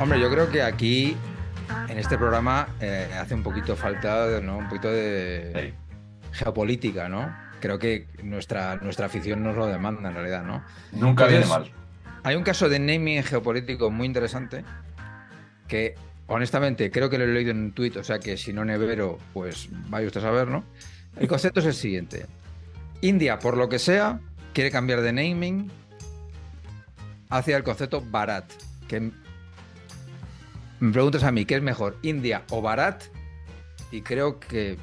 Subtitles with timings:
[0.00, 1.14] Hombre, yo creo que aquí,
[1.90, 4.56] en este programa, eh, hace un poquito falta, ¿no?
[4.56, 5.74] Un poquito de
[6.32, 7.30] geopolítica, ¿no?
[7.60, 10.64] Creo que nuestra, nuestra afición nos lo demanda, en realidad, ¿no?
[10.92, 11.70] Nunca viene mal.
[12.22, 14.64] Hay un caso de naming geopolítico muy interesante
[15.68, 15.96] que,
[16.28, 19.18] honestamente, creo que lo he leído en un tuit, o sea que si no nevero,
[19.34, 20.64] pues vaya usted a saber, ¿no?
[21.18, 22.24] El concepto es el siguiente.
[23.02, 24.18] India, por lo que sea,
[24.54, 25.70] quiere cambiar de naming
[27.28, 28.50] hacia el concepto Bharat,
[28.88, 29.12] que
[30.80, 33.04] me preguntas a mí, ¿qué es mejor, India o Bharat?
[33.92, 34.76] Y creo que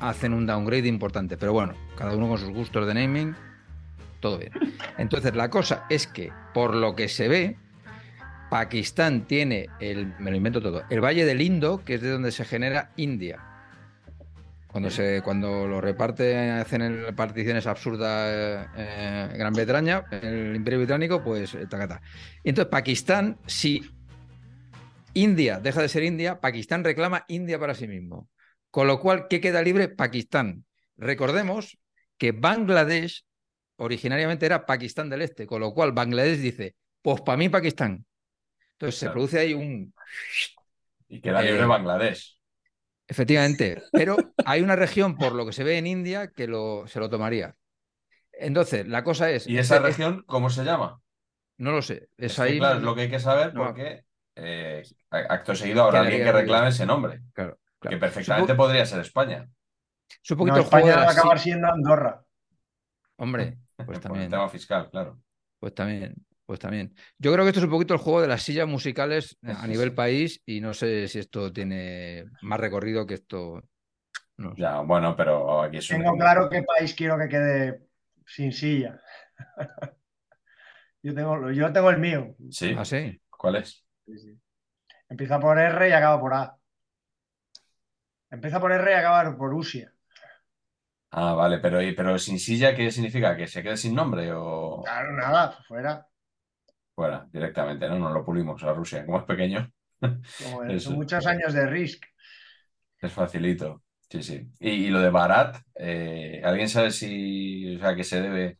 [0.00, 3.34] hacen un downgrade importante, pero bueno, cada uno con sus gustos de naming,
[4.20, 4.52] todo bien.
[4.96, 7.56] Entonces, la cosa es que, por lo que se ve,
[8.50, 12.32] Pakistán tiene el, me lo invento todo, el Valle del Indo, que es de donde
[12.32, 13.44] se genera India.
[14.68, 20.80] Cuando, se, cuando lo reparte, hacen el- particiones absurdas eh, eh, Gran Bretaña, el Imperio
[20.80, 22.00] Británico, pues eh, tacata.
[22.44, 23.82] Entonces Pakistán, si
[25.22, 28.28] India deja de ser India, Pakistán reclama India para sí mismo.
[28.70, 29.88] Con lo cual, ¿qué queda libre?
[29.88, 30.64] Pakistán.
[30.96, 31.78] Recordemos
[32.16, 33.24] que Bangladesh
[33.76, 38.04] originariamente era Pakistán del Este, con lo cual Bangladesh dice, pues para mí Pakistán.
[38.72, 39.92] Entonces se produce ahí un...
[41.08, 42.38] Y queda libre Eh, Bangladesh.
[43.08, 47.00] Efectivamente, pero hay una región, por lo que se ve en India, que lo, se
[47.00, 47.56] lo tomaría.
[48.32, 49.46] Entonces, la cosa es...
[49.48, 51.00] ¿Y esa región cómo se llama?
[51.56, 52.08] No lo sé.
[52.16, 52.58] Es, ahí...
[52.58, 53.64] claro, es lo que hay que saber no.
[53.64, 54.04] porque
[54.38, 57.20] eh, acto seguido habrá alguien que reclame ese nombre.
[57.32, 57.96] Claro, claro.
[57.96, 59.48] Que perfectamente podría ser España.
[60.22, 62.24] Es un poquito No, el juego España de va a acabar si- siendo Andorra.
[63.16, 64.30] Hombre, pues Por el también.
[64.30, 65.18] tema fiscal, claro.
[65.60, 66.14] Pues también,
[66.46, 66.94] pues también.
[67.18, 69.66] Yo creo que esto es un poquito el juego de las sillas musicales eh, a
[69.66, 73.62] nivel país y no sé si esto tiene más recorrido que esto.
[74.36, 74.62] No sé.
[74.62, 75.98] Ya, bueno, pero aquí es un...
[75.98, 77.82] Tengo claro qué país quiero que quede
[78.24, 79.00] sin silla.
[81.02, 82.34] Yo tengo, yo tengo el mío.
[82.50, 83.20] Sí, Ah, sí.
[83.30, 83.84] ¿cuál es?
[84.08, 84.40] Sí, sí.
[85.10, 86.58] Empieza por R y acaba por A.
[88.30, 89.92] Empieza por R y acaba por Rusia.
[91.10, 93.36] Ah, vale, pero, y- pero sin silla, ¿qué significa?
[93.36, 96.08] ¿Que se quede sin nombre o Claro, nada, fuera.
[96.94, 97.88] fuera directamente?
[97.88, 99.04] No, no lo pulimos a Rusia.
[99.06, 99.70] Como es pequeño,
[100.36, 102.02] Como son muchos años de Risk.
[103.00, 103.82] es facilito.
[104.10, 104.50] Sí, sí.
[104.60, 108.58] Y, y lo de Barat, eh, ¿alguien sabe si, o sea, que se debe,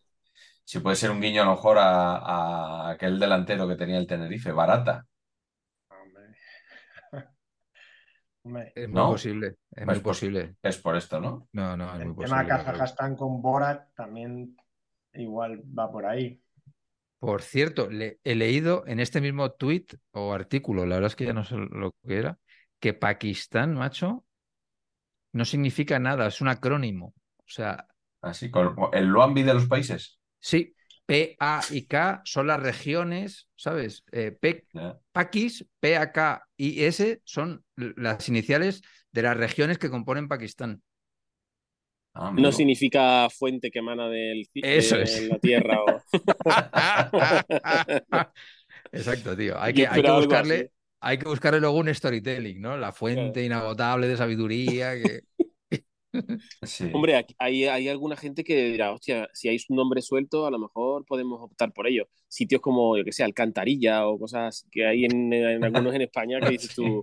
[0.65, 4.07] si puede ser un guiño a lo mejor a, a aquel delantero que tenía el
[4.09, 5.07] Tenerife, Barata?
[5.91, 6.35] Hombre.
[8.49, 9.05] Hombre, Es muy ¿No?
[9.05, 10.57] posible, es Pues, muy posible.
[10.63, 11.49] Es por esto, ¿no?
[11.53, 12.45] No, no, es muy el posible.
[12.47, 12.65] tema claro.
[12.65, 14.57] Kazajstán con Borat también
[15.15, 16.43] igual va por ahí.
[17.19, 21.25] Por cierto, le- he leído en este mismo tuit o artículo, la verdad es que
[21.27, 22.39] ya no sé lo que era,
[22.81, 24.25] que Pakistán, macho,
[25.33, 27.15] no significa nada, es un acrónimo.
[27.39, 27.87] O sea,
[28.21, 30.21] Así, con el Luambi de los países.
[30.41, 30.75] sí,
[31.09, 34.05] P, A y K son las regiones, ¿sabes?
[34.13, 34.67] Eh, P.
[35.13, 40.83] Pakis, P, A, K y S son las iniciales de las regiones que componen Pakistán.
[42.15, 45.29] Ah, No significa fuente que emana del, Eso de es.
[45.29, 45.83] la tierra.
[45.85, 46.03] o-
[48.93, 49.61] Exacto, tío.
[49.61, 50.71] Hay que, hay que buscarle, así.
[51.01, 52.77] hay que buscarle luego un storytelling, ¿no?
[52.77, 54.95] La fuente inagotable de sabiduría.
[54.95, 55.21] Que...
[56.63, 56.91] Sí.
[56.93, 60.51] Hombre, aquí- hay, hay alguna gente que dirá, hostia, si hay un nombre suelto, a
[60.51, 62.09] lo mejor podemos optar por ello.
[62.29, 66.41] Sitios como, yo que sé, Alcantarilla o cosas que hay en, en algunos en España
[66.41, 67.01] que dices tú.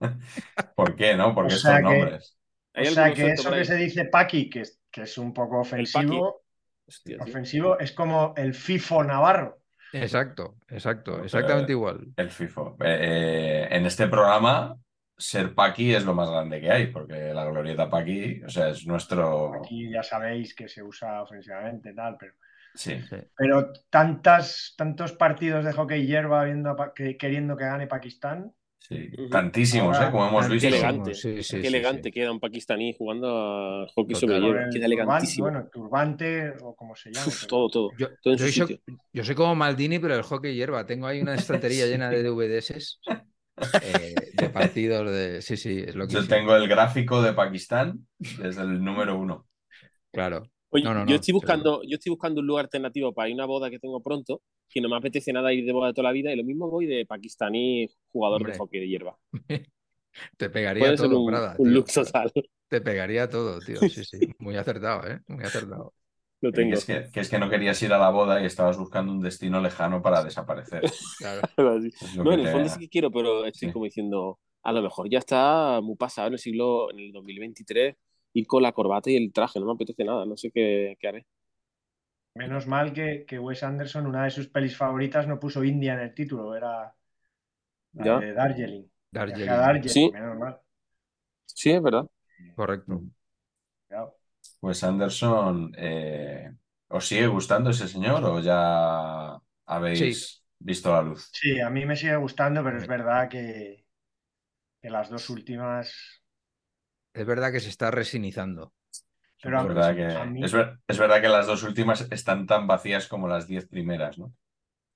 [0.76, 1.34] ¿Por qué, no?
[1.34, 2.36] Porque O estos sea que- nombres.
[2.74, 3.64] ¿Hay O sea alguno que suelto eso por que ahí?
[3.66, 6.42] se dice Paqui, que es, que es un poco ofensivo,
[6.86, 7.24] Hostia, tío.
[7.24, 9.58] ofensivo, es como el FIFO Navarro.
[9.92, 12.06] Exacto, exacto, exactamente igual.
[12.16, 12.76] El FIFO.
[12.80, 14.74] Eh, eh, en este programa
[15.22, 18.86] ser Paqui es lo más grande que hay, porque la glorieta Paqui, o sea, es
[18.86, 19.54] nuestro...
[19.54, 22.32] Aquí ya sabéis que se usa ofensivamente, tal, pero,
[22.74, 23.16] Sí, Sí.
[23.36, 28.50] pero tantas, tantos partidos de hockey hierba viendo a Pa- que- queriendo que gane Pakistán.
[28.78, 29.10] sí.
[29.30, 30.10] Tantísimos, Ahora, ¿eh?
[30.10, 30.68] Como hemos visto.
[30.68, 32.12] Qué elegante, Sí, sí, qué elegante sí.
[32.12, 37.26] queda un pakistaní jugando a hockey sobre Queda turbante, bueno, turbante o como se llame.
[37.28, 37.90] Uf, pero- todo, todo.
[37.98, 38.94] Yo, todo en yo su soy, sitio.
[39.12, 40.86] yo soy como Maldini, pero el hockey hierba.
[40.86, 43.00] Tengo ahí una estantería llena de DVDs
[43.82, 45.42] eh, de partidos de.
[45.42, 49.46] Sí, sí, es lo que Yo tengo el gráfico de Pakistán desde el número uno.
[50.12, 50.44] Claro.
[50.70, 53.34] Oye, No, no, yo, no, estoy buscando, yo estoy buscando un lugar alternativo para ir
[53.34, 55.94] a una boda que tengo pronto, que no me apetece nada ir de boda de
[55.94, 58.52] toda la vida, y lo mismo voy de pakistaní jugador Hombre.
[58.52, 59.18] de hockey de hierba.
[60.36, 62.32] Te pegaría Puede ser todo, un, Prada, un look total.
[62.68, 63.76] Te pegaría todo, tío.
[63.80, 64.18] Sí, sí.
[64.38, 65.20] Muy acertado, ¿eh?
[65.26, 65.92] Muy acertado.
[66.42, 66.74] Lo Que tengo.
[66.74, 69.20] es que, que es que no querías ir a la boda y estabas buscando un
[69.22, 70.82] destino lejano para desaparecer.
[71.18, 71.40] Claro.
[72.16, 73.72] No, en el fondo sí que quiero, pero estoy Sí.
[73.72, 77.96] como diciendo, a lo mejor ya está muy pasado en el siglo, en el 2023,
[78.34, 81.08] ir con la corbata y el traje, no me apetece nada, no sé qué, qué
[81.08, 81.26] haré.
[82.34, 86.00] Menos mal que, que Wes Anderson, una de sus pelis favoritas, no puso India en
[86.00, 86.94] el título, era
[87.92, 88.18] la Ya.
[88.18, 88.90] de Darjeeling.
[89.10, 89.88] Darjeeling.
[89.88, 90.10] Sí.
[90.12, 90.58] menos mal.
[91.44, 92.06] Sí, es verdad.
[92.56, 93.02] Correcto.
[94.62, 96.52] Pues Anderson, eh,
[96.88, 98.60] ¿os sigue gustando ese señor o ya
[99.66, 101.36] habéis visto la luz?
[101.38, 103.84] Sí, a mí me sigue gustando, pero es verdad que,
[104.82, 105.94] que las dos últimas.
[107.14, 108.74] Es verdad que se está resinizando.
[109.42, 112.66] Pero Es verdad, que, mí- es, ver- es verdad que las dos últimas están tan
[112.68, 114.34] vacías como las diez primeras, ¿no?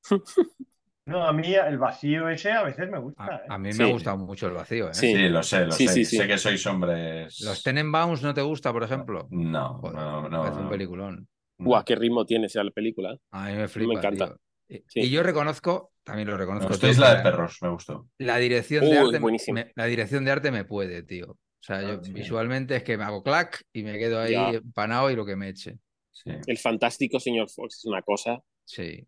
[1.06, 3.24] No, a mí el vacío ese a veces me gusta.
[3.24, 3.40] A, ¿eh?
[3.48, 4.94] a mí me ha gustado mucho el vacío, ¿eh?
[4.94, 5.14] Sí.
[5.14, 5.94] Sí, lo sé, lo Sí, sé.
[5.94, 6.16] sí, sí.
[6.16, 7.40] Sé que sois hombres.
[7.42, 9.28] ¿Los Tenenbaums no te gusta, por ejemplo?
[9.30, 10.42] No, Joder, no, me no.
[10.42, 11.28] parece un peliculón.
[11.58, 13.12] Guau, qué ritmo tiene esa la película.
[13.14, 13.18] ¿eh?
[13.30, 14.26] A mí me flipa, encanta.
[14.26, 14.36] tío.
[14.68, 15.00] Y, Sí.
[15.02, 18.08] y yo reconozco, también lo Me reconozco, tío, Isla que de Perros, me gustó.
[18.18, 21.30] La dirección de arte, me- me- la dirección de arte me puede, tío.
[21.30, 22.12] O sea, yo Ah, sí.
[22.12, 24.48] visualmente es que me hago clac y me quedo ahí Ya.
[24.50, 25.78] empanado y lo que me eche.
[26.10, 26.30] Sí.
[26.46, 29.06] El fantástico señor Fox es una cosa, Sí,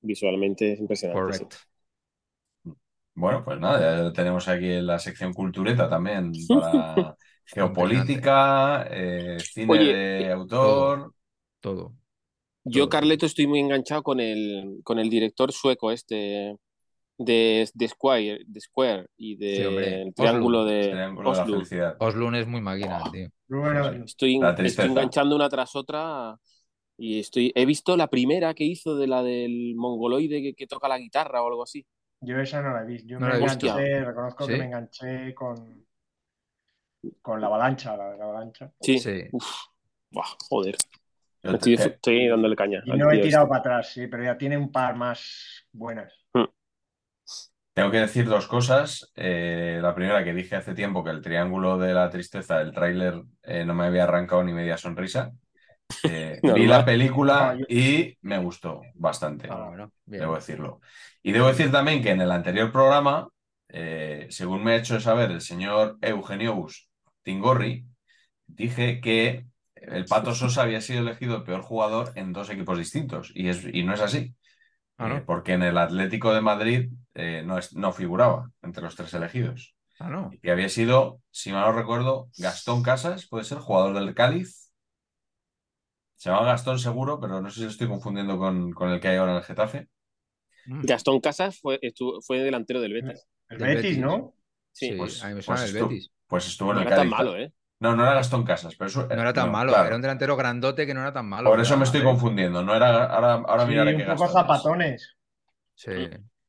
[0.00, 1.32] visualmente es impresionante.
[1.32, 1.44] sí.
[1.44, 1.56] correcto.
[3.14, 7.16] Bueno, pues nada, ya tenemos aquí en la sección cultureta también para
[7.46, 11.12] geopolítica, eh, cine Oye, de autor.
[11.60, 11.96] Todo.
[12.64, 12.88] Yo.
[12.88, 16.56] Carleto, estoy muy enganchado con el, con el director sueco este
[17.18, 21.54] de, de Square, de Square y de el triángulo de Triángulo de la Oslo.
[21.56, 21.96] felicidad.
[21.98, 23.10] Oslun es muy máquina, Oh.
[23.10, 23.28] tío.
[23.48, 24.04] Bueno.
[24.04, 26.36] Estoy, La estoy enganchando una tras otra
[26.98, 30.88] y estoy he visto la primera que hizo de la del mongoloide que, que toca
[30.88, 31.86] la guitarra o algo así.
[32.20, 33.08] yo esa no la he visto.
[33.08, 34.52] Yo No me enganché, reconozco ¿Sí?
[34.52, 35.86] que me enganché con,
[37.22, 38.72] con la avalancha, la, la avalancha.
[38.80, 38.98] Sí.
[38.98, 39.22] Sí.
[39.32, 39.46] Uf.
[40.10, 40.76] Buah, joder.
[41.42, 42.82] Estoy, dándole caña.
[42.84, 43.48] Y no he tío tirado este.
[43.50, 46.12] para atrás, sí, pero ya tiene un par más buenas.
[47.74, 49.12] Tengo que decir dos cosas.
[49.14, 53.22] Eh, la primera, que dije hace tiempo que el Triángulo de la Tristeza, el tráiler,
[53.44, 55.32] eh, no me había arrancado ni media sonrisa.
[56.02, 60.80] Eh, vi la película Ah, yo- y me gustó bastante, Ah, bueno, debo decirlo.
[61.22, 63.28] Y debo decir también que en el anterior programa,
[63.68, 66.88] eh, según me ha hecho saber el señor Eugeniobus
[67.22, 67.84] Tingorri,
[68.46, 73.32] dije que el Pato Sosa había sido elegido el peor jugador en dos equipos distintos.
[73.34, 74.34] Y, es, y no es así.
[74.98, 75.16] Ah.
[75.16, 76.90] Eh, porque en el Atlético de Madrid
[77.44, 79.74] no, es- no figuraba entre los tres elegidos.
[80.00, 80.30] Ah, no.
[80.42, 84.67] Y había sido, si mal no recuerdo, Gastón Casas, puede ser, jugador del Cádiz.
[86.18, 89.08] Se llama Gastón seguro, pero no sé si lo estoy confundiendo con, con el que
[89.08, 89.88] hay ahora en el Getafe.
[90.66, 90.82] Mm.
[90.82, 93.26] Gastón Casas fue, estuvo- fue delantero del Betis.
[93.48, 93.98] El Del Betis, Betis.
[93.98, 94.34] ¿no?
[94.72, 94.90] Sí.
[94.90, 96.10] Sí, Pues- a mí me pues suena el estu- Betis.
[96.26, 97.18] Pues estuvo en no el era tan Cádiz.
[97.18, 97.52] malo, ¿eh?
[97.80, 99.86] No, no era Gastón Casas, pero eso, No era tan no, malo, claro.
[99.86, 101.48] era un delantero grandote que no era tan malo.
[101.48, 102.62] Por eso me estoy confundiendo.
[102.64, 104.32] No era, ahora, ahora Sí, miraré un qué poco Gastón es.
[104.32, 105.16] zapatones.
[105.76, 105.92] Sí.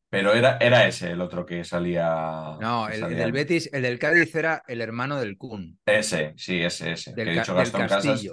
[0.09, 2.57] Pero era, era ese el otro que salía.
[2.59, 6.33] No, que el, salía del Betis, el del Cádiz era el hermano del Kun, Ese,
[6.35, 7.13] sí, ese, ese.
[7.13, 8.23] del, que he dicho del Gastón Casas.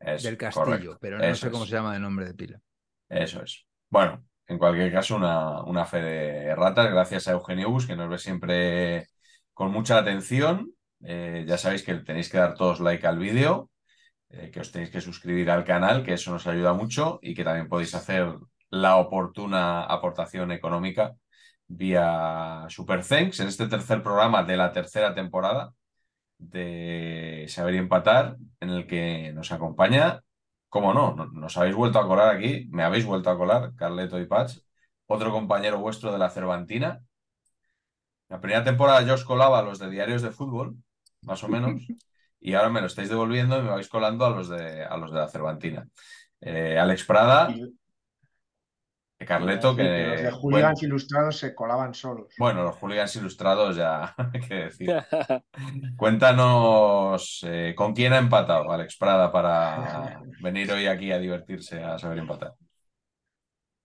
[0.00, 0.98] Eso, del Castillo, correcto.
[1.00, 1.70] pero no Eso sé cómo es.
[1.70, 2.60] se llama de nombre de pila.
[3.08, 3.66] Eso es.
[3.90, 8.08] Bueno, en cualquier caso, una, una fe de ratas, gracias a Eugenio Bus, que nos
[8.08, 9.06] ve siempre
[9.54, 10.72] con mucha atención.
[11.02, 13.70] Eh, ya sabéis que tenéis que dar todos like al vídeo,
[14.30, 17.44] eh, que os tenéis que suscribir al canal, que eso nos ayuda mucho y que
[17.44, 18.34] también podéis hacer
[18.70, 21.14] la oportuna aportación económica
[21.66, 25.72] vía Super Thanks en este tercer programa de la tercera temporada
[26.38, 30.22] de Saber Empatar, en el que nos acompaña
[30.70, 31.14] ¿Cómo no?
[31.16, 34.58] No- Nos habéis vuelto a colar aquí, me habéis vuelto a colar, Carleto y Patch,
[35.06, 37.00] otro compañero vuestro de la Cervantina.
[38.28, 40.76] La primera temporada yo os colaba a los de diarios de fútbol,
[41.22, 41.72] más o menos,
[42.40, 45.12] y ahora me lo estáis devolviendo y me vais colando a los de, a los
[45.12, 45.88] de la Cervantina.
[46.40, 47.77] Eh, Alex Prada, Y
[49.26, 49.82] Carleto que...
[49.82, 50.06] que...
[50.06, 52.34] Los de hooligans ilustrados se colaban solos.
[52.38, 54.90] Bueno, los hooligans ilustrados ya hay que decir.
[55.96, 61.98] Cuéntanos eh, con quién ha empatado Alex Prada para venir hoy aquí a divertirse, a
[61.98, 62.54] saber empatar.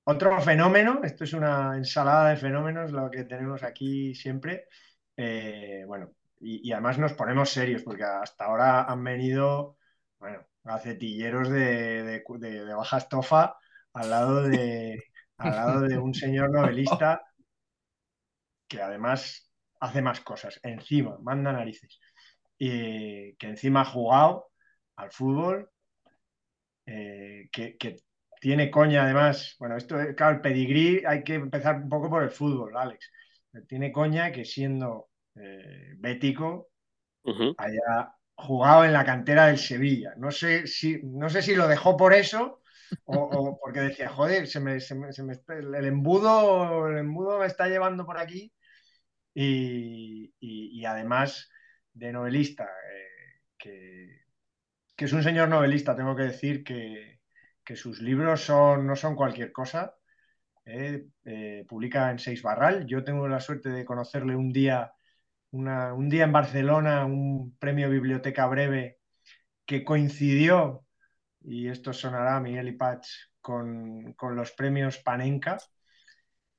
[0.06, 4.68] Otro fenómeno, esto es una ensalada de fenómenos, lo que tenemos aquí siempre.
[5.16, 6.12] Eh, bueno,
[6.42, 9.78] y, además nos ponemos serios, porque hasta ahora han venido,
[10.20, 13.56] bueno, gacetilleros de, de, baja estofa
[13.94, 15.02] al lado de,
[15.38, 17.22] al lado de un señor novelista
[18.68, 22.00] que además hace más cosas, encima, manda narices,
[22.58, 24.48] y que encima ha jugado
[24.96, 25.70] al fútbol,
[26.86, 27.76] eh, que,
[28.40, 32.30] tiene coña además, bueno, esto, claro, el pedigrí hay que empezar un poco por el
[32.30, 33.10] fútbol, Alex.
[33.70, 36.70] Tiene coña que siendo eh, bético
[37.58, 40.14] haya jugado en la cantera del Sevilla.
[40.18, 42.63] No sé si, no sé si lo dejó por eso
[43.06, 48.54] o, porque decía, joder, me, el, embudo, el embudo me está llevando por aquí.
[49.34, 51.50] Y, además
[51.94, 54.22] de novelista, eh, que,
[54.96, 57.20] que, es un señor novelista, tengo que decir que,
[57.64, 59.96] que sus libros son, no son cualquier cosa.
[60.66, 62.86] Eh, eh, publica en Seis Barral.
[62.88, 64.94] Yo tengo la suerte de conocerle un día,
[65.52, 69.00] un día en Barcelona, un premio Biblioteca Breve
[69.66, 70.86] que coincidió,
[71.44, 73.08] y esto sonará a Miguel y Patch,
[73.42, 75.58] con, los premios Panenka.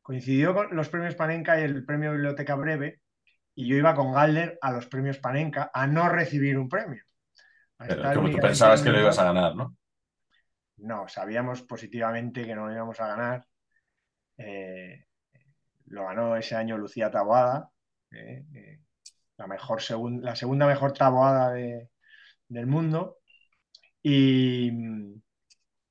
[0.03, 3.01] Coincidió con los premios Panenka y el premio Biblioteca Breve,
[3.55, 7.03] y yo iba con Galder a los premios Panenka a no recibir un premio.
[7.79, 9.77] Pero como tú pensabas que lo ibas a ganar, ¿no?
[10.77, 13.47] No, sabíamos positivamente que no lo íbamos a ganar.
[14.37, 15.07] Eh,
[15.87, 17.71] lo ganó ese año Lucía Taboada,
[18.11, 18.81] eh, eh,
[19.37, 19.81] la, mejor
[20.21, 23.19] la segunda mejor taboada del mundo.
[24.07, 24.71] Y,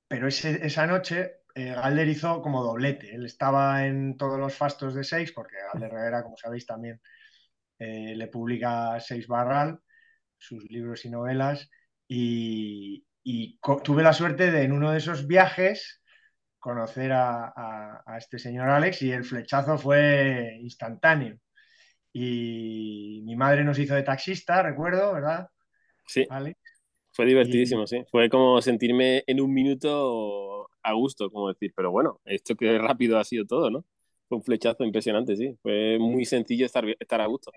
[0.07, 3.13] pero esa noche Galder hizo como doblete.
[3.13, 7.01] Él estaba en todos los fastos de seis, porque Galder Rivera, como sabéis, también
[7.79, 9.79] le publica Seis Barral,
[10.37, 11.69] sus libros y novelas.
[12.07, 16.01] Y, y tuve la suerte de en uno de esos viajes
[16.63, 21.37] conocer a, este señor Alex y el flechazo fue instantáneo.
[22.13, 25.49] Y mi madre nos hizo de taxista, recuerdo, ¿verdad?
[26.07, 26.25] Sí.
[27.13, 28.03] Fue divertidísimo, sí.
[28.11, 33.17] Fue como sentirme en un minuto a gusto, como decir, pero bueno, esto que rápido
[33.17, 33.85] ha sido todo, ¿no?
[34.27, 35.57] Fue un flechazo impresionante, sí.
[35.61, 37.51] Fue muy sencillo estar, estar a gusto.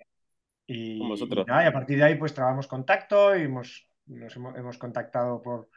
[0.66, 1.46] Y, con vosotros.
[1.48, 5.68] y a partir de ahí pues trabamos contacto y hemos nos hemos, contactado por,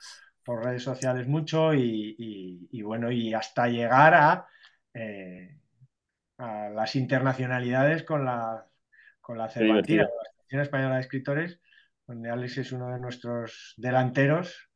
[0.64, 4.48] redes sociales mucho y, bueno, y hasta llegar a,
[4.96, 5.60] eh,
[6.38, 8.66] a las internacionalidades con la,
[9.22, 11.60] con la Cervantina, la Asociación Española de Escritores,
[12.10, 14.68] donde Alex es uno de nuestros delanteros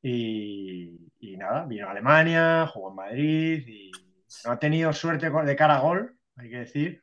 [0.00, 0.96] y,
[1.36, 3.90] nada, vino a Alemania, jugó en Madrid y
[4.44, 7.02] no ha tenido suerte de cara a gol, hay que decir,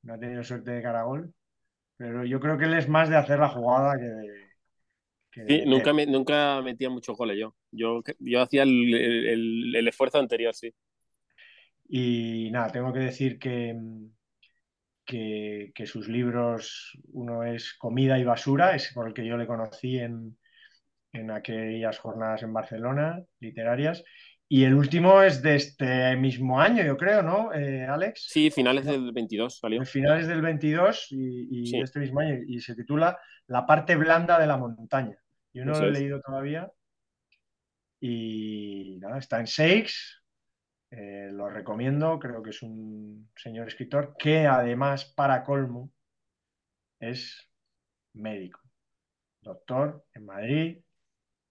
[0.00, 1.34] no ha tenido suerte de cara a gol,
[1.98, 4.44] pero yo creo que él es más de hacer la jugada que de,
[5.46, 7.56] Sí, nunca, me, nunca metía muchos goles yo.
[7.72, 10.72] Yo, yo hacía el, esfuerzo anterior, sí.
[11.88, 13.76] Y nada, tengo que decir que,
[15.04, 19.98] que, sus libros, uno es Comida y Basura, es por el que yo le conocí
[19.98, 20.36] en,
[21.12, 24.02] en aquellas jornadas en Barcelona, literarias.
[24.48, 28.26] Y el último es de este mismo año, yo creo, ¿no, eh, Alex?
[28.28, 29.84] Sí, finales del 22 salió.
[29.84, 32.38] Finales del 22 y, de este mismo año.
[32.46, 35.16] Y se titula La parte blanda de la montaña.
[35.52, 36.70] Yo no lo he leído todavía.
[38.00, 40.22] Y nada, está en Seix.
[40.90, 42.18] Eh, lo recomiendo.
[42.18, 45.90] Creo que es un señor escritor que además, para colmo,
[47.00, 47.50] es
[48.14, 48.60] médico.
[49.40, 50.78] Doctor en Madrid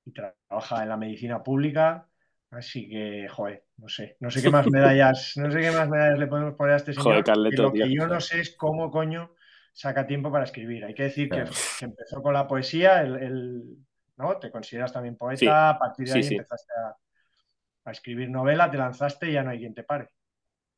[0.06, 2.08] y trabaja en la medicina pública.
[2.52, 6.20] Así que, joder, no sé, no sé qué más medallas, no sé qué más medallas
[6.20, 7.24] le podemos poner a este señor.
[7.36, 9.34] lo que yo no sé es cómo coño
[9.74, 10.86] saca tiempo para escribir.
[10.86, 11.46] Hay que decir que,
[11.82, 13.78] empezó con la poesía, el,
[14.18, 14.38] ¿no?
[14.38, 16.96] Te consideras también poeta, a partir de ahí empezaste a,
[17.92, 20.10] escribir novela, te lanzaste y ya no hay quien te pare.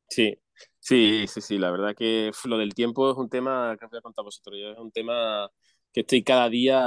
[0.08, 0.38] Sí,
[0.78, 3.98] sí, sí, sí, la verdad que lo del tiempo es un tema que os voy
[3.98, 5.50] a contar vosotros, es un tema
[5.92, 6.80] que estoy cada día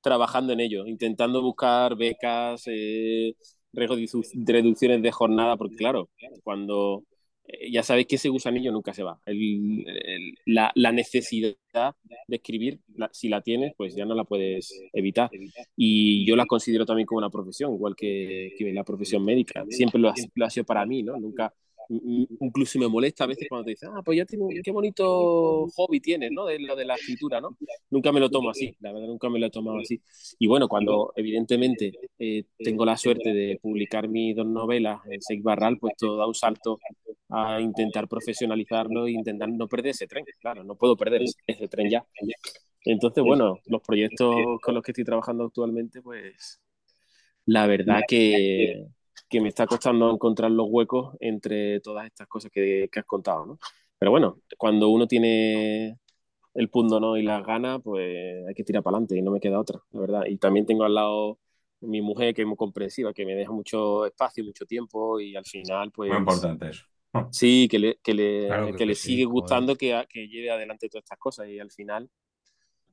[0.00, 3.34] trabajando en ello, intentando buscar becas, eh,
[3.72, 6.10] reducciones de jornada, porque claro,
[6.42, 7.04] cuando
[7.70, 9.20] ya sabéis que ese gusanillo nunca se va.
[10.46, 11.56] la, necesidad
[12.26, 12.80] de escribir,
[13.12, 15.30] si la tienes, pues ya no la puedes evitar.
[15.76, 19.64] Y yo la considero también como una profesión, igual que, la profesión médica.
[19.68, 21.18] Siempre lo ha, sido para mí, ¿no?
[21.18, 21.52] Nunca,
[21.90, 26.00] incluso me molesta a veces cuando te dicen, ah, pues ya tiene, qué bonito hobby
[26.00, 26.46] tienes, ¿no?
[26.46, 27.56] De lo de la escritura, ¿no?
[27.90, 30.00] Nunca me lo tomo así, la verdad, nunca me lo he tomado así.
[30.38, 35.42] Y bueno, cuando evidentemente eh, tengo la suerte de publicar mis dos novelas en Seik
[35.42, 36.78] Barral, pues todo da un salto
[37.28, 41.90] a intentar profesionalizarlo e intentar no perder ese tren, claro, no puedo perder ese tren
[41.90, 42.06] ya.
[42.84, 46.60] Entonces, bueno, los proyectos con los que estoy trabajando actualmente, pues
[47.46, 48.86] la verdad que
[49.28, 53.58] que me está costando encontrar los huecos entre todas estas cosas que, has contado, ¿no?
[53.98, 55.98] Pero bueno, cuando uno tiene
[56.54, 57.16] el punto ¿no?
[57.16, 60.00] y las ganas, pues hay que tirar para adelante y no me queda otra, la
[60.00, 60.22] verdad.
[60.26, 61.38] Y también tengo al lado
[61.80, 65.44] mi mujer que es muy comprensiva, que me deja mucho espacio, mucho tiempo y al
[65.44, 66.10] final, pues...
[66.10, 66.84] Muy importante eso.
[67.32, 68.48] Sí, que le, que le,
[68.78, 72.08] que le sigue gustando que, que, lleve adelante todas estas cosas y al final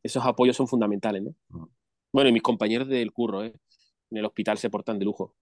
[0.01, 1.35] esos apoyos son fundamentales, ¿no?
[1.49, 1.67] Mm.
[2.11, 3.53] Bueno, y mis compañeros del curro, ¿eh?
[4.09, 5.35] En el hospital se portan de lujo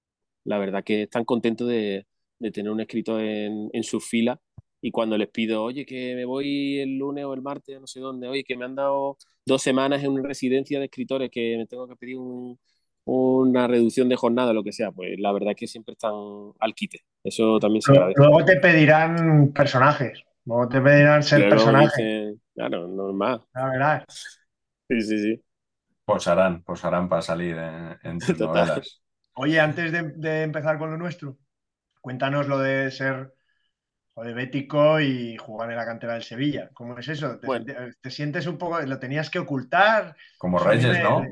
[0.45, 2.07] la verdad que están contentos de,
[2.53, 4.39] tener un escritor en, en su fila
[4.85, 7.99] y cuando les pido, oye, que me voy el lunes o el martes, no sé
[7.99, 11.65] dónde, oye, que me han dado dos semanas en una residencia de escritores, que me
[11.65, 12.17] tengo que pedir
[13.05, 16.13] una reducción de jornada, lo que sea, pues la verdad que siempre están
[16.59, 17.03] al quite.
[17.23, 18.21] Eso también se agradece.
[18.21, 22.35] Luego te pedirán personajes, luego te pedirán ser personajes.
[22.53, 23.41] claro, normal.
[23.55, 24.05] La verdad.
[24.87, 25.41] Sí, sí, sí.
[26.05, 29.01] Posarán, posarán para salir en, en tus novelas.
[29.35, 31.37] Oye, antes de, empezar con lo nuestro,
[32.01, 33.33] cuéntanos lo de ser
[34.15, 36.69] bético y jugar en la cantera del Sevilla.
[36.73, 37.37] ¿Cómo es eso?
[37.39, 40.15] ¿Te, sientes un poco, lo tenías que ocultar?
[40.37, 41.25] Como Reyes, ¿no?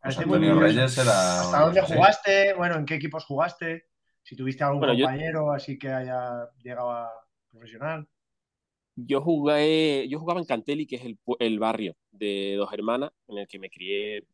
[0.00, 1.40] Antonio Reyes era...
[1.40, 2.54] ¿Hasta dónde jugaste?
[2.54, 3.86] Bueno, ¿en qué equipos jugaste?
[4.22, 7.10] Si tuviste algún compañero así que haya llegado a
[7.50, 8.08] profesional.
[8.96, 13.38] Yo jugué, yo jugaba en Cantelli, que es el, el barrio de dos hermanas, en
[13.38, 14.24] el que me crié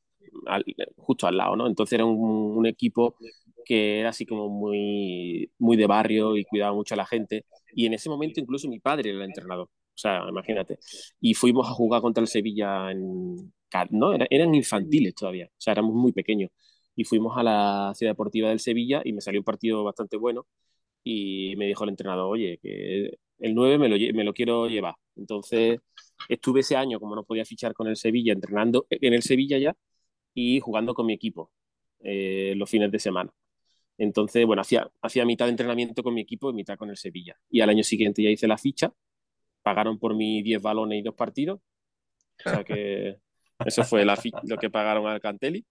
[0.97, 1.67] justo al lado, ¿no?
[1.67, 3.17] Entonces era un, equipo
[3.65, 7.45] que era así como muy, muy de barrio y cuidaba mucho a la gente.
[7.75, 9.67] Y en ese momento incluso mi padre era el entrenador.
[9.67, 10.79] O sea, imagínate.
[11.21, 13.53] Y fuimos a jugar contra el Sevilla en...
[13.91, 14.15] ¿no?
[14.31, 15.47] eran infantiles todavía.
[15.47, 16.51] O sea, éramos muy pequeños.
[16.97, 20.47] Y fuimos a la ciudad deportiva del Sevilla y me salió un partido bastante bueno.
[21.05, 24.95] Y me dijo el entrenador, oye, que el 9 me lo, me lo quiero llevar.
[25.17, 25.81] Entonces
[26.29, 29.77] estuve ese año, como no podía fichar con el Sevilla, entrenando en el Sevilla ya,
[30.35, 31.51] y jugando con mi equipo
[32.01, 33.33] eh, los fines de semana.
[33.99, 37.37] Entonces, bueno, hacía, hacía mitad de entrenamiento con mi equipo y mitad con el Sevilla.
[37.51, 38.93] Y al año siguiente ya hice la ficha,
[39.63, 41.61] pagaron por mí 10 balones y dos partidos.
[42.47, 43.19] O sea que
[43.67, 45.67] eso fue la lo que pagaron al Cantelli.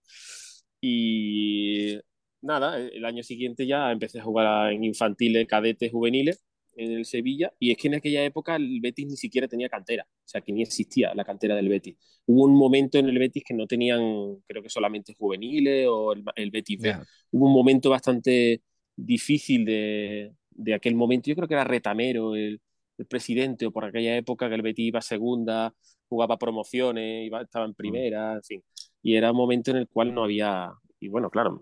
[0.82, 2.00] Y
[2.42, 6.46] nada, el año siguiente ya empecé a jugar en infantiles, cadetes, juveniles
[6.80, 10.04] en el Sevilla, y es que en aquella época el Betis ni siquiera tenía cantera,
[10.10, 11.98] o sea, que ni existía la cantera del Betis.
[12.26, 16.52] Hubo un momento en el Betis que no tenían, creo que solamente juveniles o el,
[16.52, 16.96] Betis B.
[17.32, 18.62] Hubo un momento bastante
[18.96, 22.62] difícil de, de, aquel momento, yo creo que era Retamero, el,
[22.98, 25.74] el, presidente, o por aquella época que el Betis iba a segunda,
[26.08, 27.76] jugaba promociones, iba, estaba en mm.
[27.76, 28.64] primera, en fin.
[29.04, 31.62] Y era un momento en el cual no había, y bueno, claro,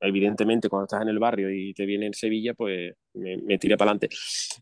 [0.00, 3.76] evidentemente cuando estás en el barrio y te viene en Sevilla, pues me, me tiré
[3.76, 4.08] para adelante.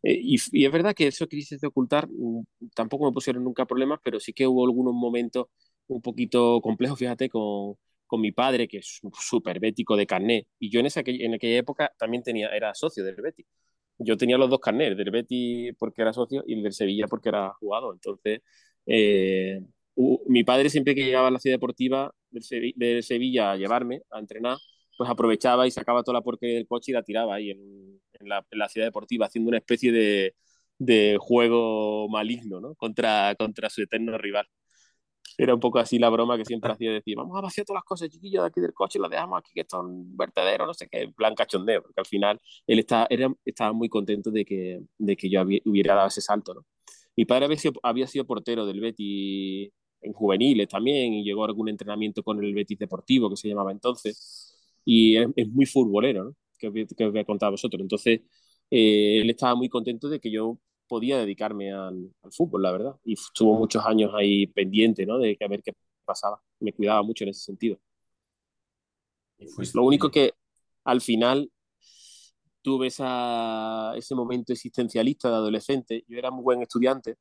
[0.03, 2.43] Eh, y, es verdad que eso que de ocultar mm,
[2.75, 5.47] tampoco me pusieron nunca problemas, pero sí que hubo algunos momentos
[5.89, 10.47] un poquito complejos, fíjate, con, con mi padre, que es súper bético de carnet.
[10.59, 13.47] Y yo en, esa, en aquella época también tenía, era socio del Betis.
[13.99, 17.31] Yo tenía los dos carnets, del Betis porque era socio y el del Sevilla porque
[17.31, 17.95] era jugador.
[17.95, 18.41] Entonces,
[18.87, 19.61] eh,
[20.27, 24.59] mi padre siempre que llegaba a la ciudad deportiva del, Sevilla a llevarme a entrenar,
[24.97, 28.69] pues aprovechaba y sacaba toda la porquería del coche y la tiraba ahí en, la,
[28.69, 30.35] ciudad deportiva, haciendo una especie de,
[30.79, 32.75] de juego maligno, ¿no?
[32.75, 34.47] Contra, contra su eterno rival.
[35.39, 37.85] Era un poco así la broma que siempre hacía, decir, vamos a vaciar todas las
[37.85, 41.03] cosas chiquillas de aquí del coche las dejamos aquí, que son vertederos, no sé qué,
[41.03, 45.17] en plan cachondeo, porque al final él estaba, era, estaba muy contento de que, de
[45.17, 46.65] que yo hubiera dado ese salto, ¿no?
[47.17, 49.71] Mi padre había sido, había sido portero del Betis
[50.03, 53.73] en juveniles también y llegó a algún entrenamiento con el Betis Deportivo, que se llamaba
[53.73, 54.46] entonces
[54.87, 56.37] y es, muy futbolero, ¿no?
[56.59, 57.83] que, os voy a contar a vosotros.
[57.83, 58.21] Entonces,
[58.71, 62.97] eh, él estaba muy contento de que yo podía dedicarme al, fútbol, la verdad.
[63.05, 65.19] Y estuvo muchos años ahí pendiente, ¿no?
[65.19, 65.73] De a ver qué
[66.05, 66.41] pasaba.
[66.61, 67.79] Me cuidaba mucho en ese sentido.
[69.75, 70.33] Lo único que
[70.85, 71.51] al final
[72.63, 76.05] tuve esa, ese momento existencialista de adolescente.
[76.09, 77.17] Yo era muy buen estudiante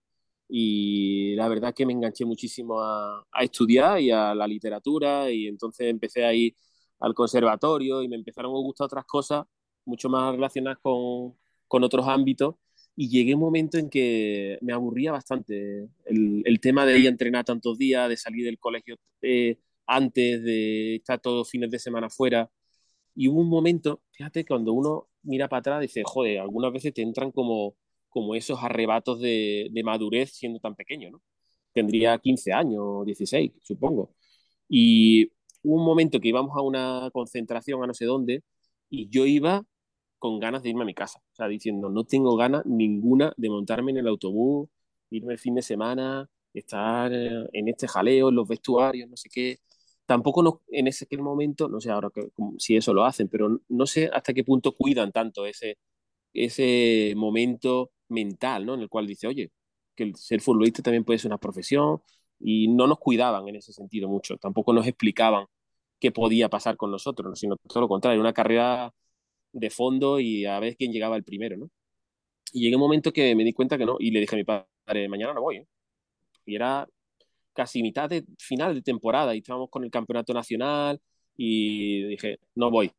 [0.48, 5.48] y la verdad que me enganché muchísimo a, a estudiar y a la literatura y
[5.48, 6.56] entonces empecé a ir
[7.00, 9.46] al conservatorio y me empezaron a gustar otras cosas
[9.86, 11.36] mucho más relacionadas con,
[11.68, 12.56] con otros ámbitos
[12.96, 17.10] y llegué a un momento en que me aburría bastante el, tema de ir a
[17.10, 22.10] entrenar tantos días, de salir del colegio eh, antes, de estar todos fines de semana
[22.10, 22.50] fuera.
[23.16, 27.02] Y hubo un momento, fíjate, cuando uno mira para atrás, dice, joder, algunas veces te
[27.02, 27.76] entran como,
[28.10, 31.22] como esos arrebatos de, de madurez siendo tan pequeño, ¿no?
[31.74, 34.16] Tendría 15 años, 16, supongo.
[34.70, 35.32] Y
[35.66, 38.44] un momento que íbamos a una concentración a no sé dónde
[38.90, 39.64] y yo iba
[40.20, 43.50] con ganas de irme a mi casa, o sea, diciendo, no tengo ganas ninguna de
[43.50, 44.70] montarme en el autobús,
[45.10, 49.60] irme el fin de semana, estar en este jaleo, en los vestuarios, no sé qué.
[50.06, 53.86] Tampoco no, en ese momento, no sé ahora que, si eso lo hacen, pero no
[53.88, 55.78] sé hasta qué punto cuidan tanto ese,
[56.34, 58.76] ese momento mental, ¿no?
[58.76, 59.52] En el cual dice, oye,
[59.96, 62.02] que el ser futbolista también puede ser una profesión
[62.40, 65.46] y no nos cuidaban en ese sentido mucho, tampoco nos explicaban
[66.00, 68.94] qué podía pasar con nosotros, sino todo lo contrario, una carrera
[69.54, 71.70] de fondo y a ver quién llegaba el primero, ¿no?
[72.54, 74.44] Y llegué un momento que me di cuenta que no, y le dije a mi
[74.44, 75.68] padre, mañana no voy, ¿eh?
[76.46, 76.88] Y era
[77.54, 81.02] casi mitad de final de temporada y estábamos con el campeonato nacional
[81.38, 82.92] y dije, no voy.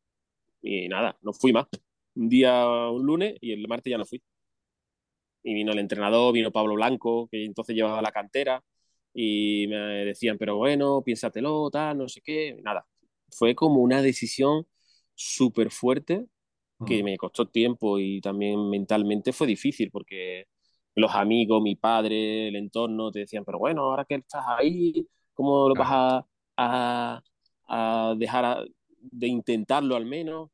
[0.61, 1.67] Y nada, no fui más.
[2.15, 4.21] Un día, un lunes y el martes ya no fui.
[5.43, 8.63] Y vino el entrenador, vino Pablo Blanco, que entonces llevaba la cantera
[9.19, 12.59] y me decían, pero bueno, piénsatelo, tal, no sé qué.
[12.63, 12.87] Nada,
[13.31, 14.67] fue como una decisión
[15.15, 16.27] súper fuerte
[16.85, 20.45] que me costó tiempo y también mentalmente fue difícil porque
[20.95, 25.69] los amigos, mi padre, el entorno te decían, pero bueno, ahora que estás ahí, ¿cómo
[25.69, 25.89] lo vas
[26.57, 27.23] a,
[27.67, 28.67] a, dejar
[29.01, 30.51] de intentarlo al menos?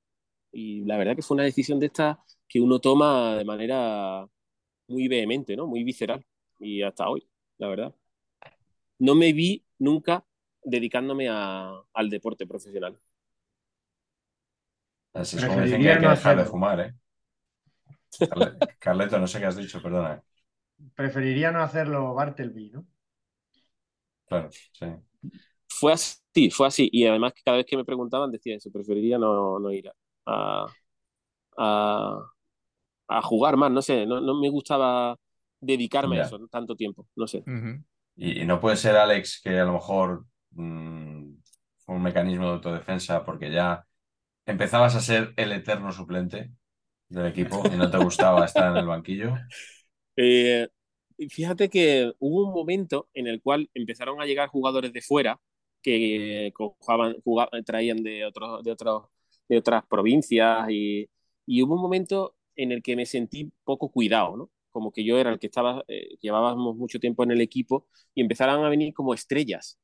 [0.52, 4.28] Y la verdad que fue una decisión de esta que uno toma de manera
[4.88, 5.67] muy vehemente, ¿no?
[5.67, 6.26] Muy visceral.
[6.60, 7.95] Y hasta hoy, la verdad.
[9.04, 10.26] No me vi nunca
[10.63, 13.00] dedicándome al deporte profesional.
[15.13, 16.94] Así es como dicen que hay que dejar de fumar, ¿eh?
[18.80, 20.24] Carleto, no sé qué has dicho, perdona
[20.96, 22.86] preferiría no hacerlo Bartleby, ¿no?
[24.26, 24.86] Claro, sí.
[25.68, 26.89] Fue así, fue así.
[26.92, 29.89] Y además cada vez que me preguntaban decía eso, preferiría no, no ir
[30.26, 30.68] a,
[31.58, 32.32] a,
[33.08, 35.18] a, jugar más, no sé, no, no me gustaba
[35.60, 37.44] dedicarme a eso tanto tiempo, no sé.
[38.15, 41.36] Y, no puede ser, Alex, que a lo mejor mm,
[41.80, 43.86] fue un mecanismo de autodefensa porque ya
[44.45, 46.52] empezabas a ser el eterno suplente
[47.10, 49.36] del equipo y no te gustaba estar en el banquillo.
[50.15, 50.67] Eh,
[51.30, 55.39] fíjate que hubo un momento en el cual empezaron a llegar jugadores de fuera
[55.82, 57.15] que jugaban,
[57.65, 59.04] traían de, otros, de, otros,
[59.49, 61.10] de otras provincias y,
[61.45, 64.49] y, hubo un momento en el que me sentí poco cuidado, ¿no?
[64.74, 68.22] Como que yo era el que estaba, eh, llevábamos mucho tiempo en el equipo y
[68.22, 69.80] empezaron a venir como estrellas.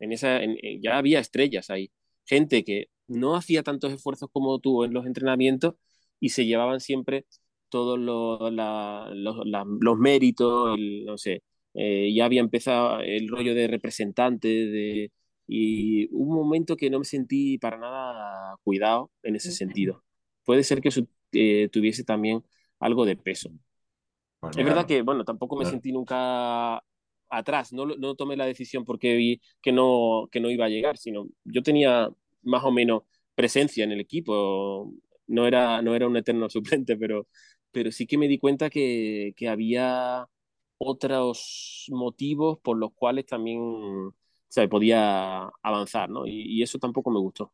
[0.00, 0.40] En esa,
[0.80, 1.92] ya había estrellas ahí.
[2.26, 5.74] Gente que no hacía tantos esfuerzos como tú en los entrenamientos
[6.20, 7.26] y se llevaban siempre
[7.70, 11.42] todos los, los, méritos, no sé,
[11.74, 15.12] eh, ya había empezado el rollo de representante de,
[15.46, 20.04] y un momento que no me sentí para nada cuidado en ese sentido.
[20.44, 20.90] Puede ser que
[21.32, 22.44] eh, tuviese también
[22.78, 23.50] algo de peso.
[24.40, 26.82] Pues es verdad que, bueno, tampoco me sentí nunca
[27.28, 30.96] atrás, no, no tomé la decisión porque vi que no, que no iba a llegar,
[30.96, 32.10] sino yo tenía
[32.42, 33.02] más o menos
[33.34, 34.92] presencia en el equipo,
[35.26, 36.48] no era, no era un eterno
[36.84, 37.28] suplente, pero,
[37.70, 40.26] pero sí que me di cuenta que, que había
[40.78, 44.12] otros motivos por los cuales también
[44.48, 46.26] se podía avanzar, ¿no?
[46.26, 47.52] Y, eso tampoco me gustó.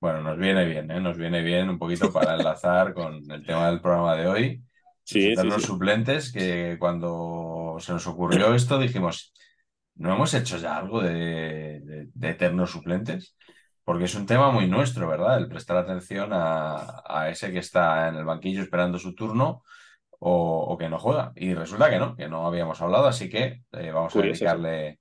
[0.00, 1.00] Bueno, nos viene bien, ¿eh?
[1.00, 4.62] Nos viene bien un poquito para enlazar con el tema del programa de hoy.
[5.04, 9.32] Sí, los suplentes que cuando se nos ocurrió esto dijimos,
[9.96, 13.34] ¿no hemos hecho ya algo de, de eternos suplentes?
[13.90, 15.38] Porque es un tema muy nuestro, ¿verdad?
[15.38, 19.64] El prestar atención a, ese que está en el banquillo esperando su turno
[20.20, 21.32] o, que no juega.
[21.34, 25.00] Y resulta que no, que no habíamos hablado, así que eh, vamos a dedicarle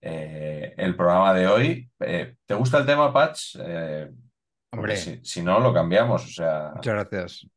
[0.00, 1.90] eh, el programa de hoy.
[1.98, 3.56] Eh, ¿Te gusta el tema, Patch?
[4.70, 4.96] Hombre.
[4.96, 6.24] Si, no, lo cambiamos.
[6.24, 6.72] O sea...
[6.76, 7.48] Muchas gracias.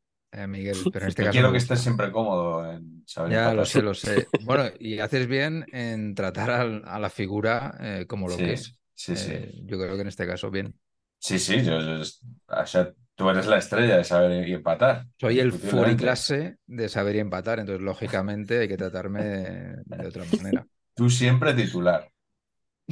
[0.48, 1.34] Miguel, pero en este caso.
[1.34, 3.32] Quiero que estés siempre cómodo en saber.
[3.32, 4.28] Ya lo sé, lo sé.
[4.42, 8.78] Bueno, y haces bien en tratar a, la figura como lo que es.
[9.02, 9.32] Sí, sí.
[9.34, 10.76] Eh, yo creo que en este caso bien.
[11.18, 15.08] Sí, sí, yo, o sea, tú eres la estrella de saber y empatar.
[15.20, 15.52] Soy el
[15.98, 20.68] clase de saber y empatar, entonces lógicamente hay que tratarme de, otra manera.
[20.94, 22.12] Tú siempre titular.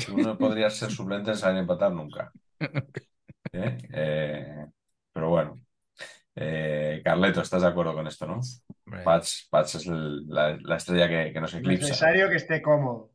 [0.06, 2.32] Tú no podrías ser suplente en saber y empatar nunca.
[3.52, 3.78] ¿Eh?
[3.92, 4.66] Eh,
[5.14, 5.60] pero bueno.
[7.04, 8.40] Carleto, ¿estás de acuerdo con esto, no?
[9.04, 11.86] Patch, es la, estrella que, que nos eclipsa.
[11.86, 13.12] Es necesario que esté cómodo.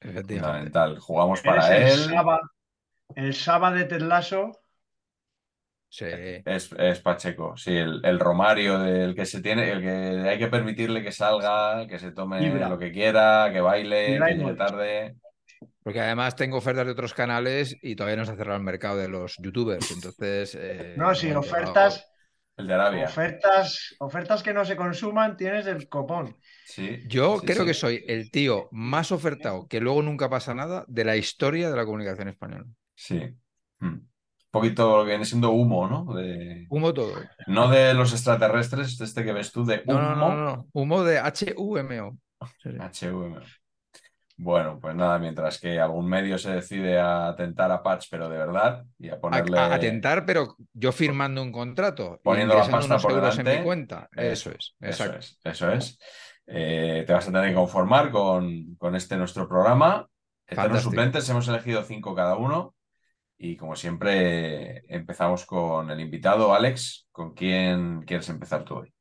[0.00, 0.98] Fundamental.
[0.98, 2.10] Jugamos para él.
[3.14, 4.52] el Saba de Tetlaso.
[5.90, 6.04] Sí.
[6.44, 11.12] Es, Pacheco, sí, el, Romario del que se tiene, el que hay que permitirle que
[11.12, 15.16] salga, que se tome lo que quiera, que baile, que llegue tarde.
[15.82, 18.98] Porque además tengo ofertas de otros canales y todavía no se ha cerrado el mercado
[18.98, 19.90] de los youtubers.
[19.90, 20.54] Entonces.
[20.60, 22.07] Eh, no, sí, ofertas.
[22.58, 23.04] El de Arabia.
[23.06, 26.36] Ofertas, ofertas que no se consuman tienes el copón.
[26.66, 27.66] Sí, Yo sí, creo sí.
[27.66, 31.76] que soy el tío más ofertado, que luego nunca pasa nada, de la historia de
[31.76, 32.66] la comunicación española.
[32.96, 33.20] Sí.
[33.78, 33.86] Mm.
[33.86, 34.08] Un
[34.50, 36.14] poquito lo que viene siendo humo, ¿no?
[36.14, 36.66] De...
[36.68, 37.14] Humo todo.
[37.46, 40.34] No de los extraterrestres, este que ves tú, de No, no, humo.
[40.34, 40.66] no, no.
[40.72, 42.18] Humo de H-U-M-O.
[42.64, 43.40] HVM.
[44.40, 48.38] Bueno, pues nada, mientras que algún medio se decide a atentar a Patch, pero de
[48.38, 49.58] verdad, y a ponerle.
[49.58, 53.58] a atentar, pero yo firmando un contrato, Poniendo la pasta unos por euros en delante.
[53.60, 54.08] mi cuenta.
[54.16, 55.18] Eso es, Eso exacto.
[55.18, 55.98] es, eso es.
[56.46, 60.06] Eh, te vas a tener que conformar con, con este nuestro programa.
[60.46, 62.74] Eternos suplentes, hemos elegido cinco cada uno.
[63.36, 67.08] Y como siempre, empezamos con el invitado, Alex.
[67.12, 68.94] ¿Con quién quieres empezar tú hoy?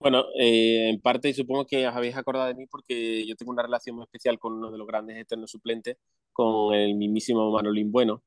[0.00, 3.62] Bueno, eh, en parte supongo que os habéis acordado de mí porque yo tengo una
[3.64, 5.96] relación muy especial con uno de los grandes eternos suplentes,
[6.32, 8.22] con el mismísimo Manolín Bueno,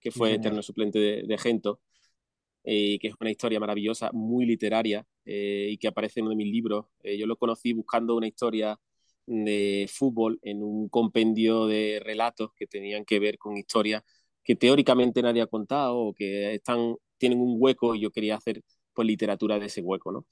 [0.00, 1.80] que fue eterno suplente de, de Gento,
[2.64, 6.36] eh, que es una historia maravillosa, muy literaria eh, y que aparece en uno de
[6.36, 6.86] mis libros.
[7.04, 8.78] Eh, yo lo conocí buscando una historia
[9.26, 14.02] de fútbol en un compendio de relatos que tenían que ver con historias
[14.44, 18.62] que teóricamente nadie ha contado o que están, tienen un hueco y yo quería hacer
[18.94, 20.26] pues literatura de ese hueco, ¿no?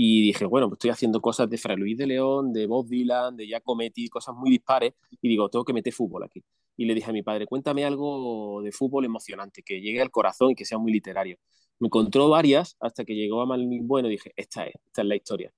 [0.00, 3.36] Y dije, bueno, pues estoy haciendo cosas de Fray Luis de León, de Bob Dylan,
[3.36, 6.40] de Giacometti, cosas muy dispares, y digo, tengo que meter fútbol aquí.
[6.76, 10.52] Y le dije a mi padre, cuéntame algo de fútbol emocionante, que llegue al corazón
[10.52, 11.36] y que sea muy literario.
[11.80, 15.08] Me encontró varias hasta que llegó a Malvin Bueno y dije, esta es, esta es
[15.08, 15.52] la historia.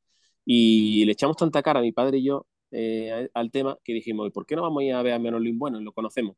[0.46, 4.26] Y le echamos tanta cara a mi padre y yo eh, al tema que dijimos,
[4.26, 5.80] ¿y por qué no vamos a ir a ver a Manolín Bueno?
[5.80, 6.36] Lo conocemos.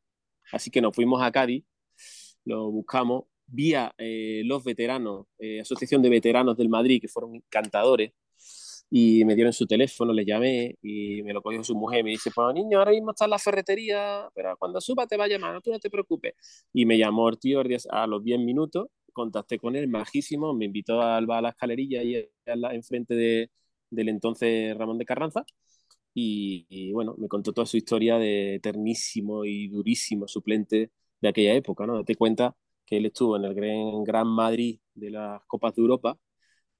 [0.51, 1.65] Así que nos fuimos a Cádiz,
[2.45, 8.13] lo buscamos, vía eh, los veteranos, eh, Asociación de Veteranos del Madrid, que fueron encantadores,
[8.91, 12.05] y me dieron su teléfono, le llamé y me lo cogió su mujer.
[12.05, 15.25] Me dice, pues niño, ahora mismo está en la ferretería, pero cuando suba te va
[15.25, 16.35] a llamar, tú no te preocupes.
[16.73, 21.01] Y me llamó el tío a los 10 minutos, contacté con él, majísimo, me invitó
[21.01, 23.51] a, a la escalerilla y enfrente de,
[23.91, 25.45] del entonces Ramón de Carranza.
[26.15, 31.55] Y, y, bueno, me contó toda su historia de eternísimo y durísimo suplente de aquella
[31.55, 32.05] época, ¿no?
[32.05, 32.55] Te cuenta
[32.93, 36.19] que él estuvo en el Gran, Gran Madrid de las Copas de Europa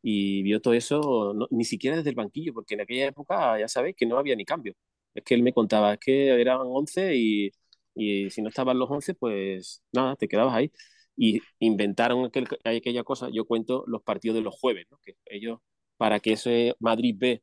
[0.03, 3.97] y vio todo eso, ni siquiera desde el banquillo, porque en aquella época ya sabéis
[3.97, 4.75] que no había ni cambio.
[5.15, 7.53] Es que él me contaba, es que eran 11 y,
[7.95, 10.73] y si no estaban los 11, pues nada, te quedabas ahí.
[11.17, 15.61] Y inventaron aquel, aquella cosa, yo cuento los partidos de los jueves, que ellos,
[15.97, 17.43] para que ese Madrid B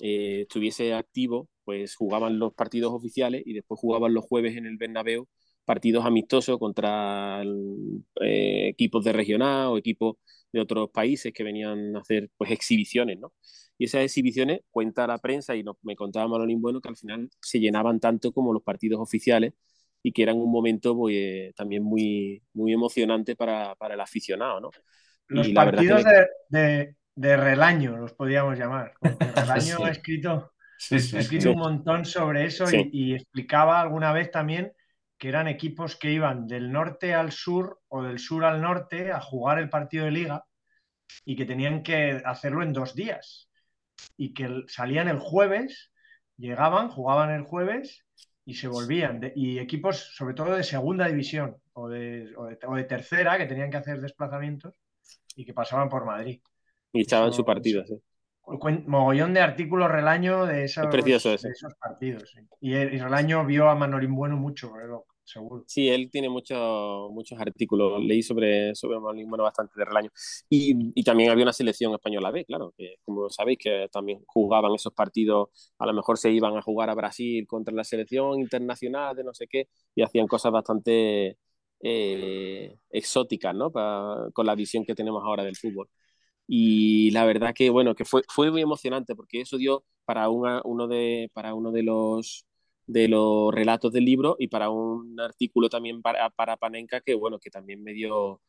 [0.00, 4.76] eh, estuviese activo, pues jugaban los partidos oficiales y después jugaban los jueves en el
[4.78, 5.28] Bernabéu
[5.70, 7.44] partidos amistosos contra
[8.20, 10.16] eh, equipos de regional o equipos
[10.52, 13.32] de otros países que venían a hacer pues exhibiciones, ¿no?
[13.78, 17.30] Y esas exhibiciones cuenta la prensa y nos, me contaba Manolín Bueno que al final
[17.40, 19.52] se llenaban tanto como los partidos oficiales
[20.02, 24.70] y que eran un momento pues, también muy, muy emocionante para, para el aficionado, ¿no?
[25.28, 26.10] Los y partidos me...
[26.10, 28.92] de, de, de, relaño los podíamos llamar.
[29.36, 29.82] Relaño sí.
[29.84, 31.48] ha escrito, sí, sí, ha escrito sí.
[31.50, 34.72] un montón sobre eso y, y explicaba alguna vez también
[35.20, 39.20] que eran equipos que iban del norte al sur o del sur al norte a
[39.20, 40.46] jugar el partido de liga
[41.26, 43.50] y que tenían que hacerlo en dos días
[44.16, 45.92] y que salían el jueves,
[46.38, 48.06] llegaban, jugaban el jueves
[48.46, 49.20] y se volvían.
[49.20, 53.36] De, y equipos sobre todo de segunda división o de, o, de, o de, tercera
[53.36, 54.74] que tenían que hacer desplazamientos
[55.36, 56.40] y que pasaban por Madrid.
[56.94, 58.00] Y estaban en su partido, sí.
[58.86, 62.30] Mogollón de artículos Relaño de esos, precioso de esos partidos.
[62.30, 62.40] Sí.
[62.62, 65.64] Y, el, y Relaño vio a Manolín Bueno mucho, pero seguro.
[65.66, 68.02] Sí, él tiene mucho, muchos artículos.
[68.02, 70.10] Leí sobre, sobre Bueno bastante de Relaño.
[70.48, 74.74] Y, y, también había una selección española B, claro, que como sabéis que también jugaban
[74.74, 79.16] esos partidos, a lo mejor se iban a jugar a Brasil contra la selección internacional
[79.16, 81.38] de no sé qué, y hacían cosas bastante
[81.82, 83.72] eh, exóticas, ¿no?
[84.32, 85.88] Con la visión que tenemos ahora del fútbol.
[86.46, 90.60] Y la verdad que, bueno, que fue, fue muy emocionante porque eso dio para, una,
[90.64, 92.44] uno, de, para uno de los
[92.92, 97.38] de los relatos del libro y para un artículo también para, para Panenka que bueno
[97.38, 98.40] que también me dio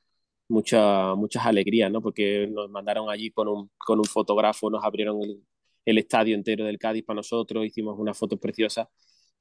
[0.49, 2.01] mucha, muchas alegrías ¿no?
[2.01, 5.19] porque nos mandaron allí con un, con un fotógrafo nos abrieron
[5.85, 8.87] el, estadio entero del Cádiz para nosotros hicimos unas fotos preciosas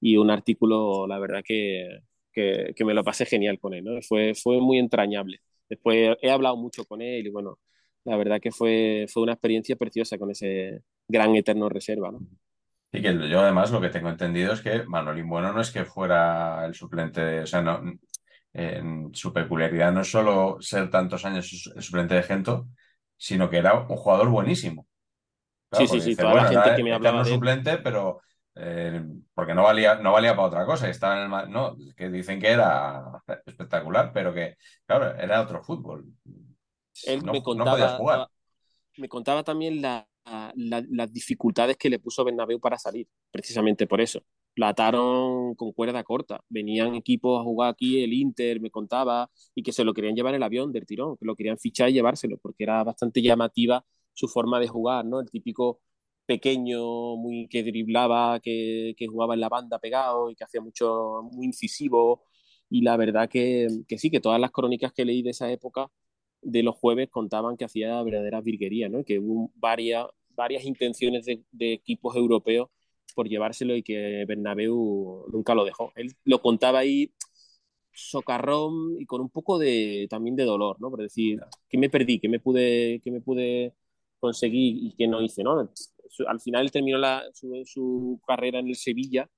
[0.01, 2.01] y un artículo la verdad que,
[2.33, 4.03] que, que me lo pasé genial con él ¿no?
[4.03, 7.59] fue, fue muy entrañable después he hablado mucho con él y bueno
[8.05, 12.13] la verdad que fue, fue una experiencia preciosa con ese gran eterno reserva.
[12.93, 15.85] Y que yo además lo que tengo entendido es que Manolín Bueno no es que
[15.85, 17.81] fuera el suplente, o sea, no,
[18.53, 22.69] en su peculiaridad no es solo ser tantos años el suplente de Gento,
[23.17, 24.87] sino que era un jugador buenísimo.
[25.71, 28.21] Claro, sí, sí, sí, dice, toda bueno, la gente que me hablaba de suplente, pero
[28.57, 29.03] eh,
[29.35, 32.49] porque no valía, no valía para otra cosa, estaba en el no, que dicen que
[32.51, 33.03] era
[33.47, 36.07] espectacular, pero que, claro, era otro fútbol.
[37.03, 38.29] él no, me no contaba, podías jugar.
[38.99, 40.09] me contaba también la-
[40.57, 44.23] la- las dificultades que le puso Bernabéu para salir, precisamente por eso.
[44.57, 46.41] La ataron con cuerda corta.
[46.49, 50.35] Venían equipos a jugar aquí, el Inter me contaba, y que se lo querían llevar
[50.35, 54.29] el avión del tirón, que lo querían fichar y llevárselo, porque era bastante llamativa su
[54.29, 55.21] forma de jugar, ¿no?
[55.21, 55.81] El típico
[56.27, 61.23] pequeño, muy que driblaba, que, que jugaba en la banda pegado y que hacía mucho,
[61.33, 62.25] muy incisivo.
[62.69, 65.91] Y la verdad que, que sí, que todas las crónicas que leí de esa época
[66.43, 69.05] de los jueves contaban que hacía verdaderas virguerías, ¿no?
[69.05, 70.07] Que hubo varias,
[70.41, 72.69] varias intenciones de, de equipos europeos
[73.15, 75.93] por llevárselo y que Bernabéu nunca lo dejó.
[75.97, 77.13] Él lo contaba ahí
[77.93, 80.91] socarrón y con un poco de también de dolor, ¿no?
[80.91, 82.19] Por decir, ¿qué me perdí?
[82.21, 83.75] ¿Qué me pude, qué me pude
[84.19, 85.71] conseguir y qué no hice, ¿no?
[86.27, 89.29] Al final él terminó la, su, su carrera en el Sevilla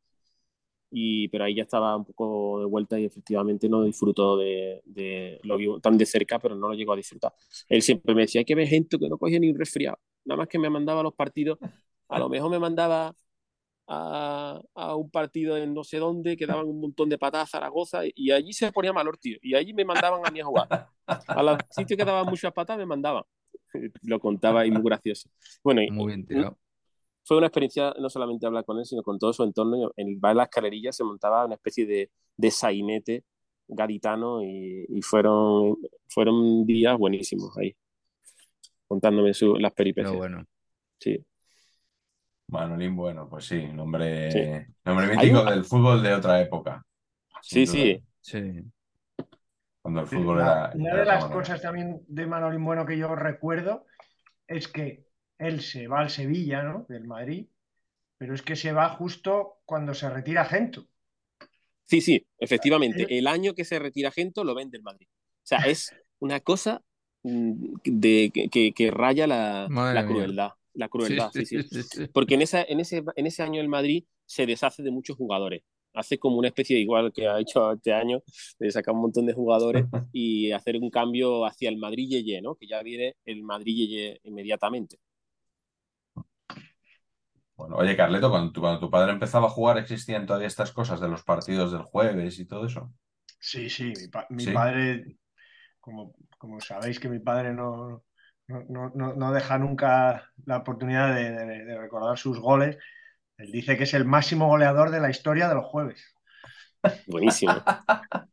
[0.90, 5.40] y, pero ahí ya estaba un poco de vuelta y efectivamente no disfrutó de, de
[5.44, 7.32] lo vio tan de cerca, pero no lo llegó a disfrutar.
[7.68, 10.38] Él siempre me decía, hay que ver gente que no cogía ni un resfriado, nada
[10.38, 11.58] más que me mandaba los partidos,
[12.08, 13.14] a lo mejor me mandaba
[13.88, 17.58] a, a un partido en no sé dónde, que daban un montón de patadas a
[17.58, 20.44] Zaragoza y, y allí se ponía malor, tío, y allí me mandaban a mí a
[20.46, 20.68] jugar.
[21.34, 23.24] A los sitios que daban muchas patadas me mandaban.
[24.02, 25.30] Lo contaba y muy gracioso.
[25.64, 26.58] Bueno, Muy bien tirado.
[27.24, 29.92] fue una experiencia no solamente hablar con él, sino con todo su entorno.
[29.96, 33.24] En el bar de la escalerilla se montaba una especie de, de sainete
[33.68, 35.76] gaditano y, y fueron,
[36.08, 37.74] fueron días buenísimos ahí,
[38.92, 40.10] contándome su, las peripecias.
[40.10, 40.44] Pero bueno.
[41.00, 41.24] Sí.
[42.48, 44.72] Manolín, bueno, pues sí, nombre, Sí.
[44.84, 46.84] nombre mítico un- del fútbol de otra época.
[47.40, 48.02] Sí, sí.
[48.20, 48.62] Sí.
[49.80, 50.70] Cuando el fútbol Una, era.
[50.74, 51.40] una era de las manera.
[51.40, 53.86] cosas también de Manolín Bueno que yo recuerdo
[54.46, 55.06] es que
[55.38, 56.84] él se va al Sevilla, ¿no?
[56.88, 57.46] Del Madrid,
[58.18, 60.86] pero es que se va justo cuando se retira Gento.
[61.84, 63.06] Sí, sí, efectivamente.
[63.18, 65.08] El año que se retira Gento lo vende el Madrid.
[65.10, 66.82] O sea, es una cosa
[67.22, 70.06] de, que, que- que raya la, la mía.
[70.06, 70.50] crueldad.
[70.74, 71.62] La crueldad, sí, sí.
[71.62, 72.08] sí, sí.
[72.12, 75.62] Porque en, esa, en, ese, en ese año el Madrid se deshace de muchos jugadores.
[75.94, 78.22] Hace como una especie de igual que ha hecho este año,
[78.58, 82.54] de sacar un montón de jugadores y hacer un cambio hacia el Madrid Yeye, ¿no?
[82.54, 84.96] Que ya viene el Madrid Yeye inmediatamente.
[87.56, 91.00] Bueno, oye, Carleto, cuando tu, cuando tu padre empezaba a jugar, ¿existían todavía estas cosas
[91.00, 92.92] de los partidos del jueves y todo eso?
[93.38, 94.52] Sí, sí, mi, pa- mi Sí.
[94.52, 95.16] padre,
[95.80, 98.04] como, como sabéis que mi padre no,
[98.48, 102.78] no, no- no- deja nunca la oportunidad de, de- de recordar sus goles,
[103.38, 106.14] él dice que es el máximo goleador de la historia de los jueves.
[107.06, 107.52] Buenísimo.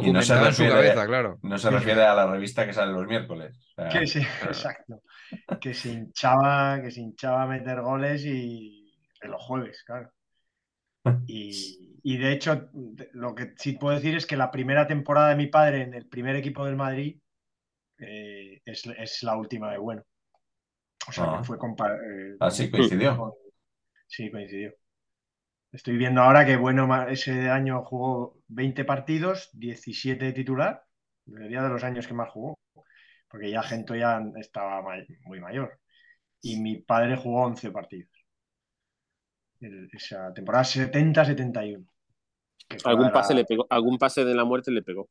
[0.00, 1.38] Y no se Documentado en su refiere, cabeza, claro.
[1.42, 3.56] no se refiere a la revista que sale los miércoles.
[3.76, 5.02] O sea, Que se, exacto,
[5.60, 10.10] que se hinchaba, que se hinchaba a meter goles y en los jueves, claro.
[11.26, 12.70] Y, y de hecho,
[13.14, 16.06] lo que sí puedo decir es que la primera temporada de mi padre en el
[16.06, 17.18] primer equipo del Madrid
[17.98, 20.02] eh, es, es la última de bueno.
[21.08, 21.38] O sea, Ah.
[21.38, 23.16] que fue eh, Ah, sí, coincidió.
[23.16, 23.32] con-
[24.06, 24.72] Sí, coincidió.
[25.72, 30.84] Estoy viendo ahora que bueno, ese año jugó 20 partidos, 17 de titular,
[31.24, 32.56] debería de los años que más jugó,
[33.28, 35.80] porque ya Gento ya estaba may- muy mayor.
[36.40, 38.10] Y mi padre jugó 11 partidos.
[39.60, 41.84] El- esa temporada 70-71.
[42.84, 45.08] Algún la- pase le pegó, algún pase de la muerte le pegó.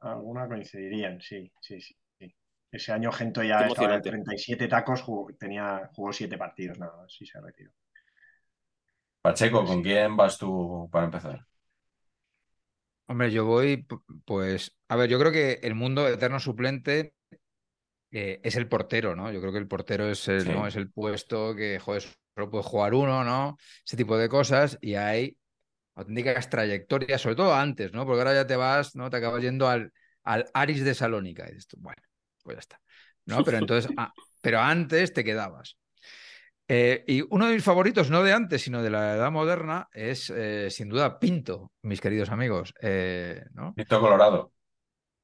[0.00, 1.96] Alguna coincidirían, sí, sí, sí.
[2.18, 2.34] sí.
[2.70, 4.10] Ese año Gento ya Qué estaba en emocionante.
[4.10, 7.70] 37 tacos, jugó, tenía, jugó 7 partidos nada más y se retiró.
[9.22, 11.44] Pacheco, ¿con quién vas tú para empezar?
[13.08, 13.86] Hombre, yo voy,
[14.24, 17.14] pues, a ver, yo creo que el mundo eterno suplente
[18.10, 19.30] eh, es el portero, ¿no?
[19.32, 20.48] Yo creo que el portero es el, Sí.
[20.50, 20.66] ¿no?
[20.66, 22.02] es el puesto que, joder,
[22.34, 23.56] solo puede jugar uno, ¿no?
[23.84, 25.36] Ese tipo de cosas y hay
[25.96, 28.06] auténticas trayectorias, sobre todo antes, ¿no?
[28.06, 29.10] Porque ahora ya te vas, ¿no?
[29.10, 32.00] Te acabas yendo al, al Aris de Salónica y dices tú, bueno,
[32.44, 32.80] pues ya está,
[33.24, 33.42] ¿no?
[33.42, 35.76] Pero entonces, ah, pero antes te quedabas.
[36.68, 40.30] Eh, y uno de mis favoritos, no de antes, sino de la edad moderna, es
[40.30, 43.72] eh, sin duda Pinto, mis queridos amigos, eh, ¿no?
[43.76, 44.52] Víctor Colorado.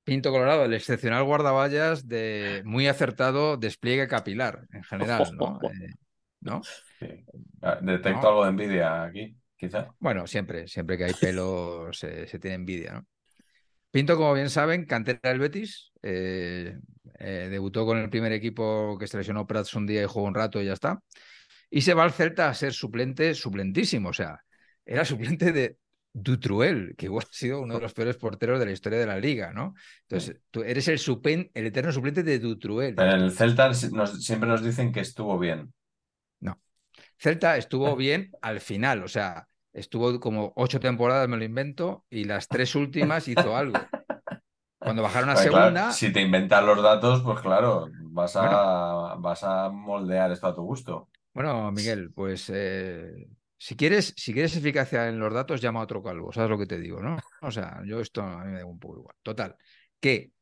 [0.04, 5.60] Pinto Colorado, el excepcional guardaballas de muy acertado despliegue capilar en general, ¿no?
[6.40, 6.62] ¿no?
[6.98, 7.06] Sí.
[7.62, 8.28] Ah, Detecto No.
[8.28, 9.94] algo de envidia aquí, quizá.
[10.00, 13.06] Bueno, siempre, siempre que hay pelo se, se tiene envidia, ¿no?
[13.90, 16.78] Pinto, como bien saben, cantera del Betis, eh,
[17.18, 20.34] eh, debutó con el primer equipo que se lesionó Prats un día y jugó un
[20.34, 21.00] rato y ya está.
[21.70, 24.40] Y se va al Celta a ser suplente, suplentísimo, o sea,
[24.84, 25.76] era suplente de
[26.12, 29.18] Dutruel, que igual ha sido uno de los peores porteros de la historia de la
[29.18, 29.74] liga, ¿no?
[30.02, 32.94] Entonces, tú eres el, supen- el eterno suplente de Dutruel.
[32.94, 35.72] Pero el Celta nos- siempre nos dicen que estuvo bien.
[37.18, 42.24] Celta estuvo bien al final, o sea, estuvo como ocho temporadas, me lo invento, y
[42.24, 43.78] las tres últimas hizo algo.
[44.78, 49.14] Cuando bajaron a Pues claro, segunda, si te inventas los datos, pues claro, vas a,
[49.18, 51.08] vas a moldear esto a tu gusto.
[51.34, 56.02] bueno, Miguel, pues eh, si quieres, si quieres eficacia en los datos, llama a otro
[56.02, 57.16] calvo, ¿sabes lo que te digo, no?
[57.42, 59.16] O sea, yo esto a mí me da un poco igual.
[59.22, 59.56] Total,
[60.00, 60.32] que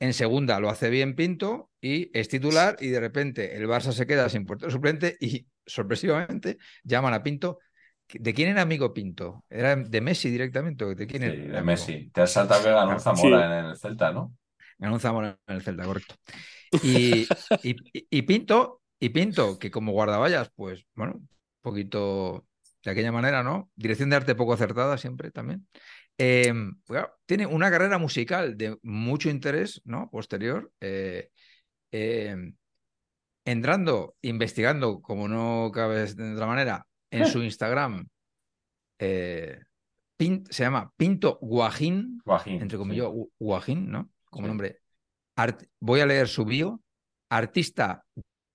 [0.00, 4.06] en segunda lo hace bien Pinto y es titular y de repente el Barça se
[4.06, 7.58] queda sin portero suplente y sorpresivamente llaman a Pinto.
[8.20, 9.44] ¿De quién era amigo Pinto?
[9.50, 10.84] ¿Era de Messi directamente?
[10.84, 11.62] o ¿De quién Sí, era de amigo?
[11.62, 12.10] Messi.
[12.12, 14.34] Te has saltado que ganó un Zamora en el Celta, ¿no?
[14.78, 16.16] Ganó un Zamora en el Celta, correcto.
[16.80, 17.76] Y, y-
[18.10, 21.28] y Pinto, y Pinto, que como guardaballas, pues, bueno, un
[21.62, 22.46] poquito
[22.84, 23.70] de aquella manera, ¿no?
[23.76, 25.68] Dirección de arte poco acertada siempre también.
[26.18, 26.52] Eh,
[26.88, 30.10] bueno, tiene una carrera musical de mucho interés, ¿no?
[30.10, 30.72] Posterior.
[30.80, 31.30] eh,
[31.92, 32.36] eh,
[33.44, 38.06] entrando, investigando, como no cabe de otra manera, en su Instagram,
[38.98, 39.60] eh,
[40.18, 42.62] Pin- se llama Pinto Guajín, Guajín.
[42.62, 44.10] entre comillas, Gu- Guajín, ¿no?
[44.30, 44.48] Como Sí.
[44.48, 44.78] nombre.
[45.36, 46.80] Art- voy a leer su bio.
[47.30, 48.04] Artista,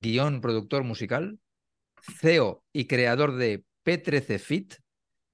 [0.02, 1.40] guion, productor musical,
[2.22, 4.76] CEO y creador de P13 Fit.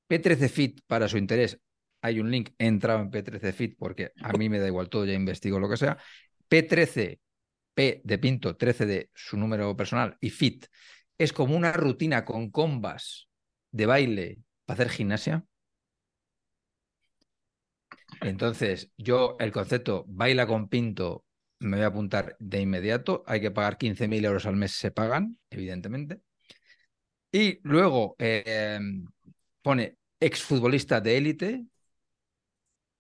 [0.09, 1.59] P13 Fit, para su interés,
[2.01, 5.05] hay un link, he entrado en P13 Fit porque a mí me da igual todo,
[5.05, 5.97] ya investigo lo que sea.
[6.49, 7.19] P13,
[7.74, 10.65] P de Pinto, 13 de su número personal y Fit.
[11.24, 13.30] Es como una rutina con combas
[13.71, 15.45] de baile para hacer gimnasia.
[18.19, 21.24] Entonces, yo el concepto baila con Pinto
[21.59, 23.24] me voy a apuntar de inmediato.
[23.26, 26.19] Hay que pagar 15.000 euros al mes, se pagan, evidentemente.
[27.32, 28.82] Y luego eh,
[29.61, 31.65] pone exfutbolista de élite,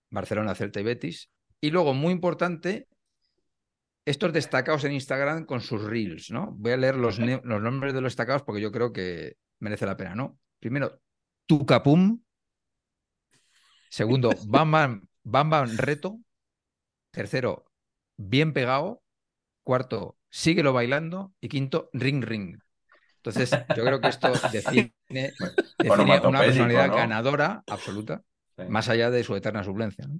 [0.09, 1.29] Barcelona, Celta y Betis.
[1.59, 2.87] Y luego, muy importante,
[4.05, 6.51] estos destacados en Instagram con sus reels, ¿no?
[6.51, 9.95] Voy a leer los, los nombres de los destacados porque yo creo que merece la
[9.97, 10.37] pena, ¿no?
[10.59, 10.99] Primero,
[11.45, 12.21] Tucapum.
[13.89, 16.19] Segundo, Bam Bam, Bam Bam Reto.
[17.11, 17.65] Tercero,
[18.17, 19.01] Bien Pegado.
[19.63, 21.33] Cuarto, Síguelo Bailando.
[21.39, 22.59] Y quinto, Ring Ring.
[23.17, 26.95] Entonces, yo creo que esto define, define una personalidad ¿no?
[26.95, 28.21] ganadora absoluta,
[28.55, 28.63] Sí.
[28.69, 30.05] más allá de su eterna suplencia.
[30.07, 30.19] ¿no?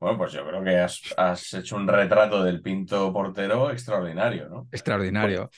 [0.00, 4.68] Bueno, pues yo creo que has, has hecho un retrato del Pinto portero extraordinario, ¿no?
[4.70, 5.50] Extraordinario.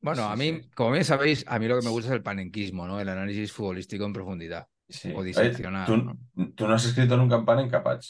[0.00, 0.70] Bueno, Sí, a mí, sí.
[0.74, 3.00] como bien sabéis, a mí lo que me gusta es el panenquismo, ¿no?
[3.00, 4.68] El análisis futbolístico en profundidad.
[4.88, 5.12] Sí.
[5.16, 6.18] O diseccionar, ¿tú, ¿no?
[6.54, 8.06] tú no has escrito nunca en Pan en Capach?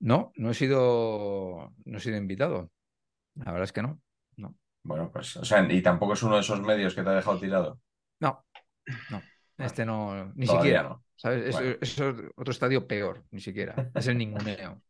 [0.00, 2.70] No, no he sido, no he sido invitado.
[3.36, 4.00] La verdad es que no.
[4.36, 7.12] No, Bueno, pues, o sea, y tampoco es uno de esos medios que te ha
[7.14, 7.80] dejado tirado.
[8.20, 8.44] no,
[9.08, 9.30] no.
[9.58, 10.82] Este no, ni Todavía siquiera.
[10.82, 11.03] no.
[11.16, 11.46] ¿Sabes?
[11.46, 11.76] Eso, Bueno.
[11.80, 13.74] eso es otro estadio peor, ni siquiera.
[13.94, 14.82] Es el ninguneo.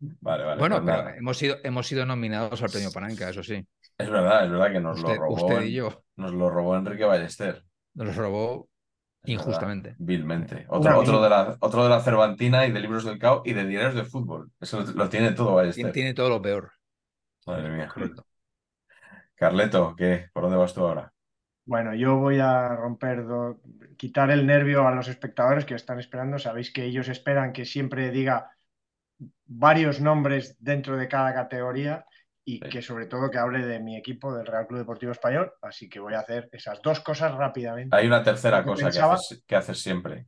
[0.20, 0.56] Vale, vale.
[0.58, 1.16] Bueno, pues pero nada.
[1.16, 3.66] hemos sido, hemos sido nominados al premio Palanca, eso sí.
[3.98, 5.34] Es verdad, es verdad que nos Usted, lo robó.
[5.34, 6.04] usted y yo.
[6.16, 7.64] Nos lo robó Enrique Ballester.
[7.94, 8.68] Nos los robó
[9.22, 9.96] es verdad, injustamente.
[9.98, 10.66] vilmente.
[10.68, 13.66] Otro, otro, de la, otro de la Cervantina y de libros del CAO y de
[13.66, 14.50] diarios de fútbol.
[14.60, 15.92] Eso lo, lo tiene todo Ballester.
[15.92, 16.72] tiene todo lo peor.
[17.46, 17.88] Madre mía.
[17.92, 18.24] Correcto.
[19.34, 20.28] Carleto, ¿qué?
[20.32, 21.12] ¿Por dónde vas tú ahora?
[21.64, 23.60] Bueno, yo voy a romper, do-
[24.00, 26.38] quitar el nervio a los espectadores que están esperando.
[26.38, 28.50] Sabéis que ellos esperan que siempre diga
[29.44, 32.06] varios nombres dentro de cada categoría
[32.42, 32.70] y Sí.
[32.70, 35.52] que sobre todo que hable de mi equipo, del Real Club Deportivo Español.
[35.60, 37.94] Así que voy a hacer esas dos cosas rápidamente.
[37.94, 40.26] Hay una tercera cosa pensaba- que, haces, que haces siempre.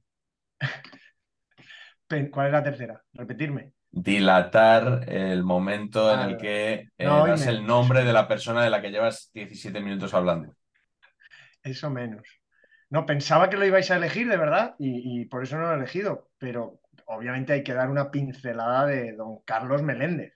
[2.31, 3.03] ¿Cuál es la tercera?
[3.15, 3.73] Repetirme.
[3.91, 8.29] Dilatar el momento en Ah, el que eh, no, das me- el nombre de la
[8.29, 10.55] persona de la que llevas 17 minutos hablando.
[11.63, 12.23] Eso menos.
[12.93, 15.73] No, pensaba que lo ibais a elegir de verdad y, y por eso no lo
[15.73, 20.35] he elegido, pero obviamente hay que dar una pincelada de don Carlos Meléndez.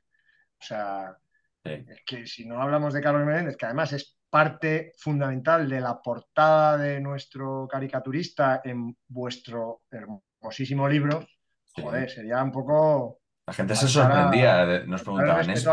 [0.60, 1.16] O sea,
[1.62, 1.84] Sí.
[1.88, 6.00] es que si no hablamos de Carlos Meléndez, que además es parte fundamental de la
[6.00, 11.26] portada de nuestro caricaturista en vuestro hermosísimo libro,
[11.74, 11.82] Sí.
[11.82, 13.20] joder, sería un poco...
[13.46, 15.64] La gente se sorprendía, nos preguntaban, ¿es,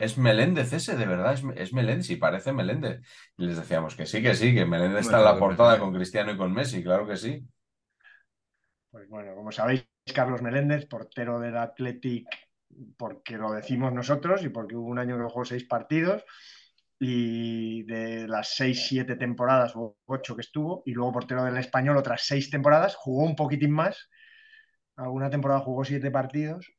[0.00, 0.96] es- Meléndez ese?
[0.96, 1.34] ¿De verdad?
[1.34, 2.06] ¿Es, es Meléndez?
[2.06, 3.00] Sí, parece Meléndez.
[3.36, 5.94] Y les decíamos que sí, que sí, que Meléndez está en la que portada con
[5.94, 7.46] Cristiano y con Messi, claro que sí.
[8.90, 12.26] Pues bueno, como sabéis, Carlos Meléndez, portero del Athletic,
[12.96, 16.24] porque lo decimos nosotros y porque hubo un año que jugó seis partidos
[16.98, 21.96] y de las seis, siete temporadas o ocho que estuvo, y luego portero del Español
[21.96, 24.08] otras seis temporadas, jugó un poquitín más,
[24.96, 26.72] alguna temporada jugó siete partidos,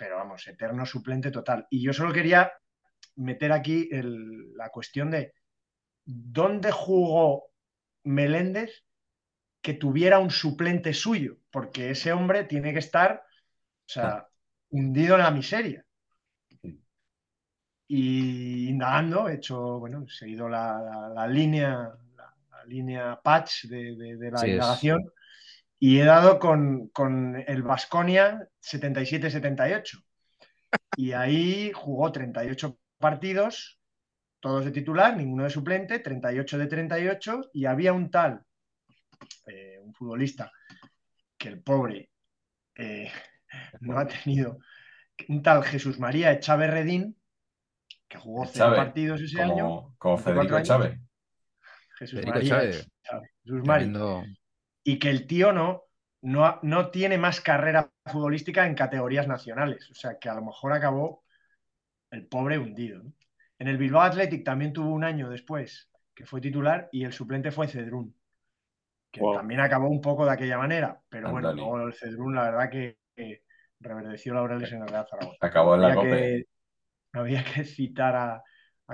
[0.00, 1.66] pero vamos, eterno suplente total.
[1.68, 2.50] Y yo solo quería
[3.16, 5.34] meter aquí el- la cuestión de
[6.06, 7.50] dónde jugó
[8.04, 8.82] Meléndez
[9.60, 14.26] que tuviera un suplente suyo, porque ese hombre tiene que estar, o sea,
[14.70, 15.84] hundido en la miseria.
[17.86, 23.64] Y indagando, he hecho, bueno, he seguido la, la- la línea, la, la línea patch
[23.64, 24.58] de, de- de la Sí, es.
[25.82, 30.04] Y he dado con, con el Vasconia 77-78.
[30.96, 33.80] Y ahí jugó 38 partidos,
[34.40, 38.42] todos de titular, ninguno de suplente, 38 de 38, y había un tal,
[39.46, 40.52] eh, un futbolista,
[41.38, 42.10] que el pobre
[42.76, 43.10] eh,
[43.80, 44.58] no ha tenido,
[45.28, 47.16] un tal Jesús María Chávez Redín,
[48.06, 49.94] que jugó cero partidos ese año.
[49.96, 50.98] Como Federico Chávez.
[51.98, 54.22] Jesús María Jesús María.
[54.82, 55.84] Y que el tío no,
[56.22, 59.90] no, no tiene más carrera futbolística en categorías nacionales.
[59.90, 61.24] O sea, que a lo mejor acabó
[62.10, 63.02] el pobre hundido.
[63.58, 67.50] En el Bilbao Athletic también tuvo un año después que fue titular y el suplente
[67.50, 68.14] fue Cedrún,
[69.10, 72.70] que también acabó un poco de aquella manera, pero bueno, luego el Cedrún la verdad
[72.70, 72.98] que,
[73.82, 75.38] reverdeció laureles en el Real Zaragoza.
[75.40, 76.16] Acabó en la Copa.
[77.14, 78.42] Había que citar a,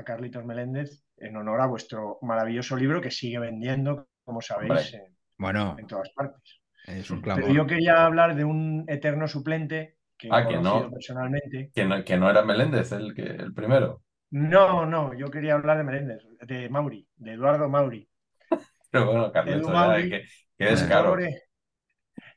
[0.05, 4.97] Carlitos Meléndez en honor a vuestro maravilloso libro que sigue vendiendo, como sabéis,
[5.39, 6.61] bueno, en todas partes.
[6.87, 11.70] Es un Pero yo quería hablar de un eterno suplente que, ah, que no, personalmente.
[11.74, 14.03] Que no, que no era Meléndez el, que, el primero.
[14.30, 18.09] No, no, yo quería hablar de Meléndez, de Mauri, de Eduardo Mauri.
[18.91, 19.66] Pero bueno, Carlos,
[20.09, 20.24] que,
[20.59, 21.16] es caro.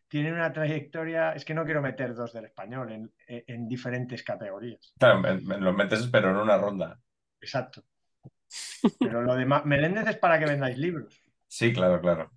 [0.07, 4.93] Tiene una trayectoria, es que no quiero meter dos del español en, en diferentes categorías.
[4.97, 6.99] Claro, me, los metes, pero en una ronda.
[7.39, 7.83] Exacto.
[8.99, 11.21] Pero lo de Meléndez es para que vendáis libros.
[11.47, 12.31] Sí, claro, claro.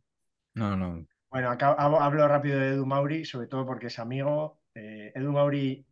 [0.55, 1.07] No, no.
[1.31, 4.61] Bueno, hablo rápido de Edu Mauri, sobre todo porque es amigo.
[4.75, 5.87] Eh, Edu Mauri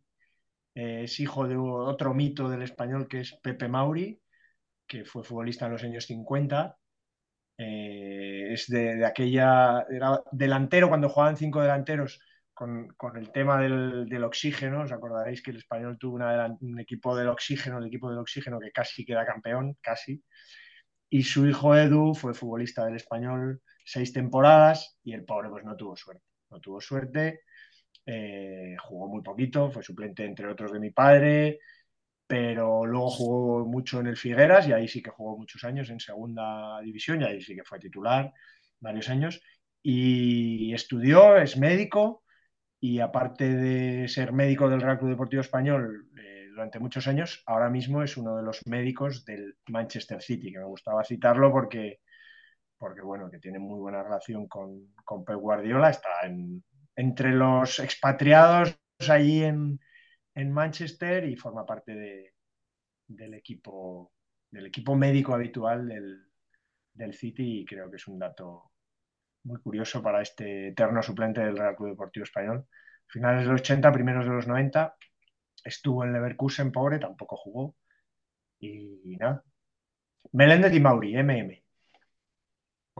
[0.75, 4.21] eh, es hijo de otro mito del español que es Pepe Mauri,
[4.87, 6.77] que fue futbolista en los años 50.
[7.57, 9.85] Eh, es de, aquella.
[9.89, 12.19] Era delantero cuando jugaban cinco delanteros
[12.53, 14.81] con, el tema del, oxígeno.
[14.83, 18.71] Os acordaréis que el español tuvo un equipo del oxígeno, el equipo del oxígeno que
[18.71, 20.23] casi queda campeón, casi.
[21.09, 25.75] Y su hijo Edu fue futbolista del español seis temporadas y el pobre pues no
[25.75, 26.23] tuvo suerte.
[26.49, 27.41] No tuvo suerte,
[28.05, 31.59] eh, jugó muy poquito, fue suplente entre otros de mi padre,
[32.27, 35.99] pero luego jugó mucho en el Figueras y ahí sí que jugó muchos años en
[35.99, 38.33] segunda división y ahí sí que fue titular
[38.79, 39.41] varios años.
[39.83, 42.23] Y estudió, es médico
[42.79, 47.69] y aparte de ser médico del Real Club Deportivo Español eh, durante muchos años, ahora
[47.69, 51.99] mismo es uno de los médicos del Manchester City, que me gustaba citarlo porque
[52.81, 54.91] porque bueno, que tiene muy buena relación con,
[55.23, 56.09] Pep Guardiola, está
[56.95, 58.75] entre los expatriados
[59.07, 59.79] allí en,
[60.51, 62.31] Manchester y forma parte
[63.07, 64.11] del, equipo,
[64.49, 68.71] del equipo médico habitual del, City y creo que es un dato
[69.43, 72.65] muy curioso para este eterno suplente del Real Club Deportivo Español.
[73.05, 74.95] Finales de los 80, primeros de los 90,
[75.63, 77.75] estuvo en Leverkusen, pobre, tampoco jugó.
[78.59, 79.43] Y, nada.
[80.31, 81.61] Meléndez y Mauri, MM.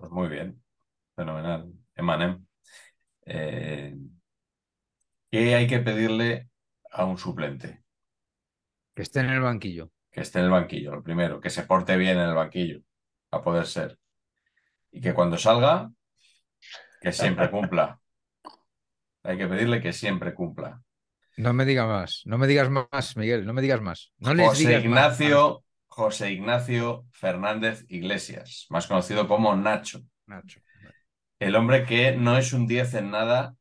[0.01, 0.59] Pues muy bien,
[1.15, 1.71] fenomenal.
[1.93, 2.43] Emanem.
[3.23, 3.95] Eh,
[5.29, 6.49] ¿Qué hay que pedirle
[6.89, 7.83] a un suplente?
[8.95, 9.91] Que esté en el banquillo.
[10.11, 12.81] Que esté en el banquillo, lo primero, que se porte bien en el banquillo,
[13.29, 13.99] a poder ser.
[14.91, 15.91] Y que cuando salga,
[16.99, 17.99] que siempre cumpla.
[19.23, 20.81] Hay que pedirle que siempre cumpla.
[21.37, 24.11] No me digas más, no me digas más, Miguel, no me digas más.
[24.17, 30.01] No José Ignacio José Ignacio Fernández Iglesias, más conocido como Nacho.
[30.25, 30.61] Nacho.
[31.37, 33.55] El hombre que no es un 10 en nada,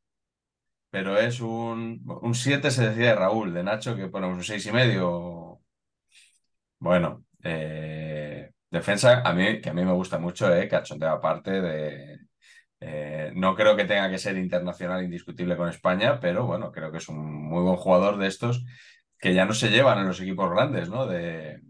[0.91, 4.65] pero es un, un 7, se decía de Raúl, de Nacho, que ponemos un 6
[4.65, 5.61] y medio.
[6.79, 12.21] Bueno, eh, defensa, a mí, que a mí me gusta mucho, eh, cachondeo aparte de...
[12.81, 16.99] Eh, no creo que tenga que ser internacional indiscutible con España, pero bueno, creo que
[16.99, 17.19] es un
[17.49, 18.65] muy buen jugador de estos
[19.19, 21.07] que ya no se llevan en los equipos grandes, ¿no?
[21.07, 21.61] De,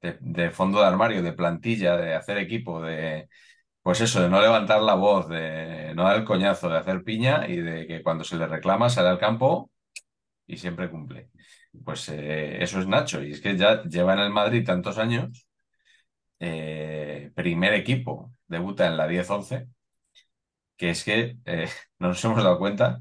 [0.00, 3.28] de, fondo de armario, de plantilla, de hacer equipo, de
[3.82, 7.48] pues eso, de no levantar la voz, de no dar el coñazo, de hacer piña
[7.48, 9.70] y de que cuando se le reclama sale al campo
[10.46, 11.30] y siempre cumple.
[11.84, 15.48] Pues eh, eso es Nacho, y es que ya lleva en el Madrid tantos años,
[16.40, 19.68] eh, primer equipo, debuta en la 10-11,
[20.76, 21.68] que es que eh,
[21.98, 23.00] no nos hemos dado cuenta,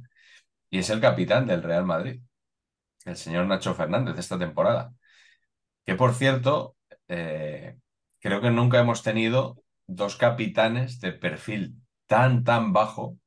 [0.70, 2.22] y es el capitán del Real Madrid,
[3.06, 4.93] el señor Nacho Fernández esta temporada.
[5.86, 6.77] Que por cierto,
[7.08, 7.78] eh,
[8.20, 13.18] creo que nunca hemos tenido dos capitanes de perfil tan, tan bajo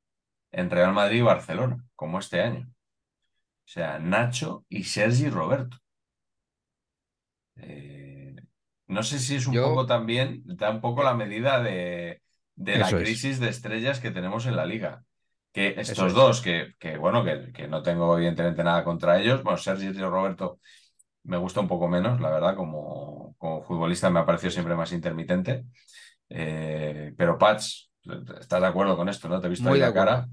[0.52, 2.68] en Real Madrid y Barcelona como este año.
[2.68, 5.78] O sea, Nacho y Sergi Roberto.
[7.56, 8.36] Eh,
[8.88, 12.20] no sé si es un poco también, da un poco la medida de,
[12.56, 15.04] la crisis de estrellas que tenemos en la liga.
[15.52, 19.86] Que estos dos, que, bueno, que, que, no tengo evidentemente nada contra ellos, bueno, Sergi
[19.86, 20.60] y Roberto
[21.24, 25.64] me gusta un poco menos, la verdad, como, futbolista me ha parecido siempre más intermitente.
[26.28, 27.90] Eh, pero Pats,
[28.40, 29.28] ¿estás de acuerdo con esto?
[29.28, 29.40] ¿No?
[29.40, 30.28] Te he visto Muy la cara.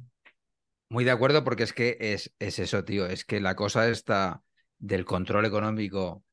[0.90, 3.06] Muy de acuerdo, porque es que es, es eso, tío.
[3.06, 4.42] Es que la cosa está
[4.80, 6.24] del control económico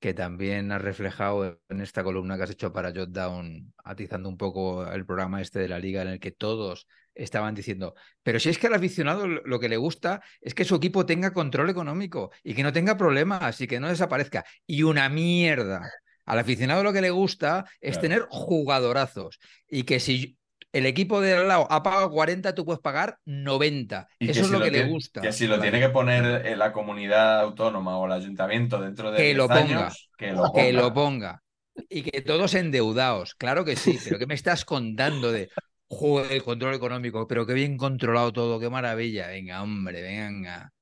[0.00, 4.86] que también has reflejado en esta columna que has hecho para Jotdown, atizando un poco
[4.86, 6.86] el programa este de la liga en el que todos
[7.16, 10.76] estaban diciendo, pero si es que al aficionado lo que le gusta es que su
[10.76, 14.44] equipo tenga control económico y que no tenga problemas y que no desaparezca.
[14.66, 15.90] Y una mierda.
[16.24, 19.38] Al aficionado lo que le gusta es tener jugadorazos
[19.68, 20.36] y que si
[20.72, 24.08] el equipo de al lado ha pagado 40, tú puedes pagar 90.
[24.18, 25.20] Eso es lo, que le gusta.
[25.20, 29.16] Que si lo tiene que poner en la comunidad autónoma o el ayuntamiento dentro de
[29.16, 30.62] que lo ponga, que lo ponga.
[30.62, 31.42] Que lo ponga.
[31.88, 33.34] Y que todos endeudados.
[33.34, 35.48] Claro que sí, pero ¿qué me estás contando de
[35.88, 37.26] el control económico?
[37.26, 39.28] Pero qué bien controlado todo, qué maravilla.
[39.28, 40.72] Venga, hombre, venga.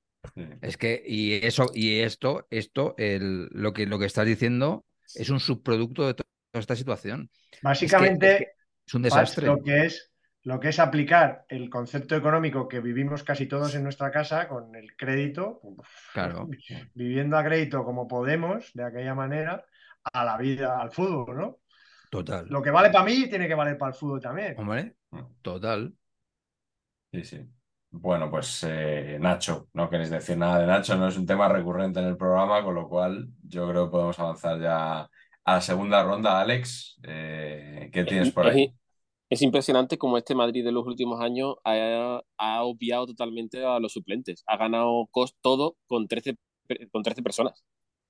[0.62, 4.84] Es que, y eso, y esto, esto, el, lo, que, lo que estás diciendo
[5.14, 7.30] es un subproducto de toda esta situación.
[7.62, 8.54] Básicamente,
[8.86, 9.46] es un desastre.
[9.46, 10.10] Lo que es,
[10.42, 14.74] lo que es aplicar el concepto económico que vivimos casi todos en nuestra casa con
[14.74, 15.60] el crédito,
[16.12, 16.48] claro.
[16.94, 19.64] viviendo a crédito como podemos, de aquella manera,
[20.12, 21.58] a la vida, al fútbol, ¿no?
[22.14, 22.46] Total.
[22.48, 24.54] Lo que vale para mí tiene que valer para el fútbol también.
[24.56, 24.94] Hombre,
[25.42, 25.92] total.
[27.10, 27.40] Sí, sí.
[27.90, 31.98] Bueno, pues eh, Nacho, no queréis decir nada de Nacho, no es un tema recurrente
[31.98, 36.04] en el programa, con lo cual yo creo que podemos avanzar ya a la segunda
[36.04, 37.00] ronda, Alex.
[37.02, 38.72] Eh, ¿Qué tienes por ahí?
[39.28, 44.44] Es, impresionante como este Madrid de los últimos años ha, obviado totalmente a los suplentes.
[44.46, 45.08] Ha ganado
[45.40, 46.36] todo con 13,
[46.92, 47.64] con 13 personas.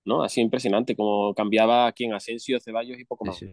[0.04, 0.22] ¿No?
[0.22, 3.44] Así impresionante como cambiaba aquí en Asensio, Ceballos y poco más.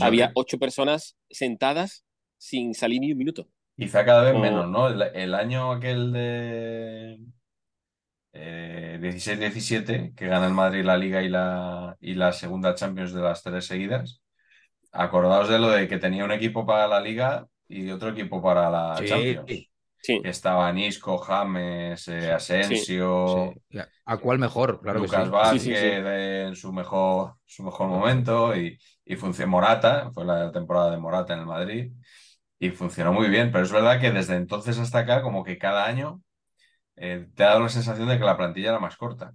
[0.00, 2.04] Había ocho personas sentadas
[2.38, 3.48] sin salir ni un minuto.
[3.76, 4.88] Quizá cada vez menos, ¿no?
[4.88, 7.18] el, año aquel de
[8.32, 13.20] 16-17, eh, que gana el Madrid la Liga y la, y la segunda Champions de
[13.20, 14.22] las tres seguidas.
[14.92, 18.70] Acordaos de lo de que tenía un equipo para la Liga y otro equipo para
[18.70, 19.68] la Champions.
[20.06, 20.20] Sí.
[20.22, 23.52] Que estaban Isco, James, eh, Asensio.
[24.04, 24.80] ¿A cuál mejor?
[24.80, 30.52] Claro Lucas Vázquez en su mejor, su mejor momento y, y funcionó Morata, fue la
[30.52, 31.92] temporada de Morata en el Madrid
[32.58, 35.86] y funcionó muy bien, pero es verdad que desde entonces hasta acá, como que cada
[35.86, 36.22] año
[36.96, 39.34] eh, te ha dado la sensación de que la plantilla era más corta.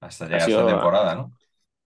[0.00, 1.32] Hasta llegar a esta temporada, ¿no?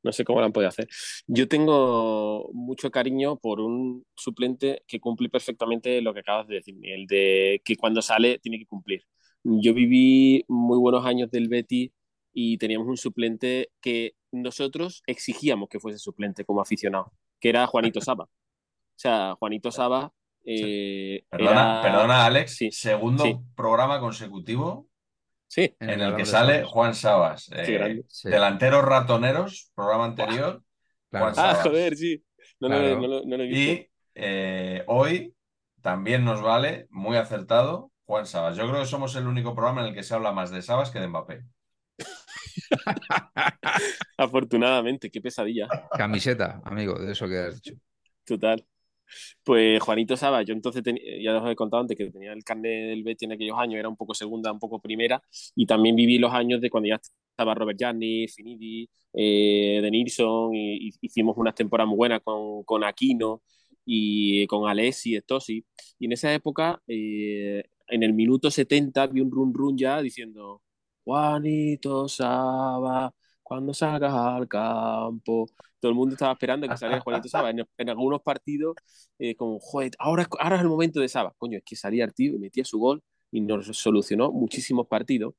[0.04, 0.86] No sé cómo la han podido hacer.
[1.26, 6.76] Yo tengo mucho cariño por un suplente que cumple perfectamente lo que acabas de decir,
[6.82, 9.02] el de que cuando sale tiene que cumplir.
[9.42, 11.92] Yo viví muy buenos años del Betty
[12.32, 18.00] y teníamos un suplente que nosotros exigíamos que fuese suplente como aficionado, que era Juanito
[18.00, 18.24] Saba.
[18.24, 20.12] O sea, Juanito Saba
[20.44, 22.58] eh, perdona, Alex.
[22.70, 24.86] segundo programa consecutivo
[25.46, 25.74] sí.
[25.80, 27.50] en el que sale Juan Sabas.
[27.52, 30.62] Eh, delanteros ratoneros, programa anterior.
[31.10, 32.22] Juan Ah, joder, sí.
[32.60, 35.34] y eh, hoy
[35.80, 38.56] también nos vale, muy acertado, Juan Sabas.
[38.56, 40.90] Yo creo que somos el único programa en el que se habla más de Sabas
[40.90, 41.42] que de Mbappé.
[44.18, 45.68] Afortunadamente, qué pesadilla.
[45.96, 47.74] Camiseta, amigo, de eso que has dicho.
[48.24, 48.64] Total.
[49.42, 50.82] Pues Juanito Saba, yo entonces
[51.22, 53.88] ya os he contado antes que tenía el carnet del Betis en aquellos años, era
[53.88, 55.22] un poco segunda, un poco primera,
[55.54, 57.00] y también viví los años de cuando ya
[57.30, 63.42] estaba Robert Gianni, Finidi, eh, De y, hicimos unas temporadas muy buenas con, con Aquino
[63.84, 65.64] y con Alessi, Estosi,
[65.98, 70.62] y en esa época, eh, en el minuto 70, vi un run run ya diciendo
[71.04, 75.46] Juanito Saba, cuando salgas al campo,
[75.84, 77.50] todo el mundo estaba esperando que saliera Juanito Saba.
[77.50, 78.74] En, algunos partidos,
[79.18, 81.34] eh, como, joder, ahora, ahora es el momento de Saba.
[81.36, 85.34] Coño, es que salía el tío y metía su gol y nos solucionó muchísimos partidos.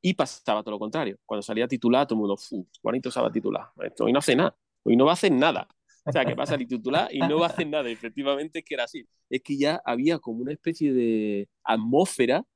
[0.00, 1.18] Y pasaba todo lo contrario.
[1.26, 2.38] Cuando salía titular, todo el mundo,
[2.80, 3.68] Juanito Saba titular.
[3.98, 4.56] Hoy no hace nada.
[4.82, 5.68] Hoy no va a hacer nada.
[6.06, 7.90] O sea, que pasa el titular y no va a hacer nada.
[7.90, 9.06] Efectivamente, es que era así.
[9.28, 12.46] Es que ya había como una especie de atmósfera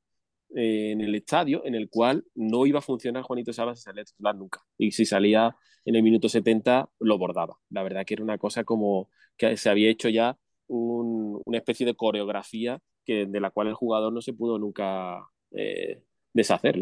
[0.54, 4.04] eh, en el estadio en el cual no iba a funcionar Juanito Sabas si salía
[4.04, 4.60] titular nunca.
[4.76, 7.56] Y si salía en el minuto 70, lo bordaba.
[7.70, 10.36] La verdad que era una cosa como que se había hecho ya
[10.66, 15.20] una especie de coreografía que, de la cual el jugador no se pudo nunca
[15.52, 16.78] eh, deshacer.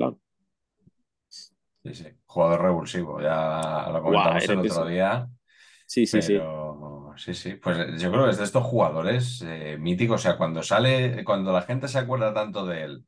[1.29, 5.29] Sí, sí, jugador revulsivo, ya lo comentamos el otro día.
[5.87, 6.39] Sí, sí, sí.
[7.16, 10.62] Sí, sí, pues yo creo que es de estos jugadores eh, míticos, o sea, cuando
[10.62, 13.05] sale, cuando la gente se acuerda tanto de él,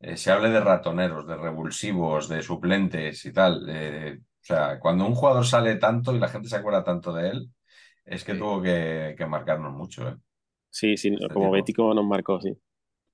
[0.00, 3.68] eh, se hable de ratoneros, de revulsivos, de suplentes y tal.
[3.68, 7.50] o sea, cuando un jugador sale tanto y la gente se acuerda tanto de él,
[8.04, 10.08] es que tuvo que, marcarnos mucho.
[10.08, 10.16] ¿eh?
[10.70, 12.56] Sí, sí, este como Bético nos marcó, sí.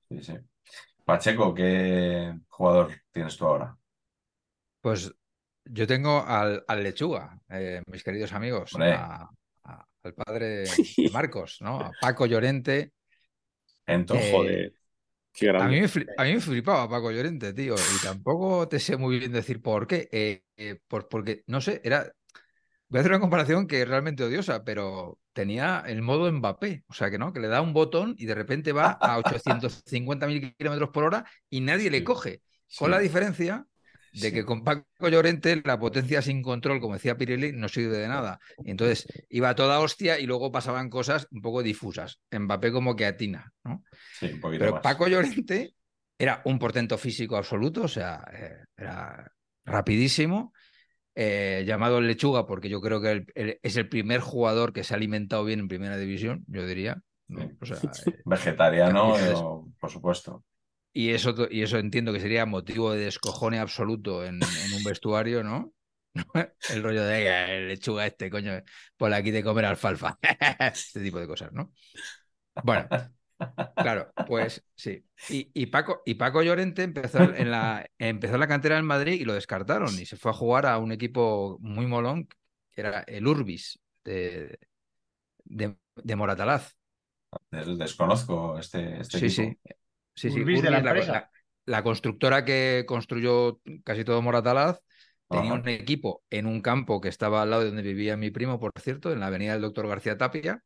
[0.09, 0.35] Sí, sí.
[1.05, 3.77] Pacheco, ¿qué jugador tienes tú ahora?
[4.81, 5.13] Pues
[5.65, 10.65] yo tengo al, Lechuga, eh, mis queridos amigos, al padre
[10.97, 11.81] de Marcos, ¿no?
[11.81, 12.93] A Paco Llorente.
[13.87, 14.84] Entonces, joder
[15.65, 19.19] A mí, me a mí me flipaba Paco Llorente, tío, y tampoco te sé muy
[19.19, 20.09] bien decir por qué.
[20.13, 22.13] Eh, eh, porque, no sé, era.
[22.89, 26.93] Voy a hacer una comparación que es realmente odiosa, pero tenía el modo Mbappé, o
[26.93, 30.91] sea que no, que le da un botón y de repente va a 850.000 kilómetros
[30.91, 32.43] por hora y nadie le coge.
[32.79, 33.67] Con la diferencia
[34.15, 38.09] de que con Paco Llorente la potencia sin control, como decía Pirelli, no sirve de
[38.09, 38.39] nada.
[38.65, 42.21] entonces iba a toda hostia y luego pasaban cosas un poco difusas.
[42.31, 43.83] Mbappé como que atina, ¿no?
[44.19, 45.75] Sí, un poquito Pero Paco Llorente
[46.17, 49.31] era un portento físico absoluto, o sea, eh, era
[49.65, 50.53] rapidísimo.
[51.17, 53.25] Eh, llamado lechuga, porque yo creo que
[53.63, 57.01] es el primer jugador que se ha alimentado bien en primera división, yo diría.
[57.37, 59.15] Eh, Vegetariano,
[59.81, 60.45] por supuesto.
[60.97, 65.75] Y eso, y eso entiendo que sería motivo de descojone absoluto en, un vestuario, ¿no?
[66.71, 68.63] El rollo de el lechuga este, coño,
[68.97, 70.17] por aquí de comer alfalfa.
[70.73, 71.73] este tipo de cosas, ¿no?
[72.63, 72.87] Bueno,
[73.75, 75.05] claro, pues sí.
[75.29, 79.35] Y, Paco, y Paco Llorente empezó en, la, empezó la cantera en Madrid y lo
[79.35, 82.29] descartaron y se fue a jugar a un equipo muy molón,
[82.71, 84.61] que era el Urbis de,
[85.45, 86.77] de, Moratalaz.
[87.51, 89.59] Desconozco este, este sí, equipo.
[89.65, 89.75] Sí,
[90.15, 90.45] Sí, sí,
[91.67, 94.81] la, constructora que construyó casi todo Moratalaz
[95.29, 98.61] tenía un equipo en un campo que estaba al lado de donde vivía mi primo,
[98.61, 100.63] por cierto, en la avenida del doctor García Tapia.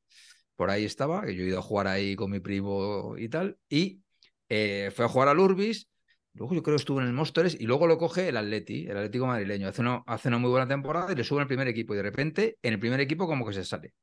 [0.57, 3.59] Por ahí estaba, que yo he ido a jugar ahí con mi primo y tal.
[3.69, 4.03] Y
[4.49, 5.89] eh, fue a jugar al Urbis.
[6.35, 8.97] Luego yo creo que estuvo en el Móstoles y luego lo coge el Atleti, el
[8.97, 9.69] Atlético madrileño.
[9.69, 11.95] Hace una, hace una muy buena temporada y le sube al primer equipo.
[11.95, 13.95] Y de repente, en el primer equipo, como que se sale.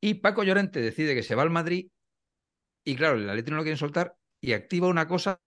[0.00, 1.88] Y Paco Llorente decide que se va al Madrid.
[2.84, 5.40] Y claro, el Atleti no lo quieren soltar y activa una cosa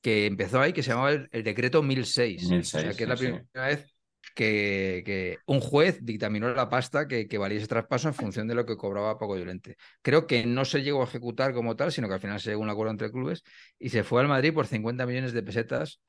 [0.00, 2.42] que empezó ahí que se llamaba el, decreto 1006.
[2.50, 3.94] 1006 o sea, que es la primera vez
[4.34, 8.66] que, un juez dictaminó la pasta que, que, valía ese traspaso en función de lo
[8.66, 9.76] que cobraba Paco Llorente.
[10.02, 12.62] Creo que no se llegó a ejecutar como tal, sino que al final se llegó
[12.62, 13.44] a un acuerdo entre clubes
[13.78, 16.00] y se fue al Madrid por 50 millones de pesetas,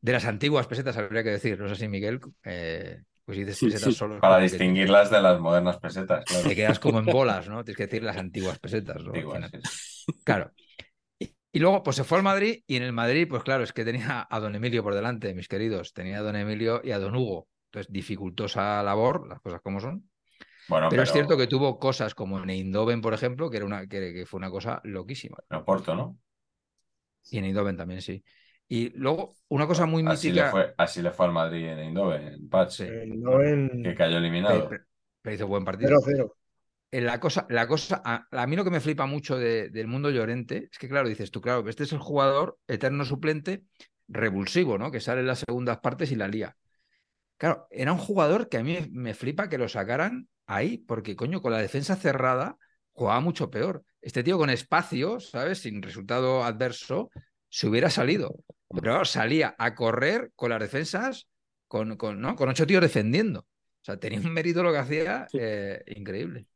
[0.00, 1.58] de las antiguas pesetas, habría que decir.
[1.58, 2.20] No sé si Miguel.
[2.44, 4.20] Eh, pues dices pesetas solo.
[4.20, 6.24] Para distinguirlas de las modernas pesetas.
[6.24, 7.64] Te quedas como en bolas, ¿no?
[7.64, 9.02] Tienes que decir las antiguas pesetas.
[9.02, 9.12] ¿no?
[10.22, 10.52] Claro.
[11.56, 13.82] Y luego, pues se fue al Madrid y en el Madrid, pues claro, es que
[13.82, 15.94] tenía a don Emilio por delante, mis queridos.
[15.94, 17.48] Tenía a don Emilio y a don Hugo.
[17.70, 20.06] Entonces, dificultosa labor, las cosas como son.
[20.68, 23.86] Bueno, pero, es cierto que tuvo cosas como en Eindhoven, por ejemplo, que, era una,
[23.86, 25.38] que, fue una cosa loquísima.
[25.48, 26.18] En Porto, ¿no?
[27.30, 28.22] Y en Eindhoven también, sí.
[28.68, 30.44] Y luego, una cosa muy así mítica.
[30.44, 32.82] Le fue, así le fue al Madrid en Eindhoven, en Patch.
[32.82, 34.68] Que cayó eliminado.
[35.22, 35.88] Pero, hizo buen partido.
[35.88, 36.32] 0-0.
[36.90, 40.68] Eh, la cosa, la cosa, a, mí lo que me flipa mucho del mundo Llorente
[40.70, 43.64] es que, claro, dices tú, claro, este es el jugador eterno suplente
[44.08, 44.90] revulsivo, ¿no?
[44.90, 46.56] Que sale en las segundas partes y la lía.
[47.38, 51.42] Claro, era un jugador que a mí me flipa que lo sacaran ahí, porque, coño,
[51.42, 52.56] con la defensa cerrada
[52.92, 53.84] jugaba mucho peor.
[54.00, 55.58] Este tío con espacio, ¿sabes?
[55.58, 57.10] Sin resultado adverso,
[57.48, 58.36] se hubiera salido.
[58.68, 61.28] Pero salía a correr con las defensas,
[61.68, 62.36] con, con, ¿no?
[62.36, 63.40] con ocho tíos defendiendo.
[63.40, 66.46] O sea, tenía un mérito lo que hacía eh, increíble.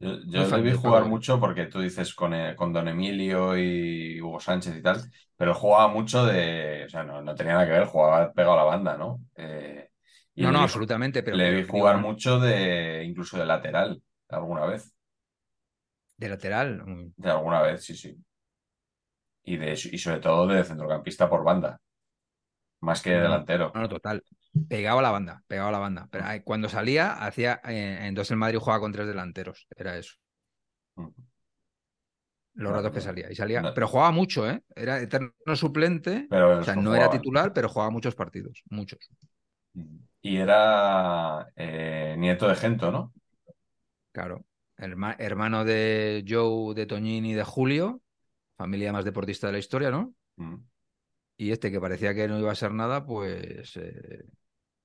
[0.00, 4.40] Yo, yo vi jugar mucho porque tú dices con, eh, con, Don Emilio y Hugo
[4.40, 5.02] Sánchez y tal,
[5.36, 6.84] pero jugaba mucho de.
[6.86, 9.20] O sea, no, no tenía nada que ver, jugaba pegado a la banda, ¿no?
[9.36, 9.90] Eh,
[10.36, 11.22] no, no, absolutamente.
[11.22, 14.90] Pero le vi jugar mucho de incluso de lateral alguna vez.
[16.16, 16.82] ¿De lateral?
[16.82, 17.12] Mm.
[17.16, 18.16] De alguna vez, sí, sí.
[19.44, 21.78] Y, de, y sobre todo de centrocampista por banda.
[22.80, 23.70] Más que delantero.
[23.74, 24.24] No, no, total.
[24.68, 26.08] Pegaba la banda, pegaba la banda.
[26.10, 27.60] Pero cuando salía, hacía.
[27.64, 29.66] Eh, entonces el Madrid jugaba con tres delanteros.
[29.76, 30.14] Era eso.
[32.54, 33.30] Los ratos que salía.
[33.30, 33.72] Y salía.
[33.74, 34.62] Pero jugaba mucho, ¿eh?
[34.74, 36.26] Era eterno suplente.
[36.30, 38.62] o sea, no era titular, pero jugaba muchos partidos.
[38.70, 38.98] Muchos.
[40.22, 43.12] Y era eh, nieto de Gento, ¿no?
[44.12, 44.44] Claro.
[44.76, 48.00] hermano de Joe, de Toñini y de Julio.
[48.56, 50.12] Familia más deportista de la historia, ¿no?
[51.40, 53.74] Y este que parecía que no iba a ser nada, pues.
[53.78, 54.24] Eh,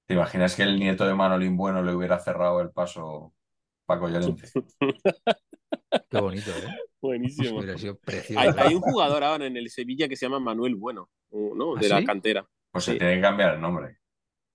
[0.06, 3.34] ¿Te imaginas que el nieto de Manolín Bueno le hubiera cerrado el paso
[3.86, 4.48] Paco Llorente?
[6.10, 6.80] Qué bonito, ¿eh?
[7.02, 7.60] Buenísimo.
[8.38, 11.76] Hay, un jugador ahora en el Sevilla que se llama Manuel Bueno, ¿no?
[11.76, 12.48] ¿Ah, de la cantera.
[12.72, 13.98] Pues se tiene que cambiar el nombre.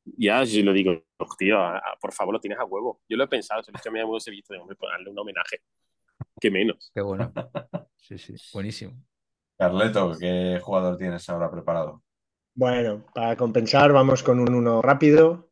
[0.06, 1.04] Ya, si lo digo,
[1.38, 1.58] tío,
[2.00, 3.02] por favor, lo tienes a huevo.
[3.10, 4.76] Yo lo he pensado, se lo he dicho a mi amigo de Sevilla, de hombre,
[4.76, 5.60] pues darle un homenaje.
[6.40, 6.90] Qué menos.
[6.94, 7.30] Qué bueno.
[8.02, 8.94] Sí, sí, buenísimo.
[9.60, 12.02] Carleto, ¿qué jugador tienes ahora preparado?
[12.54, 15.50] Bueno, para compensar, vamos con un uno rápido.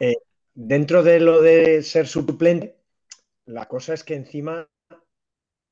[0.00, 0.16] Eh,
[0.52, 2.80] dentro de lo de ser suplente,
[3.44, 4.68] la cosa es que encima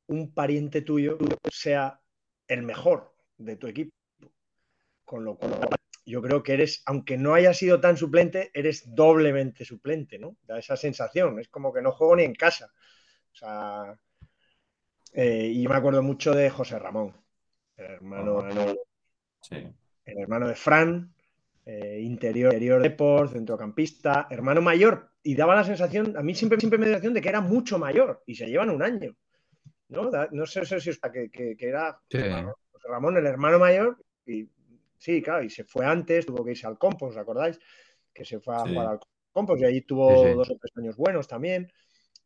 [0.06, 1.18] un pariente tuyo
[1.50, 2.00] sea
[2.46, 3.90] el mejor de tu equipo.
[5.04, 5.58] Con lo cual,
[6.06, 10.36] yo creo que eres, aunque no haya sido tan suplente, eres doblemente suplente, ¿no?
[10.42, 12.70] Da esa sensación, es como que no juego ni en casa.
[13.32, 13.98] O sea,
[15.12, 17.26] eh, y me acuerdo mucho de José Ramón
[17.78, 18.48] el hermano,
[19.40, 19.56] Sí.
[20.04, 21.12] el hermano de Fran,
[21.64, 26.78] eh, interior, interior deport, centrocampista, hermano mayor, y daba la sensación, a mí siempre, siempre
[26.78, 29.14] me da la sensación de que era mucho mayor, y se llevan un año.
[29.88, 32.18] No, Da- no sé, sé si es que, que- que era Sí.
[32.84, 34.48] Ramón, el hermano mayor, y
[34.98, 37.58] sí, claro, y se fue antes, tuvo que irse al Compos, ¿os acordáis?
[38.14, 38.70] Que se fue a Sí.
[38.72, 39.00] jugar al
[39.32, 41.70] Compos y allí tuvo dos o tres años buenos también.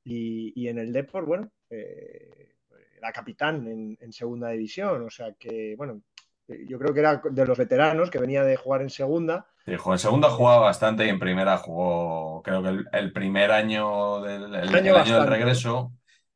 [0.04, 2.54] Y, y en el Depor, bueno, eh,
[3.02, 6.02] era capitán en, en segunda división, o sea que, bueno,
[6.48, 9.46] eh, yo creo que era de los veteranos que venía de jugar en segunda.
[9.64, 14.20] Sí, en segunda jugaba bastante y en primera jugó, creo que el, el primer año
[14.20, 15.92] del, el- el Año del regreso.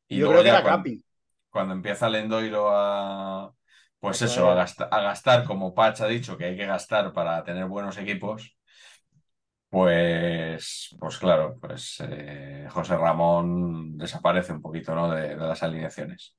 [0.08, 1.04] Y yo creo que era cuan- capi.
[1.50, 3.52] cuando empieza Lendoiro a,
[4.00, 7.42] pues eso, a gastar, a gastar, como Patch ha dicho que hay que gastar para
[7.44, 8.56] tener buenos equipos,
[9.68, 15.10] pues, pues claro, pues eh, José Ramón desaparece un poquito, ¿no?
[15.10, 16.36] de, de las alineaciones.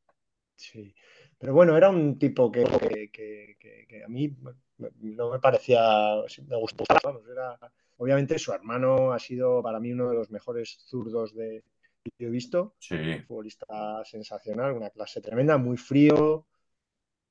[0.57, 0.93] Sí.
[1.37, 2.63] Pero bueno, era un tipo que,
[3.13, 4.35] que- que- a mí
[4.77, 5.81] no me parecía,
[6.47, 7.57] me vamos, era-
[7.97, 11.63] obviamente su hermano ha sido para mí uno de los mejores zurdos de,
[12.03, 12.75] que yo he visto.
[12.79, 12.95] Sí,
[13.27, 16.45] futbolista sensacional, una clase tremenda, muy frío,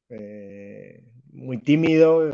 [0.09, 1.03] eh,
[1.33, 2.31] muy tímido.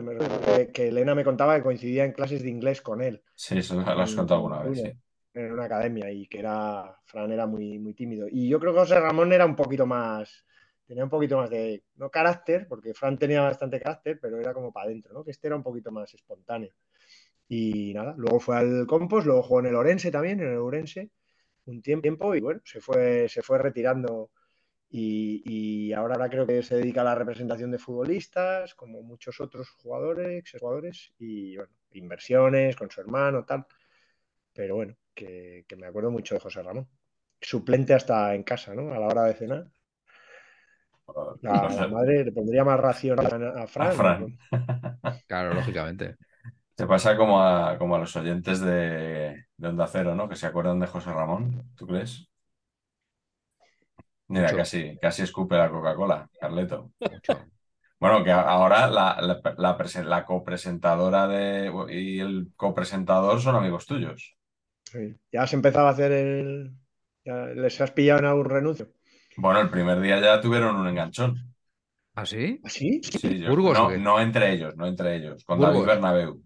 [0.72, 3.82] Que Elena me contaba que coincidía en clases de inglés con él sí, eso lo
[3.82, 4.92] has contado alguna vez, sí.
[5.34, 8.26] en una academia y que era, Fran era muy, muy tímido.
[8.30, 10.44] Y yo creo que José Ramón era un poquito más,
[10.92, 14.70] tenía un poquito más de, no carácter, porque Fran tenía bastante carácter, pero era como
[14.70, 15.24] para adentro, ¿no?
[15.24, 16.70] Que este era un poquito más espontáneo.
[17.48, 21.10] Y nada, luego fue al Compos, luego jugó en el Orense también, en el Orense,
[21.66, 24.30] un tiempo y bueno, se fue, se fue retirando
[24.90, 29.40] y, y ahora, ahora creo que se dedica a la representación de futbolistas, como muchos
[29.40, 33.66] otros jugadores, jugadores y bueno, inversiones con su hermano, tal.
[34.52, 36.88] Pero bueno, que, que me acuerdo mucho de José Ramón.
[37.40, 38.92] Suplente hasta en casa, ¿no?
[38.94, 39.66] A la hora de cenar.
[41.42, 43.88] La, No sé, la madre le pondría más ración a, a Fran.
[43.88, 44.38] a Fran.
[45.26, 46.16] Claro, lógicamente.
[46.76, 50.28] Te pasa como a, como a los oyentes de, de Onda Cero, ¿no?
[50.28, 52.28] Que se acuerdan de José Ramón, ¿tú crees?
[54.28, 54.56] Mira, Mucho.
[54.56, 56.92] casi, casi escupe la Coca-Cola, Carleto.
[57.04, 57.46] Mucho.
[58.00, 63.86] Bueno, que ahora la, la, la presen- la copresentadora de, y el copresentador son amigos
[63.86, 64.36] tuyos.
[64.84, 65.16] Sí.
[65.32, 66.72] Ya has empezado a hacer el.
[67.24, 68.92] ya ¿Les has pillado en algún renuncio?
[69.36, 71.36] Bueno, el primer día ya tuvieron un enganchón.
[72.14, 72.60] ¿Ah, sí?
[72.62, 73.00] ¿Así?
[73.02, 73.98] Sí, yo- ¿Burgos o no, qué?
[73.98, 75.74] no entre ellos, no entre ellos, con ¿Burgos?
[75.74, 76.42] David Bernabéu.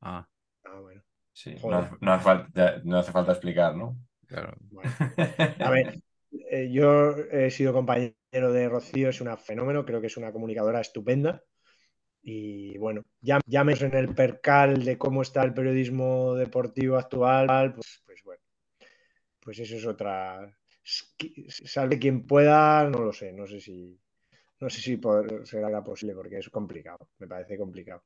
[0.00, 0.26] Ah,
[0.64, 1.02] Ah, bueno.
[1.32, 3.96] Sí, no, hace- no hace falta, ya- no hace falta explicar, ¿no?
[4.26, 4.56] claro.
[4.70, 4.90] bueno.
[5.66, 6.00] A ver,
[6.50, 10.80] eh, yo he sido compañero de Rocío, es una fenómeno, creo que es una comunicadora
[10.80, 11.42] estupenda.
[12.22, 17.72] Y bueno, ya, ya menos en el percal de cómo está el periodismo deportivo actual,
[17.74, 18.42] pues, pues bueno,
[19.40, 20.56] pues eso es otra.
[20.82, 23.98] Salve quien pueda, no lo sé, no sé si,
[24.60, 25.00] no sé si
[25.44, 28.04] será posible porque es complicado, me parece complicado.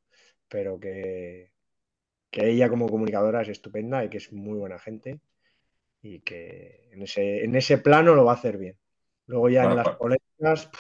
[0.49, 1.53] Pero que,
[2.31, 5.21] que ella como comunicadora es estupenda y que es muy buena gente
[6.03, 8.77] y que en ese, en ese plano lo va a hacer bien.
[9.27, 10.71] Luego ya Bueno, en las pues- polémicas,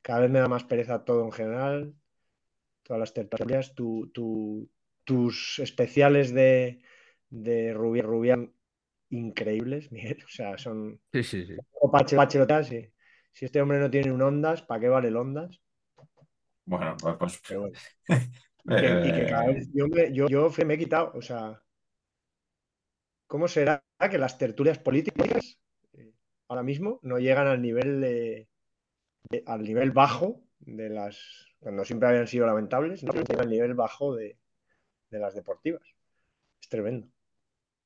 [0.00, 1.94] cada vez me da más pereza todo en general,
[2.82, 4.70] todas las tertulias, tu- tu-
[5.04, 6.80] tus especiales de,
[7.28, 8.52] de Rubián, Rubián
[9.10, 11.66] increíbles, Miguel, o sea, son Sí, sí, sí.
[11.92, 12.92] pachelotas, sí.
[13.32, 15.60] Si este hombre no tiene un Ondas, ¿para qué vale el Ondas?
[16.64, 17.76] Bueno, pues, pues, Pero bueno.
[18.64, 21.22] Y que, y que cada eh, vez yo me, yo, yo me he quitado, o
[21.22, 21.62] sea,
[23.26, 25.58] ¿cómo será que las tertulias políticas
[25.94, 26.12] eh,
[26.48, 28.48] ahora mismo no llegan al nivel de,
[29.30, 31.18] de- al nivel bajo de las,
[31.60, 34.38] cuando siempre habían sido lamentables, no llegan al nivel bajo de,
[35.10, 35.82] de las deportivas?
[36.62, 37.08] Es tremendo.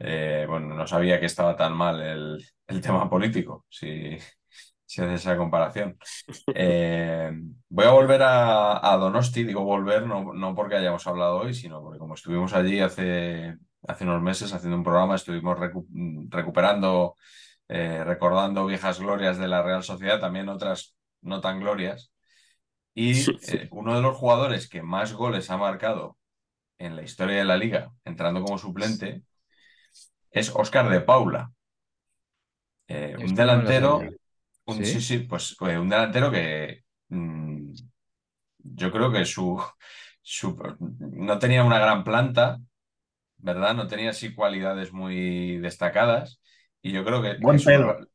[0.00, 4.18] Eh, bueno, no sabía que estaba tan mal el, el tema político, si,
[4.86, 5.98] si haces esa comparación.
[6.54, 7.32] Eh,
[7.68, 11.82] voy a volver a, a Donosti, digo volver no, no porque hayamos hablado hoy, sino
[11.82, 13.56] porque como estuvimos allí hace,
[13.88, 15.86] hace unos meses haciendo un programa, estuvimos recu-
[16.30, 17.16] recuperando,
[17.68, 22.12] eh, recordando viejas glorias de la Real Sociedad, también otras no tan glorias.
[22.94, 23.58] Y Sí, sí.
[23.58, 26.18] eh, uno de los jugadores que más goles ha marcado
[26.78, 29.22] en la historia de la liga, entrando como suplente,
[30.30, 31.52] es Óscar de Paula.
[32.88, 34.16] Eh, un me lo delantero,
[34.66, 34.84] un, ¿Sí?
[34.84, 37.72] sí, sí, pues eh, un delantero que mm,
[38.58, 39.60] yo creo que su,
[40.22, 40.58] su-
[41.00, 42.60] no tenía una gran planta,
[43.38, 43.74] ¿verdad?
[43.74, 46.40] No tenía así cualidades muy destacadas.
[46.82, 48.06] Y yo creo que, Buen que su- pelo.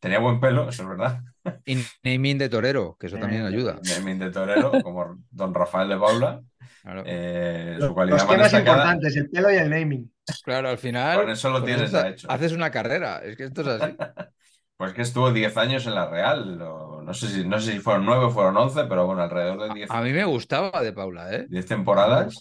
[0.00, 1.22] tenía buen pelo, eso es verdad.
[1.66, 3.80] Y naming de torero, que eso también Eh, ayuda.
[3.82, 6.42] Naming de torero, como don Rafael de Paula.
[6.82, 8.84] Claro, Eh, su cualidad los más temas destacada.
[8.92, 10.12] importantes, el pelo y el naming.
[10.42, 11.20] Claro, al final.
[11.20, 12.30] Con eso lo con tienes eso hecho.
[12.30, 13.96] Haces una carrera, es que esto es así.
[14.76, 16.58] Pues que estuvo 10 años en la Real.
[16.58, 19.72] no, sé si, no sé si fueron 9 o fueron 11, pero bueno, alrededor de
[19.74, 19.90] 10.
[19.90, 21.46] A, mí me gustaba de Paula, ¿eh?
[21.48, 22.36] 10 temporadas.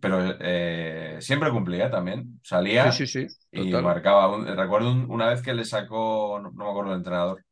[0.00, 2.40] Pero eh, siempre cumplía también.
[2.42, 2.90] Salía
[3.52, 4.38] y marcaba.
[4.54, 7.44] recuerdo una vez que le sacó, no, me acuerdo el entrenador,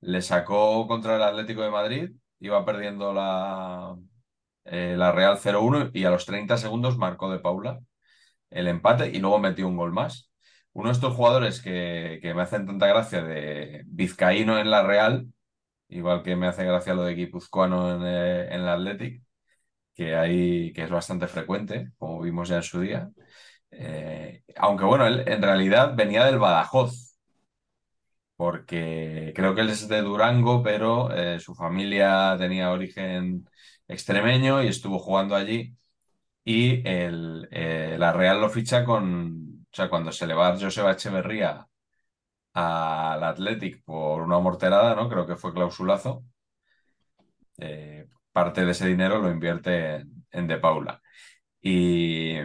[0.00, 3.94] le sacó contra el Atlético de Madrid, iba perdiendo la,
[4.64, 7.78] eh, la Real 0-1 y a los 30 segundos marcó de Paula
[8.56, 10.30] el empate y luego metió un gol más
[10.76, 15.26] uno de estos jugadores que, me hacen tanta gracia de vizcaíno en la Real,
[15.88, 19.22] igual que me hace gracia lo de guipuzcoano en, eh, en el Athletic,
[19.94, 23.10] que, hay, que es bastante frecuente, como vimos ya en su día.
[23.70, 27.18] Eh, aunque bueno, él en realidad venía del Badajoz,
[28.36, 33.48] porque creo que él es de Durango, pero eh, su familia tenía origen
[33.88, 35.74] extremeño y estuvo jugando allí.
[36.48, 37.48] Y el,
[37.98, 41.66] la Real lo ficha con, o sea, cuando se le va Joseba Echeverría
[42.54, 45.08] al Athletic por una morterada, ¿no?
[45.08, 46.24] Creo que fue clausulazo.
[47.58, 51.02] Eh, parte de ese dinero lo invierte en, De Paula.
[51.60, 52.38] Y,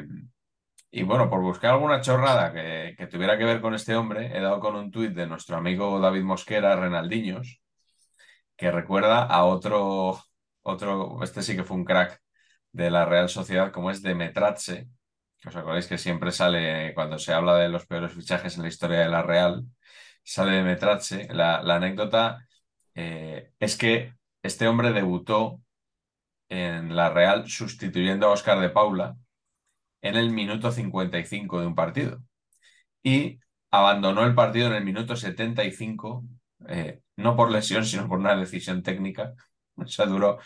[1.05, 4.75] bueno, por buscar alguna chorrada que, tuviera que ver con este hombre, he dado con
[4.75, 7.61] un tuit de nuestro amigo David Mosquera, Renaldiños,
[8.57, 10.19] que recuerda a otro,
[10.63, 12.20] otro, este sí que fue un crack
[12.71, 14.87] de la Real Sociedad, como es Demetratse,
[15.45, 18.99] ¿Os acordáis que siempre sale, cuando se habla de los peores fichajes en la historia
[18.99, 19.65] de la Real,
[20.23, 21.27] sale de Metrache?
[21.33, 22.47] La, anécdota
[22.95, 24.13] eh, es que
[24.43, 25.61] este hombre debutó
[26.49, 29.17] en la Real sustituyendo a Oscar de Paula
[30.01, 32.23] en el minuto 55 de un partido.
[33.03, 33.39] Y
[33.71, 36.23] abandonó el partido en el minuto 75,
[36.67, 39.33] eh, no por lesión, sino por una decisión técnica.
[39.77, 40.37] O sea, duró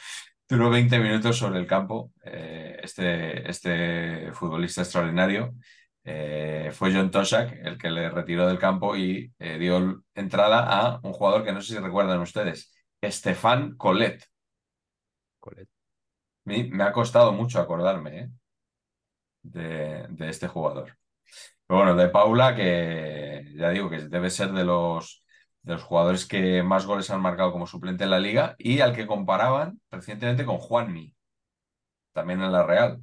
[0.47, 5.55] Duró 20 minutos sobre el campo eh, este, este futbolista extraordinario.
[6.03, 10.99] Eh, fue John Toshak el que le retiró del campo y eh, dio entrada a
[11.01, 12.71] un jugador que no sé si recuerdan ustedes,
[13.01, 14.23] Estefan Colet.
[15.39, 15.67] Colet.
[16.45, 18.29] Me, ha costado mucho acordarme
[19.41, 20.95] de, de, este jugador.
[21.65, 25.24] Pero bueno, de Paula, que ya digo que debe ser de los
[25.66, 28.95] de los jugadores que más goles han marcado como suplente en la liga y al
[28.95, 31.13] que comparaban recientemente con Juanmi,
[32.13, 33.01] también en la Real.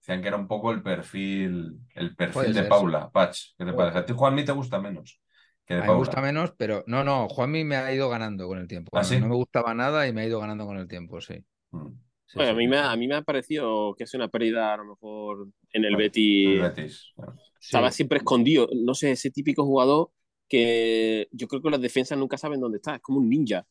[0.00, 3.10] Decían que era un poco el perfil, el perfil de Paula.
[3.10, 3.98] Pach, ¿qué te parece?
[3.98, 5.20] A ti Juanmi te gusta menos.
[5.66, 8.90] Que me gusta menos, pero no, no, Juanmi me ha ido ganando con el tiempo.
[8.96, 11.44] ¿Ah, no me gustaba nada y me ha ido ganando con el tiempo, sí.
[11.72, 12.40] Mm.
[12.40, 14.86] a, mí me ha, a mí me ha parecido que es una pérdida a lo
[14.86, 16.62] mejor en el Betis.
[16.62, 17.14] Betis.
[17.60, 18.66] Estaba siempre escondido.
[18.74, 20.10] No sé, ese típico jugador
[20.48, 23.66] que yo creo que las defensas nunca saben dónde está, es como un ninja.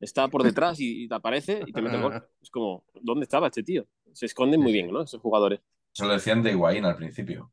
[0.00, 2.28] Está por detrás y, te aparece y te mete el gol.
[2.40, 3.86] Es como, ¿dónde estaba este tío?
[4.12, 5.02] Se esconden muy bien, ¿no?
[5.02, 5.60] Esos jugadores.
[5.92, 7.52] Eso lo decían de Higuaín al principio.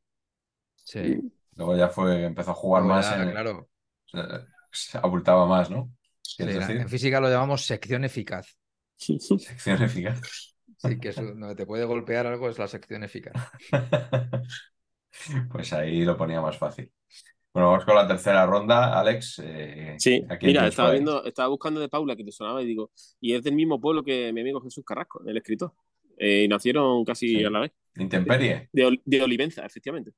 [0.75, 1.19] Sí.
[1.55, 3.11] Luego ya fue, empezó a jugar más.
[3.11, 3.69] en, claro.
[4.71, 5.91] Se abultaba más, ¿no?
[6.37, 8.57] En física lo llamamos sección eficaz.
[8.97, 10.21] sección eficaz.
[10.77, 13.35] Sí, que eso, no te puede golpear algo es la sección eficaz.
[15.51, 16.91] pues ahí lo ponía más fácil.
[17.53, 19.41] Bueno, vamos con la tercera ronda, Alex.
[19.43, 23.33] Eh, sí, mira, estaba viendo, estaba buscando de Paula que te sonaba y digo, y
[23.33, 25.73] es del mismo pueblo que mi amigo Jesús Carrasco, el escritor.
[26.17, 27.71] Eh, y nacieron casi a la vez.
[27.97, 28.69] Intemperie.
[28.71, 30.11] De, Olivenza, efectivamente.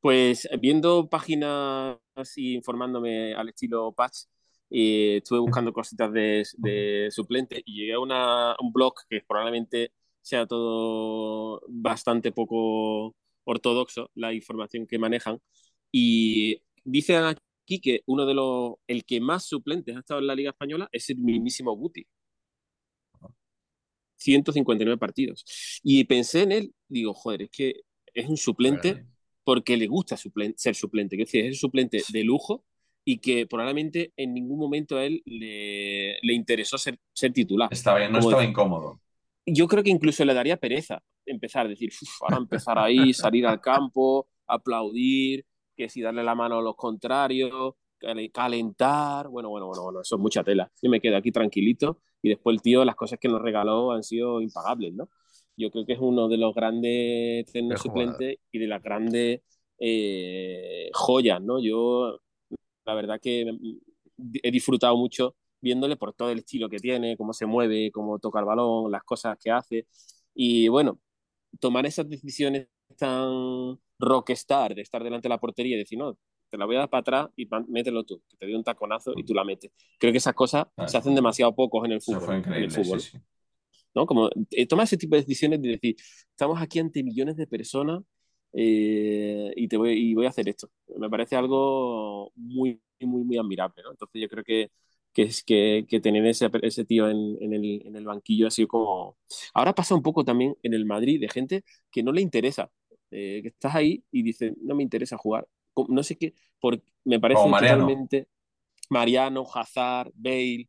[0.00, 1.98] Pues viendo páginas
[2.36, 4.26] y informándome al estilo Patch,
[4.70, 11.60] eh, estuve buscando cositas de, suplente y llegué a un blog que probablemente sea todo
[11.68, 15.40] bastante poco ortodoxo, la información que manejan,
[15.92, 20.34] y dicen aquí que uno de los, el que más suplentes ha estado en la
[20.34, 22.06] Liga Española es el mismísimo Guti.
[24.16, 25.44] 159 partidos.
[25.82, 27.80] Y pensé en él, digo, joder, es que
[28.14, 29.04] es un suplente
[29.44, 31.16] porque le gusta ser suplente.
[31.16, 32.64] Es decir, es un suplente de lujo
[33.04, 37.68] y que probablemente en ningún momento a él le, interesó ser, ser titular.
[37.72, 39.00] Estaba, no estaba incómodo.
[39.44, 41.90] Yo creo que incluso le daría pereza empezar a decir,
[42.20, 45.44] ahora empezar ahí, salir al campo, aplaudir,
[45.82, 47.74] que si darle la mano a los contrarios,
[48.32, 50.70] calentar, bueno, bueno, bueno, bueno, eso es mucha tela.
[50.80, 54.02] Yo me quedo aquí tranquilito y después el tío, las cosas que nos regaló han
[54.02, 55.08] sido impagables, ¿no?
[55.56, 59.42] Yo creo que es uno de los grandes trenes suplentes y de las grandes
[59.78, 61.60] eh, joyas, ¿no?
[61.60, 62.20] Yo,
[62.84, 63.46] la verdad que
[64.42, 68.40] he disfrutado mucho viéndole por todo el estilo que tiene, cómo se mueve, cómo toca
[68.40, 69.86] el balón, las cosas que hace.
[70.34, 70.98] Y bueno,
[71.60, 76.18] tomar esas decisiones tan rockstar de estar delante de la portería y decir, no,
[76.50, 79.14] te la voy a dar para atrás y mételo tú, que te doy un taconazo
[79.16, 79.70] y tú la metes.
[79.98, 82.42] Creo que esas cosas ah, se hacen demasiado pocos en el fútbol.
[82.44, 83.00] en el fútbol.
[83.94, 84.06] ¿no?
[84.06, 85.96] Como eh, toma ese tipo de decisiones de decir,
[86.30, 88.02] estamos aquí ante millones de personas
[88.52, 90.68] eh, y, te voy, y voy a hacer esto.
[90.98, 93.90] Me parece algo muy, muy, muy admirable, ¿no?
[93.90, 94.70] Entonces yo creo que,
[95.12, 98.66] que, es, que, que tener ese, ese tío en, en, el, en el banquillo así
[98.66, 99.16] como...
[99.54, 102.70] Ahora pasa un poco también en el Madrid de gente que no le interesa,
[103.12, 105.46] eh, que estás ahí y dice, no me interesa jugar.
[105.88, 108.28] No sé qué, porque me parece totalmente...
[108.90, 110.68] Mariano, Hazard, Bale,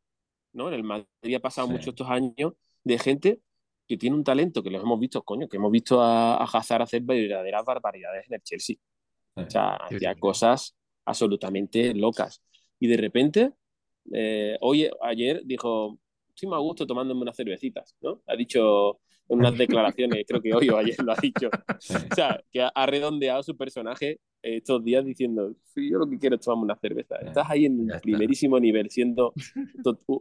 [0.54, 0.70] ¿no?
[0.70, 3.42] En el Madrid ha pasado mucho estos años de gente
[3.86, 6.84] que tiene un talento que los hemos visto, coño, que hemos visto a, a Hazard
[6.84, 8.78] hacer verdaderas barbaridades en el Chelsea.
[9.36, 10.74] O sea, hacía cosas
[11.04, 12.42] absolutamente locas.
[12.80, 13.52] Y de repente,
[14.14, 16.00] eh, hoy, ayer dijo,
[16.34, 18.22] sí me gusto tomándome unas cervecitas, ¿no?
[18.28, 21.50] Ha dicho en unas declaraciones, creo que hoy o ayer lo ha dicho.
[21.68, 26.36] O sea, que ha redondeado su personaje estos días diciendo, sí, yo lo que quiero
[26.36, 27.16] es tomarme una cerveza.
[27.18, 29.34] Estás ahí en el primerísimo nivel siendo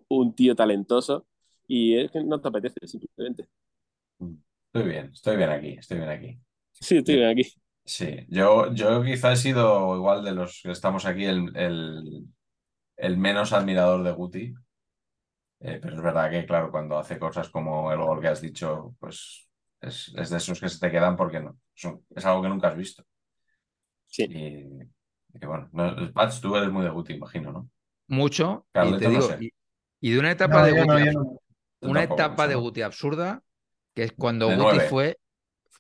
[0.09, 1.27] un tío talentoso
[1.67, 3.49] y es que no te apetece simplemente.
[4.19, 4.35] Mm.
[4.67, 6.39] Estoy bien, estoy bien aquí, estoy bien aquí.
[6.73, 7.45] Sí, estoy bien aquí.
[7.85, 11.51] Sí, yo, yo quizá he sido igual de los que estamos aquí el,
[12.97, 14.55] el, menos admirador de Guti.
[15.65, 18.97] Eh, pero es verdad que, claro, cuando hace cosas como el gol que has dicho,
[18.99, 19.49] pues
[19.81, 21.57] es, es de esos que se te quedan porque no.
[21.75, 23.05] es algo que nunca has visto.
[24.07, 24.25] Sí.
[24.25, 27.71] Y, bueno, no, Pats, tú eres muy de Guti, imagino, ¿no?
[28.09, 28.67] Mucho.
[28.75, 29.29] y, te digo,
[30.01, 31.17] y, de una etapa de Guti,
[31.83, 33.43] una etapa de Guti absurda,
[33.95, 35.19] que es cuando Guti fue,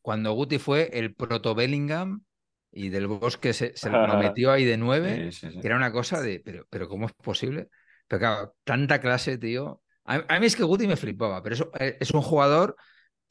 [0.00, 2.22] cuando Guti fue el proto Bellingham
[2.70, 6.38] y del Bosque se, se lo metió ahí de nueve, que era una cosa de,
[6.38, 7.68] pero, pero ¿cómo es posible?
[8.12, 9.82] Pero claro, tanta clase, tío.
[10.04, 12.76] A, mí es que Guti me flipaba, pero eso, eh, es un jugador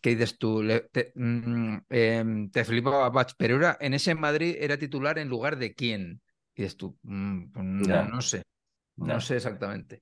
[0.02, 4.80] que dices tú, te, mm, em, te flipaba Bach, pero era, en ese Madrid era
[4.80, 6.24] titular en lugar de quién.
[6.56, 8.42] Y dices tú, mm, pues no, sé,
[8.96, 9.22] no.
[9.22, 10.02] sé exactamente.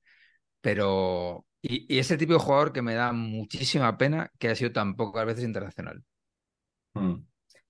[0.61, 4.71] Pero, y, y, ese tipo de jugador que me da muchísima pena que ha sido
[4.71, 6.01] tan pocas veces internacional.
[6.93, 7.15] Mm.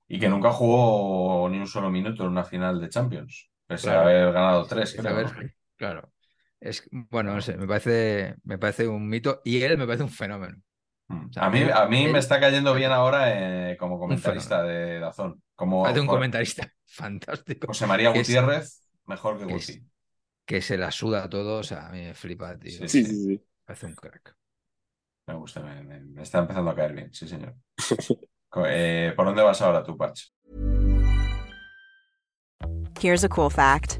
[0.10, 4.02] Y que nunca jugó ni un solo minuto en una final de Champions, pese a
[4.02, 4.96] haber ganado tres.
[5.76, 6.12] Claro.
[6.60, 10.10] Es, bueno, no sé, me parece, me parece un mito y él me parece un
[10.10, 10.58] fenómeno.
[11.08, 11.30] Mm.
[11.38, 15.42] a mí, a mí me está cayendo bien ahora eh, como comentarista de Dazón.
[15.56, 17.68] Como, Parece un comentarista fantástico.
[17.68, 19.84] José María Gutiérrez, mejor que Guti.
[20.46, 22.88] Que, se la suda a todos, a mí me flipa, tío.
[22.88, 23.44] Sí, sí, sí.
[23.66, 24.36] Parece un crack.
[25.28, 27.56] Me gusta, me, está empezando a caer bien, sí, señor.
[28.66, 30.30] eh, ¿Por dónde vas ahora tú, Patch?
[33.00, 34.00] Here's a cool fact.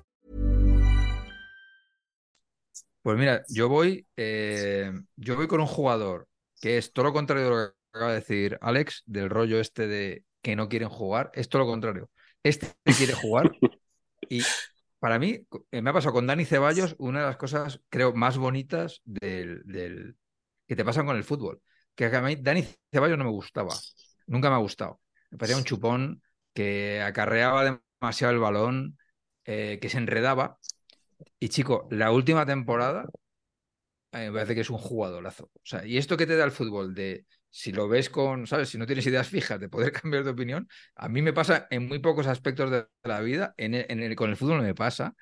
[3.01, 6.27] Pues mira, yo voy, eh, yo voy con un jugador
[6.61, 9.87] que es todo lo contrario de lo que acaba de decir Alex, del rollo este
[9.87, 12.11] de que no quieren jugar, es todo lo contrario.
[12.43, 13.51] Este quiere jugar
[14.29, 14.43] y
[14.99, 15.39] para mí
[15.71, 19.63] eh, me ha pasado con Dani Ceballos una de las cosas, creo, más bonitas del,
[19.65, 20.15] del
[20.67, 21.61] que te pasan con el fútbol.
[21.95, 23.75] Que a mí Dani Ceballos no me gustaba,
[24.27, 25.01] nunca me ha gustado.
[25.31, 26.21] Me parecía un chupón
[26.53, 28.97] que acarreaba demasiado el balón,
[29.45, 30.59] eh, que se enredaba
[31.41, 33.05] y chico, la última temporada
[34.11, 35.45] me parece que es un jugadorazo.
[35.55, 38.69] O sea, y esto que te da el fútbol de si lo ves con, ¿sabes?
[38.69, 41.87] Si no tienes ideas fijas de poder cambiar de opinión, a mí me pasa en
[41.87, 45.15] muy pocos aspectos de la vida, en el, con el fútbol no me pasa.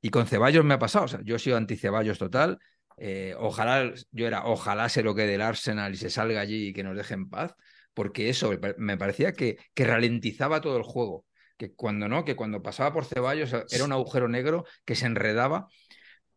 [0.00, 2.58] Y con Ceballos me ha pasado, o sea, yo he sido anti-Ceballos total.
[2.96, 6.72] Eh, ojalá, yo era, ojalá se lo quede el Arsenal y se salga allí y
[6.72, 7.54] que nos deje en paz,
[7.94, 11.24] porque eso me parecía que, que ralentizaba todo el juego
[11.58, 15.68] que cuando no, que cuando pasaba por Ceballos era un agujero negro que se enredaba.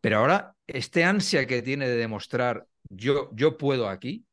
[0.00, 4.26] Pero ahora, este ansia que tiene de demostrar yo, yo puedo aquí,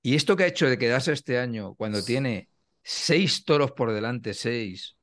[0.00, 2.48] y esto que ha hecho de quedarse este año cuando tiene
[2.82, 4.96] seis toros por delante, seis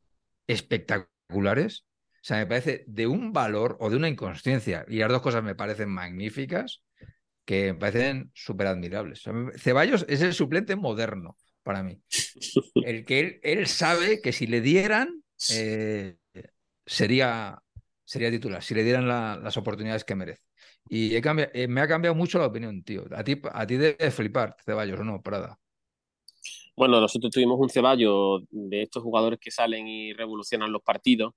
[0.48, 5.22] espectaculares, o sea, me parece de un valor o de una inconsciencia, y las dos
[5.22, 6.82] cosas me parecen magníficas,
[7.44, 9.24] que me parecen súper admirables.
[9.57, 12.02] Ceballos es el suplente moderno para mí.
[12.76, 16.18] El que él, él sabe que si le dieran, eh,
[16.86, 17.61] sería,
[18.03, 20.44] sería titular, si le dieran las oportunidades que merece.
[20.90, 23.06] Y eh, me ha cambiado mucho la opinión, tío.
[23.11, 25.57] A ti, a ti debe flipar, Ceballos, ¿o no, Prada?
[26.76, 31.34] Bueno, nosotros tuvimos un Ceballos de estos jugadores que salen y revolucionan los partidos.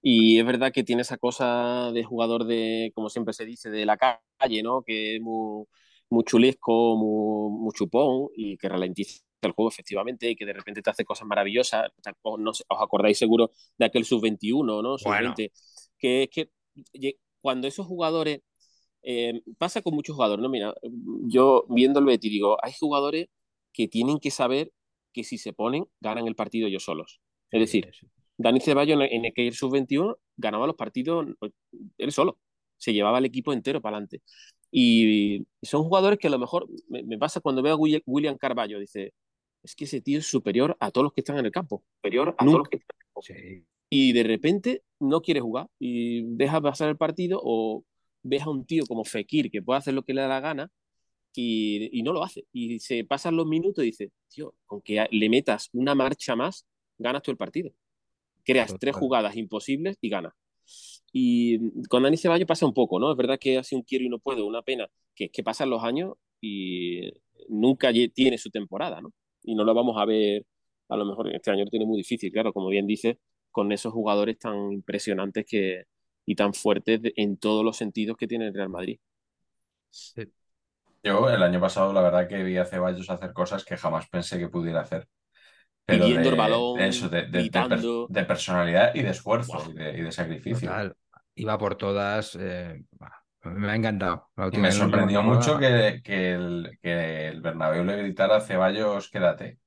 [0.00, 3.84] Y es verdad que tiene esa cosa de jugador de, como siempre se dice, de
[3.84, 4.82] la calle, ¿no?
[4.82, 5.66] Que es muy,
[6.10, 10.90] muy chulesco, muy, chupón y que ralentiza el juego, efectivamente, y que de repente te
[10.90, 11.90] hace cosas maravillosas.
[12.38, 14.98] No os acordáis seguro de aquel sub-21, ¿no?
[14.98, 15.52] Sub-20.
[15.98, 16.50] Que es que
[17.40, 18.40] cuando esos jugadores.
[19.02, 20.48] Eh, pasa con muchos jugadores, ¿no?
[20.48, 20.74] Mira,
[21.28, 23.28] yo viendo el Betis digo, hay jugadores
[23.72, 24.72] que tienen que saber
[25.12, 27.20] que si se ponen, ganan el partido ellos solos.
[27.50, 27.90] Es decir,
[28.36, 31.26] Dani Ceballos en aquel sub-21 ganaba los partidos
[31.98, 32.38] él solo.
[32.76, 34.22] Se llevaba el equipo entero para adelante.
[34.70, 39.14] Y son jugadores que a lo mejor me, pasa cuando veo a William Carballo, dice,
[39.62, 41.84] es que ese tío es superior a todos los que están en el campo.
[41.96, 43.68] Superior a todos los que están en el campo.
[43.90, 47.84] Y de repente no quiere jugar y deja pasar el partido o
[48.22, 50.70] ves a un tío como Fekir que puede hacer lo que le da la gana
[51.34, 52.46] y, no lo hace.
[52.52, 56.66] Y se pasan los minutos y dice, tío, con que le metas una marcha más,
[56.98, 57.70] ganas tú el partido.
[58.44, 60.32] Creas tres jugadas imposibles y ganas.
[61.12, 63.10] Y con Dani Ceballos pasa un poco, ¿no?
[63.10, 65.82] Es verdad que hace un quiero y no puedo, una pena, que, que pasan los
[65.84, 67.10] años y
[67.48, 69.12] nunca tiene su temporada, ¿no?
[69.42, 70.44] Y no lo vamos a ver,
[70.88, 73.18] a lo mejor este año lo tiene muy difícil, claro, como bien dice,
[73.50, 75.84] con esos jugadores tan impresionantes que,
[76.26, 78.98] y tan fuertes en todos los sentidos que tiene el Real Madrid.
[81.02, 84.38] Yo el año pasado la verdad que vi a Ceballos hacer cosas que jamás pensé
[84.38, 85.08] que pudiera hacer.
[85.86, 90.70] Pero Pidiendo el balón, eso, de, de, personalidad y de esfuerzo y, de, sacrificio.
[91.34, 92.36] Iba por todas.
[92.38, 92.84] Eh,
[93.44, 94.28] me ha encantado.
[94.50, 99.58] Y me sorprendió mucho que, que, el, que el Bernabéu le gritara a Ceballos, quédate.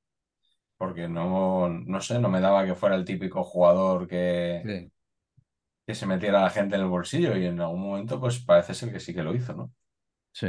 [0.78, 4.70] Porque no, no sé, no me daba que fuera el típico jugador que,
[5.86, 8.74] que se metiera a la gente en el bolsillo y en algún momento pues parece
[8.74, 9.72] ser que sí que lo hizo, ¿no?
[10.32, 10.48] Sí,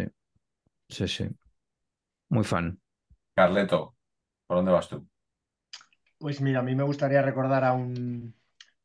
[0.90, 1.30] sí, sí.
[2.30, 2.80] Muy fan.
[3.36, 3.96] Carleto,
[4.48, 5.08] ¿por dónde vas tú?
[6.18, 8.34] Pues mira, a mí me gustaría recordar a un...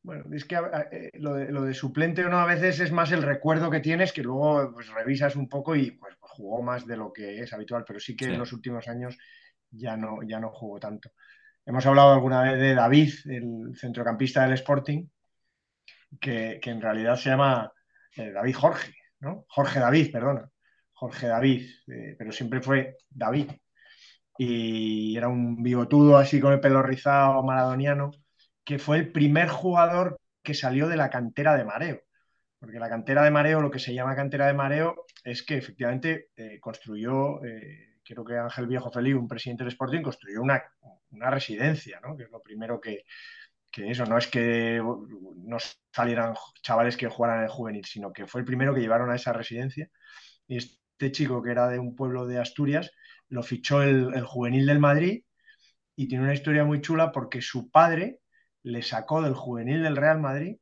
[0.02, 0.56] Bueno, es que
[0.92, 4.22] eh, lo, de, suplente o no a veces es más el recuerdo que tienes que
[4.22, 7.98] luego pues, revisas un poco y pues, jugó más de lo que es habitual, pero
[8.00, 9.18] sí que en los últimos años
[9.70, 11.10] ya no, ya no jugó tanto.
[11.66, 15.06] Hemos hablado alguna vez de David, el centrocampista del Sporting,
[16.20, 17.72] que, en realidad se llama
[18.16, 19.44] eh, David Jorge, ¿no?
[19.48, 20.50] Jorge David, perdona.
[20.92, 23.50] Jorge David, eh, pero siempre fue David.
[24.38, 28.12] Y era un bigotudo así con el pelo rizado maradoniano,
[28.68, 32.02] que fue el primer jugador que salió de la cantera de Mareo.
[32.58, 36.28] Porque la cantera de Mareo, lo que se llama cantera de Mareo, es que efectivamente
[36.36, 37.40] eh, construyó,
[38.04, 40.62] creo que Ángel Viejo Feliz, un presidente del Sporting, construyó una,
[41.30, 42.14] residencia, ¿no?
[42.14, 43.06] que es lo primero que,
[43.74, 45.56] eso, no es que no
[45.90, 49.16] salieran chavales que jugaran en el juvenil, sino que fue el primero que llevaron a
[49.16, 49.88] esa residencia.
[50.46, 52.90] Y este chico, que era de un pueblo de Asturias,
[53.30, 55.22] lo fichó el, juvenil del Madrid
[55.96, 58.20] y tiene una historia muy chula porque su padre
[58.68, 60.56] le sacó del juvenil del Real Madrid.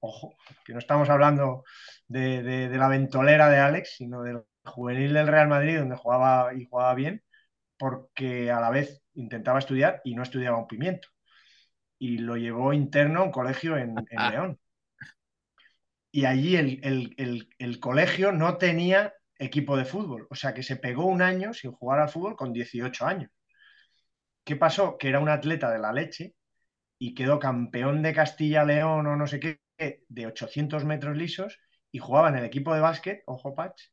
[0.00, 1.64] Ojo, que no estamos hablando
[2.08, 6.66] de, de la ventolera de Alex, sino del juvenil del Real Madrid, donde jugaba y
[6.66, 7.22] jugaba bien,
[7.78, 11.08] porque a la vez intentaba estudiar y no estudiaba un pimiento
[12.02, 14.30] y lo llevó interno a un colegio en, ah.
[14.32, 14.58] León.
[16.10, 21.22] Y allí el, colegio no tenía equipo de fútbol, o sea que se pegó un
[21.22, 23.30] año sin jugar al fútbol con 18 años.
[24.42, 24.98] ¿Qué pasó?
[24.98, 26.34] Que era un atleta de la leche
[27.02, 29.58] y quedó campeón de Castilla-León o no sé qué,
[30.08, 31.58] de 800 metros lisos
[31.90, 33.86] y jugaba en el equipo de básquet, ojo Patch,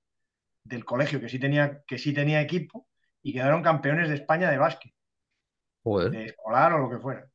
[0.64, 2.88] del colegio que sí tenía, que sí tenía equipo
[3.24, 4.94] y quedaron campeones de España de básquet.
[6.12, 7.28] De escolar o lo que fuera.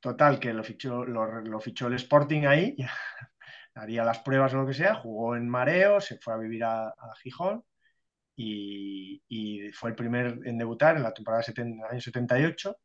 [0.00, 2.74] Total, que lo fichó, lo, fichó el Sporting ahí,
[3.74, 6.90] haría las pruebas o lo que sea, jugó en Mareo, se fue a vivir a,
[7.22, 7.62] Gijón
[8.34, 12.78] y, fue el primer en debutar en la temporada del año 78.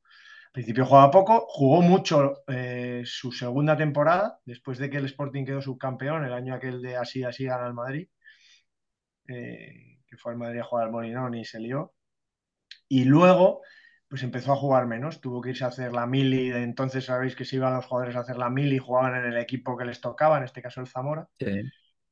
[0.48, 5.46] Al principio jugaba poco, jugó mucho eh, su segunda temporada, después de que el Sporting
[5.46, 8.08] quedó subcampeón, el año aquel de así, así gana el Madrid,
[9.28, 11.94] eh, que fue al Madrid a jugar al Molinón y se lió.
[12.88, 13.62] Y luego
[14.08, 17.44] pues empezó a jugar menos, tuvo que irse a hacer la mili, entonces sabéis que
[17.44, 20.00] se iban los jugadores a hacer la mili y jugaban en el equipo que les
[20.00, 21.28] tocaba, en este caso el Zamora.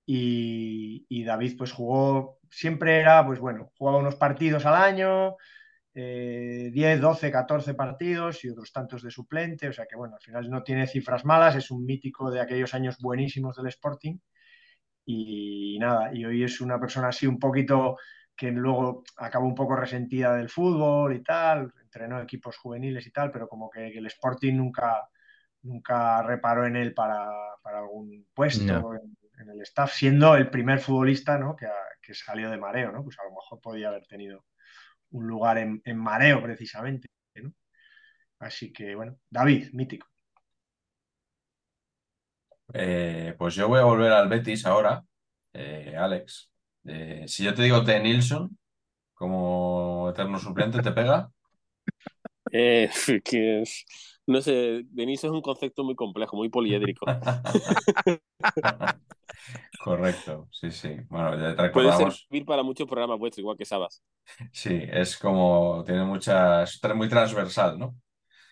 [0.06, 5.38] Y, David pues jugó, siempre era, pues bueno, jugaba unos partidos al año,
[5.96, 10.50] 10, 12, 14 partidos y otros tantos de suplente, o sea que bueno, al final
[10.50, 14.18] no tiene cifras malas, es un mítico de aquellos años buenísimos del Sporting.
[15.06, 17.98] Y nada, y hoy es una persona así un poquito
[18.36, 23.32] que luego acabó un poco resentida del fútbol y tal, entrenó equipos juveniles y tal,
[23.32, 25.08] pero como que, el Sporting nunca,
[25.62, 27.30] nunca reparó en él para,
[27.64, 31.56] algún puesto en, el staff, siendo el primer futbolista ¿no?
[31.56, 31.68] que,
[32.02, 33.04] que, salió de mareo, ¿no?
[33.04, 34.44] Pues a lo mejor podía haber tenido
[35.12, 37.08] un lugar en, mareo precisamente.
[37.36, 37.54] ¿no?
[38.40, 40.08] Así que bueno, David, mítico.
[42.74, 45.04] Eh, pues yo voy a volver al Betis ahora,
[45.54, 46.52] eh, Alex.
[46.84, 48.00] Eh, si yo te digo T.
[48.00, 48.58] Nilsson
[49.14, 51.32] como eterno suplente, ¿te pega?
[52.52, 52.90] Eh,
[53.24, 53.64] que,
[54.28, 57.14] no sé, Denis es un concepto muy complejo, muy poliédrico.
[59.78, 60.98] Correcto, sí, sí.
[61.10, 62.28] Bueno, ya te Puede recordamos.
[62.28, 64.04] servir para muchos programas vuestros, igual que Sabas.
[64.52, 67.96] Sí, es como, tiene muchas, es muy transversal, ¿no?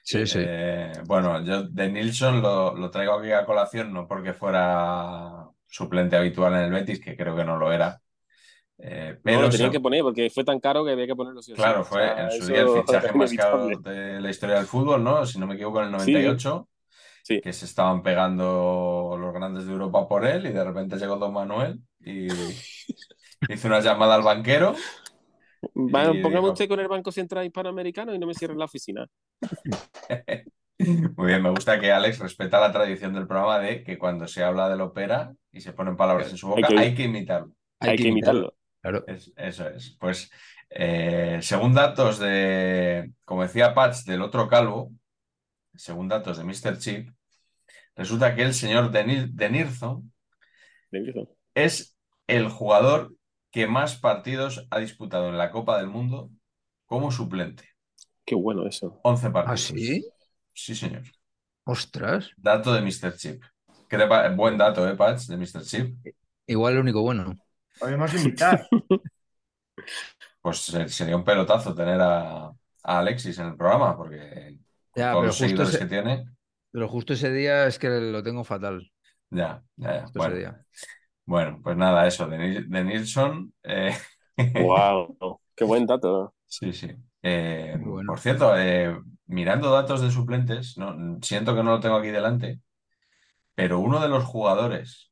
[0.03, 0.39] Sí, sí.
[0.39, 6.17] Eh, bueno, yo de Nilsson lo, lo traigo aquí a colación, no porque fuera suplente
[6.17, 8.01] habitual en el Betis, que creo que no lo era.
[8.85, 11.53] Eh, No, lo tenían que poner porque fue tan caro que había que ponerlo sí
[11.53, 14.65] claro, O fue sea, en su día el fichaje más caro de la historia del
[14.65, 15.25] fútbol, ¿no?
[15.25, 16.11] Si no me equivoco, en el Sí.
[16.11, 16.67] 98,
[17.23, 17.39] Sí.
[17.39, 21.31] que se estaban pegando los grandes de Europa por él y de repente llegó Don
[21.33, 22.27] Manuel y
[23.49, 24.75] hizo una llamada al banquero.
[25.75, 29.07] Va, dijo- usted con el Banco Central Hispanoamericano y no me cierren la oficina.
[31.15, 34.43] Muy bien, me gusta que Alex respeta la tradición del programa de que cuando se
[34.43, 37.53] habla del ópera y se ponen palabras en su boca, Hay que- hay que imitarlo.
[37.79, 38.53] Hay, que imitarlo.
[38.83, 39.03] Claro.
[39.07, 39.97] Es- eso es.
[39.99, 40.29] Pues,
[40.69, 44.91] eh, según datos de, como decía Patch, del otro calvo,
[45.73, 46.77] según datos de Mr.
[46.77, 47.09] Chip,
[47.95, 50.11] resulta que el señor Denir- Denirson
[51.55, 51.97] es
[52.27, 53.15] el jugador
[53.51, 56.29] que más partidos ha disputado en la Copa del Mundo
[56.85, 57.63] como suplente.
[58.25, 58.99] Qué bueno eso.
[59.03, 59.61] 11 ¿Ah, partidos.
[59.61, 60.05] sí?
[60.53, 61.03] Sí, señor.
[61.65, 62.31] Ostras.
[62.37, 63.15] Dato de Mr.
[63.15, 63.43] Chip.
[63.89, 65.27] ¿Qué te pa- Buen dato, ¿eh, Patch?
[65.27, 65.63] De Mr.
[65.63, 65.95] Chip.
[66.47, 67.37] Igual el único bueno.
[67.79, 68.67] Podemos invitar.
[70.41, 72.53] Pues se- sería un pelotazo tener a, a
[72.99, 74.57] Alexis en el programa, porque
[74.91, 76.25] con Ya, todos pero los seguidores ese- que tiene.
[76.71, 78.91] Pero justo ese día es que lo tengo fatal.
[79.31, 80.11] Ya, ya, ya.
[80.11, 80.65] Justo Bueno, ese día.
[81.25, 83.53] bueno, pues nada, eso, de, Nil- de Nilsson.
[83.63, 83.95] eh,
[84.55, 85.15] Wow,
[85.55, 86.33] qué buen dato.
[86.45, 86.87] Sí, sí.
[87.21, 88.05] Eh, bueno.
[88.05, 88.95] Por cierto, eh,
[89.25, 92.61] mirando datos de suplentes, no, siento que no lo tengo aquí delante,
[93.55, 95.11] pero uno de los jugadores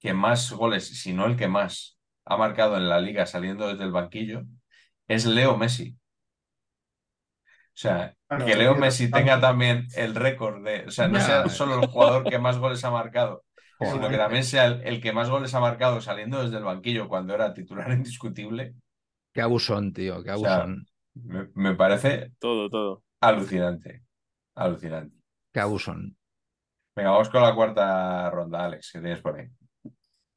[0.00, 1.97] que más goles, si no el que más,
[2.28, 4.44] ha marcado en la liga saliendo desde el banquillo,
[5.08, 5.98] es Leo Messi.
[7.74, 11.76] O sea, que Leo Messi tenga también el récord de, o sea, no sea solo
[11.80, 13.44] el jugador que más goles ha marcado,
[13.82, 17.08] sino que también sea el, el que más goles ha marcado saliendo desde el banquillo
[17.08, 18.74] cuando era titular indiscutible,
[19.32, 20.22] Qué abusón, tío.
[20.22, 20.86] Qué O sea, abusón.
[21.14, 23.04] me, me parece Todo, todo.
[23.20, 24.02] alucinante.
[24.56, 25.16] Alucinante.
[25.52, 26.16] Qué abusón.
[26.94, 29.48] Venga, vamos con la cuarta ronda, Alex, que tienes por ahí.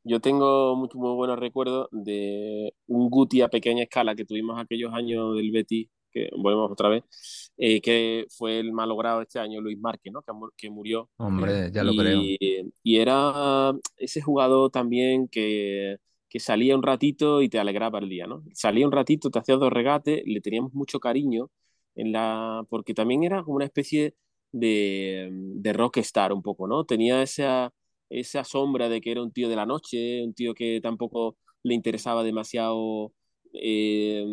[0.04, 4.94] Yo tengo muy, muy buenos recuerdos de un Guti a pequeña escala que tuvimos aquellos
[4.94, 7.04] años del Betis, que volvemos otra vez,
[7.58, 10.24] eh, que fue el malogrado este año Luis Márquez, ¿no?
[10.58, 11.10] Que murió.
[11.18, 12.22] Hombre, ya lo y, creo.
[12.84, 15.98] y era ese jugador también que,
[16.30, 18.44] que salía un ratito y te alegraba el día, ¿no?
[18.54, 21.50] Salía un ratito, te hacía dos regates, le teníamos mucho cariño
[21.96, 24.16] en la, porque también era como una especie
[24.52, 26.86] de, de rockstar un poco, ¿no?
[26.86, 27.74] Tenía esa,
[28.12, 31.74] esa sombra de que era un tío de la noche, un tío que tampoco le
[31.76, 33.14] interesaba demasiado
[33.54, 34.26] eh,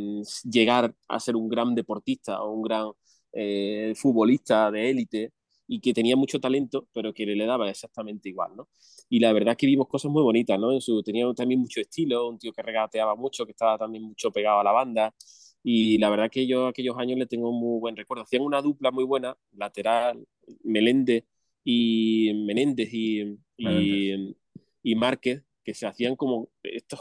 [0.44, 2.90] llegar a ser un gran deportista o un gran
[3.32, 5.32] eh, futbolista de élite
[5.66, 8.68] y que tenía mucho talento, pero que le daba exactamente igual, ¿no?
[9.10, 10.70] Y la verdad que vimos cosas muy bonitas, ¿no?
[11.04, 14.64] Tenía también mucho estilo, un tío que regateaba mucho, que estaba también mucho pegado a
[14.64, 15.14] la banda.
[15.62, 18.22] Y la verdad que yo aquellos años le tengo muy buen recuerdo.
[18.24, 20.26] Hacían una dupla muy buena, lateral,
[20.64, 21.24] Meléndez
[21.64, 24.36] y Menéndez y, y,
[24.82, 27.00] y Márquez, que se hacían como estos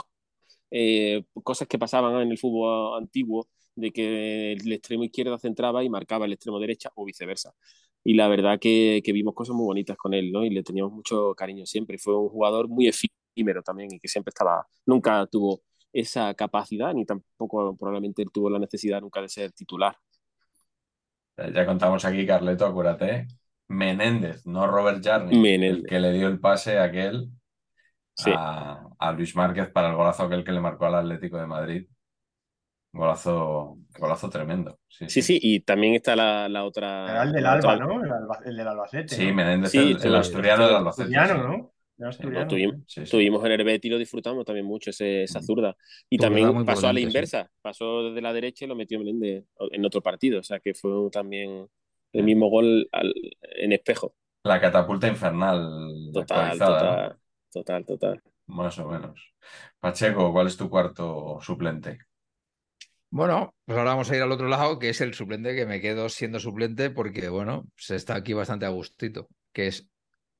[0.71, 5.89] eh, cosas que pasaban en el fútbol antiguo, de que el extremo izquierda centraba y
[5.89, 7.53] marcaba el extremo derecha o viceversa.
[8.03, 10.43] Y la verdad que, que vimos cosas muy bonitas con él, ¿no?
[10.45, 11.97] Y le teníamos mucho cariño siempre.
[11.99, 15.61] Fue un jugador muy efímero también y que siempre estaba, nunca tuvo
[15.93, 19.97] esa capacidad ni tampoco probablemente tuvo la necesidad nunca de ser titular.
[21.37, 23.27] Ya contamos aquí, Carleto, acuérdate.
[23.69, 23.73] ¿Eh?
[23.73, 25.83] Menéndez, no Robert Jarni, Menéndez.
[25.83, 27.29] el que le dio el pase aquel
[28.15, 28.31] Sí.
[28.35, 31.87] a, a Luis Márquez para el golazo aquel que le marcó al Atlético de Madrid.
[32.93, 34.79] Golazo, golazo tremendo.
[34.87, 37.11] Sí, Sí, sí, y también está la, la otra.
[37.11, 38.03] Era el del Alba, otra- ¿no?
[38.03, 39.15] El, Alba- el del Albacete.
[39.15, 39.33] Sí, ¿no?
[39.35, 41.15] Menéndez, Sí, el, el asturiano del Albacete.
[41.15, 41.61] Asturiano, sí.
[41.99, 42.07] ¿no?
[42.07, 42.39] Asturiano.
[42.45, 43.11] Lo tuvimos, Sí, sí.
[43.11, 45.75] tuvimos en el Betis y lo disfrutamos también mucho, ese, esa zurda.
[46.09, 47.05] Y también pasó a la sí.
[47.05, 50.39] inversa, pasó desde la derecha y lo metió Meléndez en otro partido.
[50.39, 51.67] O sea que fue también
[52.13, 54.15] el mismo gol al- en espejo.
[54.43, 57.17] La catapulta infernal Total, total,
[57.51, 58.23] total, total.
[58.47, 59.33] Más o menos.
[59.79, 61.99] Pacheco, ¿cuál es tu cuarto suplente?
[63.09, 65.79] Bueno, pues ahora vamos a ir al otro lado, que es el suplente que me
[65.81, 69.89] quedo siendo suplente porque, bueno, se está aquí bastante a gustito, que es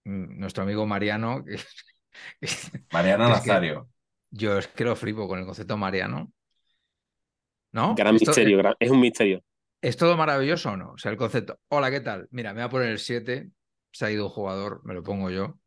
[0.06, 1.44] mm, nuestro amigo Mariano.
[1.46, 1.58] que-
[2.92, 3.90] Mariano que- Nazario.
[4.32, 6.32] yo es que lo flipo con el concepto Mariano.
[7.74, 7.96] ¿No?
[7.96, 9.44] Gran Esto- misterio, gran- es un misterio.
[9.82, 10.92] ¿Es todo maravilloso o no?
[10.94, 12.28] O sea, el concepto, hola, ¿qué tal?
[12.32, 13.50] Mira, me voy a poner el 7,
[13.92, 15.60] se ha ido un jugador, me lo pongo yo,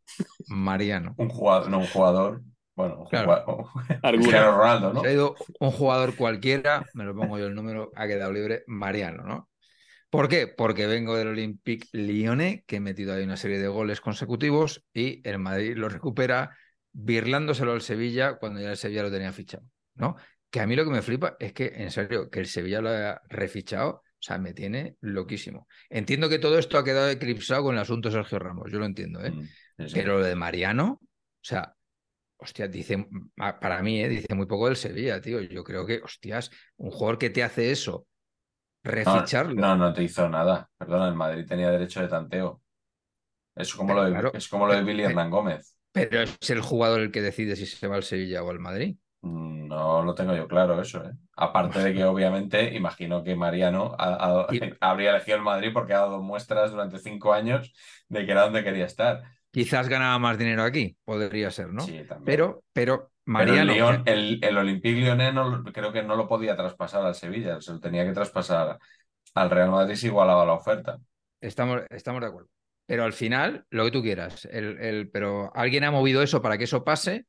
[0.49, 1.15] Mariano.
[1.19, 2.43] Un jugador, no un jugador.
[2.75, 3.45] Bueno, un Claro.
[3.45, 3.67] jugador.
[4.15, 5.03] Cristiano Ronaldo, ¿no?
[5.03, 8.65] Se ha ido un jugador cualquiera, me lo pongo yo el número, ha quedado libre,
[8.67, 9.49] Mariano, ¿no?
[10.11, 10.49] ¿Por qué?
[10.49, 15.27] Porque vengo del Olympique Lyonnais, que he metido ahí una serie de goles consecutivos y
[15.29, 16.57] el Madrid lo recupera
[16.93, 19.65] birlándoselo al Sevilla cuando ya el Sevilla lo tenía fichado,
[19.95, 20.17] ¿no?
[20.51, 22.91] Que a mí lo que me flipa es que, en serio, que el Sevilla lo
[22.91, 25.67] haya refichado, o sea, me tiene loquísimo.
[25.89, 28.85] Entiendo que todo esto ha quedado eclipsado con el asunto de Sergio Ramos, yo lo
[28.85, 29.31] entiendo, ¿eh?
[29.31, 29.47] Mm.
[29.95, 31.09] Pero lo de Mariano, o
[31.41, 31.75] sea,
[32.37, 33.07] hostia, dice,
[33.37, 34.09] para mí, ¿eh?
[34.09, 35.41] dice muy poco del Sevilla, tío.
[35.41, 38.07] Yo creo que, hostias, un jugador que te hace eso,
[38.83, 39.55] reficharlo.
[39.55, 40.69] No, no, no te hizo nada.
[40.77, 42.63] Perdona, el Madrid tenía derecho de tanteo.
[43.55, 45.77] Es como, Pero lo de, claro, es como lo de Billy Hernán Gómez.
[45.93, 48.97] Pero es el jugador el que decide si se va al Sevilla o al Madrid.
[49.23, 51.13] No lo tengo yo claro eso, ¿eh?
[51.37, 55.93] Aparte de que obviamente imagino que Mariano ha- ha- Y- habría elegido el Madrid porque
[55.93, 57.73] ha dado muestras durante cinco años
[58.09, 59.23] de que era donde quería estar.
[59.51, 61.83] Quizás ganaba más dinero aquí, podría ser, ¿no?
[61.83, 62.25] Sí, también.
[62.25, 66.17] Pero, pero Pero el, Mariano, Lyon- que- el, el Olympique Lyonnais no creo que no
[66.17, 68.79] lo podía traspasar al Sevilla, se lo tenía que traspasar
[69.35, 70.99] al Real Madrid si igualaba la oferta.
[71.41, 72.49] estamos, estamos de acuerdo.
[72.87, 74.47] Pero al final, lo que tú quieras.
[74.51, 77.27] El, el- pero alguien ha movido eso para que eso pase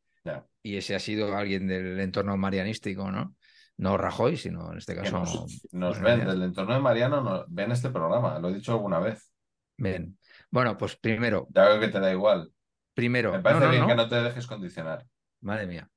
[0.63, 3.35] Y ese ha sido alguien del entorno marianístico, ¿no?
[3.77, 5.19] No Rajoy, sino en este caso.
[5.19, 6.31] nos, nos pues, ven Mariano.
[6.31, 9.31] del entorno de Mariano, nos, ven este programa, lo he dicho alguna vez.
[9.77, 10.17] Bien.
[10.51, 12.51] Bueno, pues primero, Ya veo que te da igual.
[12.93, 13.31] primero.
[13.31, 13.87] Me no, parece no, bien no.
[13.87, 15.05] que no te dejes condicionar.
[15.41, 15.89] Madre mía.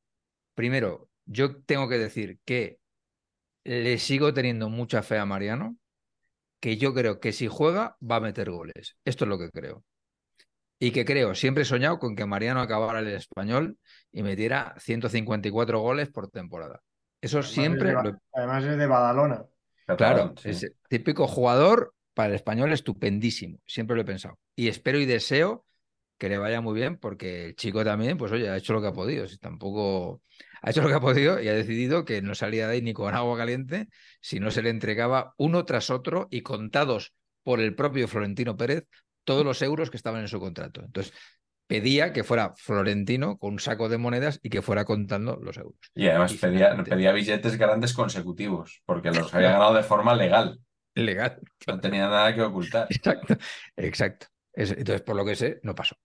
[0.54, 2.78] Primero, yo tengo que decir que
[3.64, 5.76] le sigo teniendo mucha fe a Mariano,
[6.60, 8.96] que yo creo que si juega va a meter goles.
[9.04, 9.84] Esto es lo que creo.
[10.78, 13.78] Y que creo, siempre he soñado con que Mariano acabara el español
[14.14, 16.80] y metiera 154 goles por temporada.
[17.20, 19.44] Eso Además siempre es de, lo además es de Badalona.
[19.98, 20.50] Claro, sí.
[20.50, 24.38] es el típico jugador para el español estupendísimo, siempre lo he pensado.
[24.54, 25.66] Y espero y deseo
[26.16, 28.86] que le vaya muy bien, porque el chico también, pues oye, ha hecho lo que
[28.86, 29.26] ha podido.
[29.26, 30.22] Si tampoco
[30.62, 32.94] ha hecho lo que ha podido y ha decidido que no salía de ahí ni
[32.94, 33.88] con agua caliente,
[34.20, 38.86] si no se le entregaba uno tras otro y contados por el propio Florentino Pérez
[39.24, 40.82] todos los euros que estaban en su contrato.
[40.84, 41.12] Entonces,
[41.66, 45.78] pedía que fuera Florentino con un saco de monedas y que fuera contando los euros.
[45.94, 50.60] Y además Y pedía, pedía billetes grandes consecutivos, porque los había ganado de forma legal.
[50.96, 51.40] Legal.
[51.66, 52.88] No tenía nada que ocultar.
[52.88, 53.36] Exacto,
[53.76, 54.26] exacto.
[54.52, 55.96] Es- Entonces, por lo que sé, no pasó.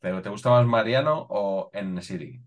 [0.00, 2.40] ¿Te, te gusta más Mariano o En-Siri?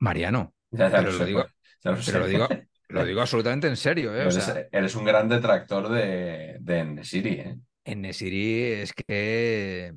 [0.00, 1.44] Mariano, Ya, ya Pero lo sé, digo-
[1.82, 2.48] ya lo pero lo digo,
[2.88, 4.26] lo digo absolutamente en serio, ¿eh?
[4.26, 7.56] O Eres, sea, eres un gran detractor de, de En-Siri, ¿eh?
[7.84, 9.94] en Nesiri es que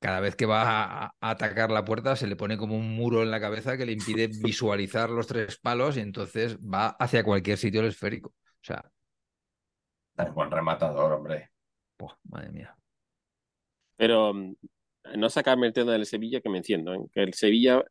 [0.00, 3.22] cada vez que va a, a atacar la puerta se le pone como un muro
[3.22, 7.58] en la cabeza que le impide visualizar los tres palos y entonces va hacia cualquier
[7.58, 8.30] sitio el esférico.
[8.30, 8.90] O sea,
[10.16, 11.50] Es buen rematador, hombre.
[12.24, 12.76] madre mía.
[13.96, 14.54] Pero mm,
[15.16, 17.00] no sacarme el tema del Sevilla que me enciendo, ¿eh?
[17.12, 17.84] Que el Sevilla,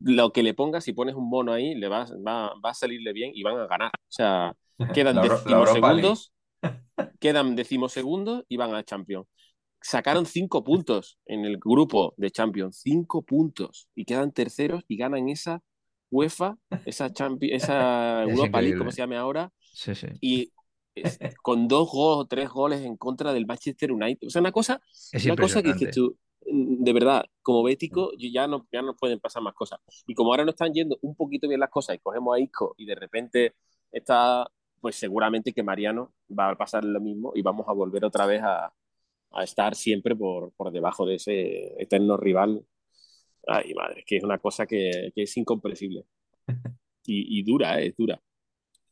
[0.00, 3.12] lo que le pongas, si pones un mono ahí, le va, va, va a salirle
[3.12, 3.90] bien y van a ganar.
[3.94, 4.54] O sea,
[4.94, 6.32] quedan decimosegundos,
[7.20, 9.26] quedan decimosegundos y van a Champions.
[9.86, 15.28] Sacaron cinco puntos en el grupo de Champions, cinco puntos, y quedan terceros y ganan
[15.28, 15.62] esa
[16.10, 16.56] UEFA,
[16.86, 20.06] esa, Champi- esa Es Europa League, como se llame ahora, Sí, sí.
[20.20, 20.52] y
[20.94, 24.26] es- con dos goles o tres goles en contra del Manchester United.
[24.26, 24.80] O sea, una cosa,
[25.12, 26.16] Es una cosa que dices tú,
[26.50, 29.80] mm, de verdad, como bético, yo ya no, ya no pueden pasar más cosas.
[30.06, 32.74] Y como ahora no están yendo un poquito bien las cosas y cogemos a Isco
[32.78, 33.54] y de repente
[33.92, 34.46] está,
[34.80, 38.42] pues seguramente que Mariano va a pasar lo mismo y vamos a volver otra vez
[38.42, 38.72] a,
[39.34, 42.64] a estar siempre por, por debajo de ese eterno rival.
[43.46, 46.04] Ay, madre, es que es una cosa que, que es incomprensible.
[47.06, 47.88] Y, y dura, ¿eh?
[47.88, 48.18] es dura.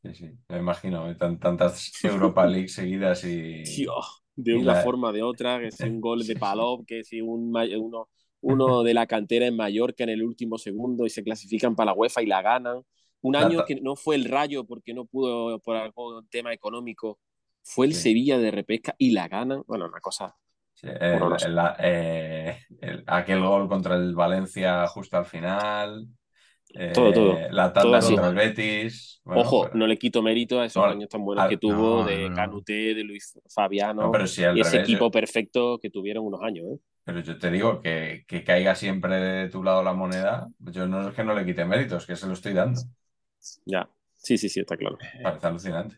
[0.03, 1.11] Sí, sí, me imagino.
[1.11, 1.15] ¿eh?
[1.15, 3.63] Tan- tantas Europa League seguidas y...
[3.63, 6.35] Dios, de Y una la- forma de otra, que si un gol de.
[6.37, 8.09] Palop, que si un, uno,
[8.43, 11.95] uno de la cantera en Mallorca en el último segundo y se clasifican para la
[11.95, 12.83] UEFA y la ganan.
[13.23, 17.19] Un año que no fue el Rayo porque no pudo por algún tema económico,
[17.63, 18.03] fue el Sí.
[18.03, 19.63] Sevilla de repesca y la ganan.
[19.67, 20.35] Bueno, una cosa.
[20.75, 21.47] Sí, el- Horroroso.
[21.47, 26.07] el- eh, el- aquel gol contra el Valencia justo al final.
[26.75, 27.39] eh, Todo, todo.
[27.51, 28.15] La Todo tanda así.
[28.15, 29.21] contra el Betis.
[29.25, 31.59] Bueno, Ojo, pero- no le quito mérito a esos No, años tan buenos al- que
[31.59, 32.35] tuvo no, de no.
[32.35, 34.89] Canuté, de Luis Fabiano no, pero sí, al y ese revés.
[34.89, 36.65] equipo Yo, perfecto que tuvieron unos años.
[36.73, 36.79] ¿eh?
[37.05, 40.49] pero yo te digo que, que caiga siempre de tu lado la moneda.
[40.61, 42.81] Yo no es que no le quite méritos, que se lo estoy dando.
[43.67, 44.97] Ya, sí, sí, sí, está claro.
[45.23, 45.97] Parece alucinante.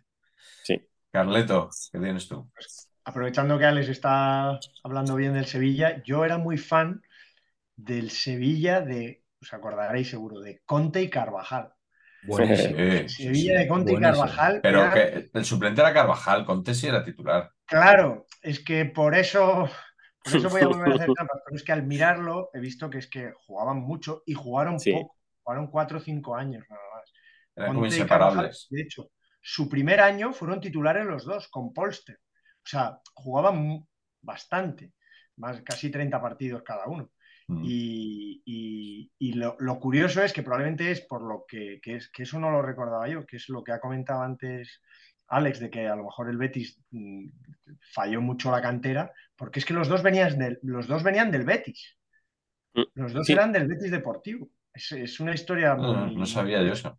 [1.15, 2.51] Carleto, ¿qué tienes tú?
[3.05, 7.03] Aprovechando que Alex está hablando bien del Sevilla, yo era muy fan
[7.77, 11.73] del Sevilla de, os acordaréis seguro, de Conte y Carvajal.
[12.23, 12.77] Buenísimo.
[12.79, 13.59] Sí, sí, Sevilla sí.
[13.59, 13.99] de Conte Buenísimo.
[13.99, 14.61] y Carvajal.
[14.63, 17.51] Pero era- que el suplente era Carvajal, Conte sí era titular.
[17.67, 19.69] Claro, es que por eso,
[20.23, 22.91] por eso voy a volver a hacer trampas, pero es que al mirarlo he visto
[22.91, 24.93] que es que jugaban mucho y jugaron Sí.
[24.93, 27.13] poco, jugaron cuatro o cinco años nada más.
[27.57, 28.67] Eran como Conte y Carvajal, inseparables.
[28.71, 29.11] de hecho,
[29.47, 32.17] su primer año fueron titulares los dos, con Polster.
[32.17, 33.87] O sea, jugaban
[34.23, 34.95] bastante,
[35.37, 37.11] más casi 30 partidos cada uno.
[37.49, 37.63] Mm.
[37.67, 42.63] Y, lo, curioso es que probablemente es por lo que, es, que eso no lo
[42.63, 44.81] recordaba yo, que es lo que ha comentado antes
[45.29, 47.27] Alex, de que a lo mejor el Betis mm,
[47.93, 51.45] falló mucho la cantera, porque es que los dos venían del, los dos venían del
[51.45, 51.99] Betis.
[52.73, 54.49] Mm, los dos eran del Betis Deportivo.
[54.73, 56.17] Es, una historia muy...
[56.17, 56.99] No, sabía yo eso.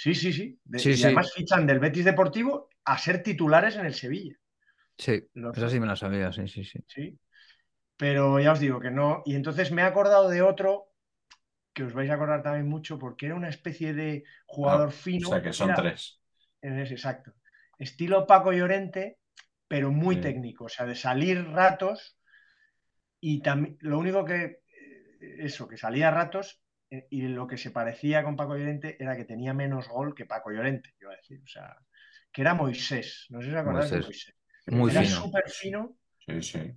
[0.00, 0.58] Sí, sí, sí.
[0.64, 4.34] y además fichan del Betis Deportivo a ser titulares en el Sevilla.
[4.96, 6.78] Sí, eso sí me lo sabía, sí, sí, sí.
[6.86, 7.18] Sí,
[7.98, 9.22] pero ya os digo que no.
[9.26, 10.86] Y entonces me he acordado de otro
[11.74, 15.28] que os vais a acordar también mucho porque era una especie de jugador ah, fino.
[15.28, 16.18] O sea, que son tres.
[16.62, 17.34] exacto.
[17.78, 19.18] Estilo Paco Llorente,
[19.68, 20.64] pero muy técnico.
[20.64, 22.18] O sea, de salir ratos
[23.20, 24.62] y también lo único que.
[24.70, 26.59] Eh, eso, que salía ratos
[26.90, 30.50] y lo que se parecía con Paco Llorente era que tenía menos gol que Paco
[30.50, 31.40] Llorente, iba a decir.
[31.42, 31.76] O sea,
[32.32, 33.26] que era Moisés.
[33.30, 34.34] No sé si os acordáis de Moisés.
[34.66, 35.96] Muy era súper fino.
[36.18, 36.72] Sí, sí.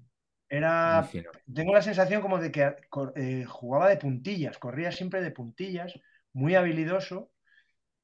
[0.47, 1.09] Era,
[1.51, 2.75] tengo la sensación como de que
[3.15, 5.99] eh, jugaba de puntillas, corría siempre de puntillas,
[6.31, 7.31] muy habilidoso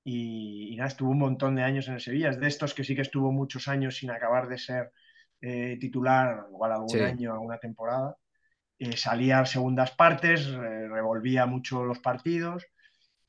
[0.03, 2.31] y, nada, estuvo un montón de años en el Sevilla.
[2.31, 4.91] Es de estos que sí que estuvo muchos años sin acabar de ser
[5.41, 8.15] eh, titular, igual algún año, alguna temporada.
[8.79, 12.65] Eh, salía a segundas partes, revolvía mucho los partidos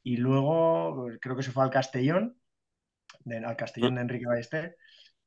[0.02, 2.40] y luego creo que se fue al Castellón,
[3.27, 4.77] al Castellón de Enrique Ballester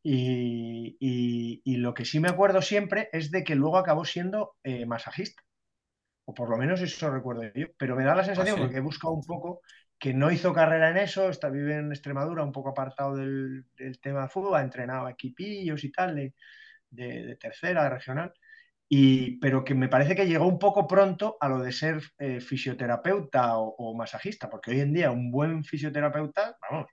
[0.03, 5.43] y, lo que sí me acuerdo siempre es de que luego acabó siendo eh, masajista.
[6.25, 7.67] O por lo menos eso recuerdo yo.
[7.77, 9.61] Pero me da la sensación, ¿Ah, porque he buscado un poco,
[9.97, 13.65] que no hizo carrera en eso, está, vive en Extremadura, un poco apartado del,
[14.01, 16.33] tema de fútbol, ha entrenado equipillos y tal, de,
[16.89, 18.33] de, tercera, de regional.
[18.95, 22.39] Y, pero que me parece que llegó un poco pronto a lo de ser eh,
[22.39, 26.91] fisioterapeuta o, o, masajista, porque hoy en día un buen fisioterapeuta, vamos,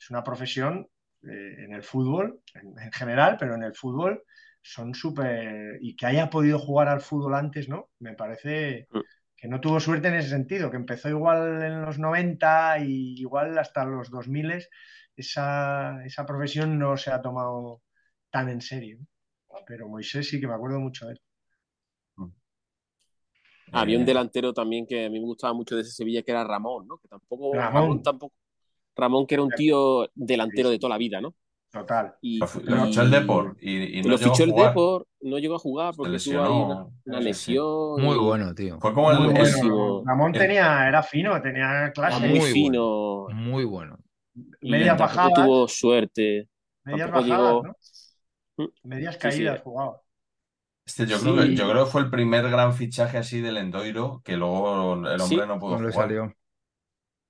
[0.00, 0.88] es una profesión
[1.22, 4.22] eh, en el fútbol, en, general, pero en el fútbol
[4.62, 5.76] son súper...
[5.82, 7.90] Y que haya podido jugar al fútbol antes, ¿no?
[7.98, 9.00] Me parece mm.
[9.36, 13.58] que no tuvo suerte en ese sentido, que empezó igual en los 90 y igual
[13.58, 14.68] hasta los 2000
[15.16, 17.82] esa, esa profesión no se ha tomado
[18.30, 19.00] tan en serio.
[19.66, 21.20] Pero Moisés sí que me acuerdo mucho de él.
[23.72, 26.30] Había un eh, delantero también que a mí me gustaba mucho de ese Sevilla, que
[26.30, 26.98] era Ramón, ¿no?
[26.98, 28.34] Que tampoco, Ramón tampoco,
[28.94, 31.34] Ramón, que era un tío delantero de toda la vida, ¿no?
[31.72, 32.14] Total.
[32.20, 35.94] Y, lo, fichó el Depor y, no lo fichó el Depor, no llegó a jugar
[35.96, 36.76] porque tuvo ahí
[37.06, 38.02] una, lesión.
[38.02, 38.78] Muy bueno, tío.
[38.78, 39.34] Fue como el,
[40.04, 42.28] Ramón tenía, era fino, tenía clase.
[42.28, 43.26] muy fino.
[43.30, 43.96] Muy bueno.
[44.60, 45.32] Medias bajadas.
[45.32, 46.46] tuvo suerte.
[46.84, 47.76] Medias bajadas, ¿no?
[48.58, 48.68] Mm.
[48.82, 50.02] Medias caídas jugaba.
[50.92, 54.20] Este, yo, creo que, yo creo que fue el primer gran fichaje así del Endoiro
[54.22, 55.92] que luego el hombre no pudo jugar.
[55.92, 56.36] Salió.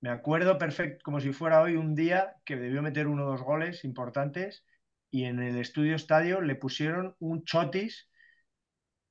[0.01, 3.41] Me acuerdo perfecto, como si fuera hoy un día que debió meter uno o dos
[3.41, 4.65] goles importantes
[5.09, 8.09] y en el estudio estadio le pusieron un chotis,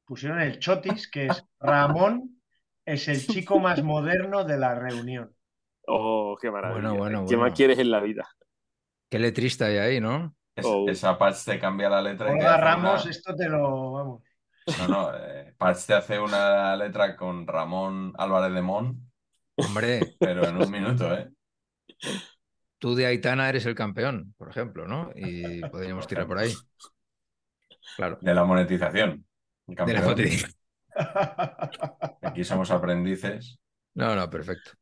[0.04, 2.42] pusieron el chotis, que es Ramón,
[2.84, 5.34] es el chico más moderno de la reunión.
[5.86, 7.24] Oh, qué maravilla.
[7.26, 8.28] ¿Qué más quieres en la vida?
[9.08, 10.36] Qué letrista hay ahí, ¿no?
[10.62, 10.86] Oh.
[10.90, 12.30] Esa Patch te cambia la letra.
[12.30, 13.92] Hola, Ramos, esto te lo.
[13.92, 14.22] Vamos.
[14.78, 19.12] No, no, eh, Patch te hace una letra con Ramón Álvarez de Mon
[19.56, 20.14] Hombre.
[20.18, 21.30] Pero en un minuto, ¿eh?
[22.78, 25.10] Tú de Aitana eres el campeón, por ejemplo, ¿no?
[25.14, 26.52] Y podríamos tirar por ahí.
[27.96, 28.18] Claro.
[28.20, 29.24] De la monetización.
[29.66, 30.52] De la monetización.
[32.22, 33.58] Aquí somos aprendices.
[33.94, 34.72] No, no, perfecto.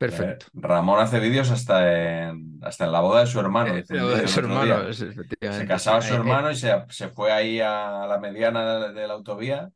[0.00, 0.46] Perfecto.
[0.46, 3.74] Eh, Ramón hace vídeos hasta en, hasta en la boda de su hermano.
[3.74, 8.18] Eh, de su hermano se casaba su hermano y se, se, fue ahí a la
[8.18, 9.70] mediana de la autovía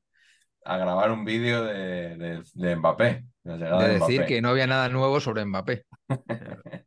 [0.64, 3.26] a grabar un vídeo de, de, Mbappé.
[3.42, 5.84] De, decir que no había nada nuevo sobre Mbappé.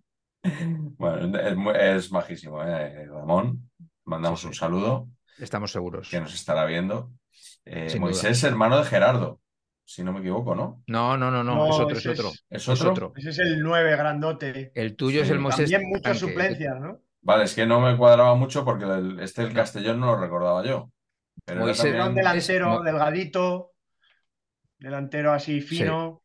[0.98, 1.38] bueno,
[1.76, 3.06] es, majísimo, ¿eh?
[3.06, 3.70] Ramón.
[4.06, 5.10] Mandamos un saludo.
[5.38, 6.10] Estamos seguros.
[6.10, 7.12] Que nos estará viendo.
[7.66, 9.40] Eh, Moisés, hermano de Gerardo,
[9.88, 10.84] si no me equivoco, ¿no?
[10.88, 12.32] No, no, no, no, es otro, es otro.
[12.50, 13.14] ¿Es otro?
[13.16, 14.74] Ese es el 9 grandote.
[14.76, 15.72] El tuyo es el Moisés.
[15.72, 17.00] También muchas suplencias, ¿no?
[17.22, 18.86] Vale, es que no me cuadraba mucho porque
[19.22, 20.92] este el Castellón no lo recordaba yo.
[21.46, 23.72] Pero un delantero delgadito,
[24.78, 26.22] delantero así fino.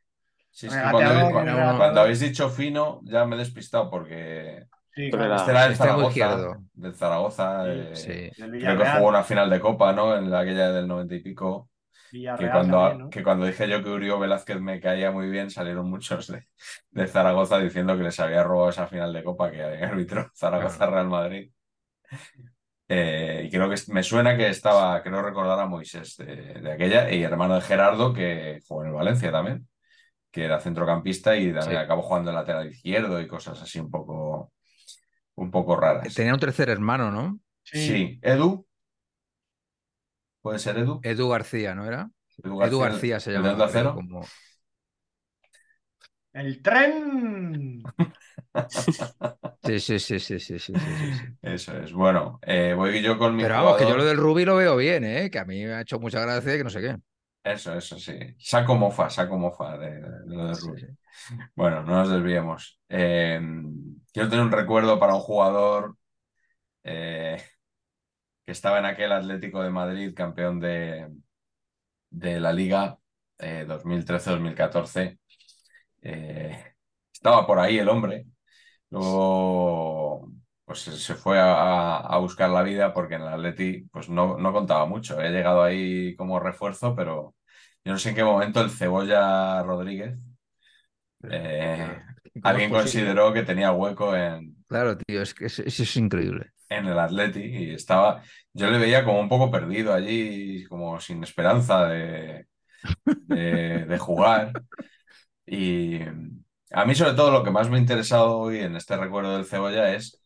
[0.51, 4.67] Sí, cuando, habéis dicho fino, ya me he despistado porque
[4.97, 6.59] este era del Zaragoza.
[6.75, 7.63] Del Zaragoza.
[7.69, 10.17] Eh, creo que jugó una final de Copa, ¿no?
[10.17, 11.71] En aquella del noventa y pico.
[12.13, 16.27] Que, cuando, que cuando dije yo que Urió Velázquez me caía muy bien, salieron muchos
[16.27, 16.47] de,
[16.91, 21.51] de, Zaragoza diciendo que les había robado esa final de Copa que árbitro Zaragoza-Real Madrid.
[22.87, 27.23] Eh, y creo que me suena que estaba, creo recordar a Moisés de, aquella, y
[27.23, 29.67] hermano de Gerardo, que jugó en el Valencia también,
[30.31, 34.53] que era centrocampista y también acabó jugando en lateral izquierdo y cosas así un poco,
[35.37, 36.15] un poco raras.
[36.15, 37.41] Tenía un tercer hermano, ¿no?
[37.63, 38.67] Sí, Edu.
[40.43, 41.01] ¿Puede ser Edu?
[41.03, 42.11] Edu García, ¿no era?
[42.43, 43.53] Edu García, se llama.
[43.53, 43.95] Edu Acero.
[43.95, 44.23] Como...
[46.33, 47.83] El tren.
[49.65, 50.73] Sí sí sí, sí, sí, sí,
[51.41, 51.93] Eso es.
[51.93, 53.43] Bueno, eh, voy yo con mi.
[53.43, 55.31] Pero vamos, que yo lo del Ruby lo veo bien, ¿eh?
[55.31, 56.97] Que a mí me ha hecho mucha gracia y que no sé qué.
[57.45, 58.19] Eso, eso sí.
[58.39, 60.87] Saco mofa, saco mofa de, de lo del Ruby.
[61.55, 62.81] Bueno, no nos desviemos.
[62.89, 63.41] Eh,
[64.13, 65.97] quiero tener un recuerdo para un jugador
[66.85, 67.43] eh,
[68.45, 71.09] que estaba en aquel Atlético de Madrid, campeón de,
[72.11, 72.99] de la Liga
[73.39, 75.19] eh, 2013-2014.
[76.03, 76.75] Eh,
[77.13, 78.27] estaba por ahí el hombre.
[78.91, 80.31] Luego,
[80.65, 84.53] pues se fue a, a buscar la vida porque en el Atleti pues no, no
[84.53, 85.21] contaba mucho.
[85.21, 87.35] He llegado ahí como refuerzo, pero
[87.85, 90.19] yo no sé en qué momento el Cebolla Rodríguez
[91.31, 92.03] eh,
[92.43, 93.13] ¿Cómo alguien posible?
[93.13, 96.53] consideró que tenía hueco en, Claro, tío, es que es- eso es increíble.
[96.69, 98.23] en el Atleti y estaba,
[98.53, 102.47] yo le veía como un poco perdido allí, como sin esperanza de,
[103.29, 104.59] de, de jugar.
[105.47, 106.01] Y
[106.73, 109.47] a mí sobre todo lo que más me ha interesado hoy en este recuerdo del
[109.47, 110.23] Cebolla es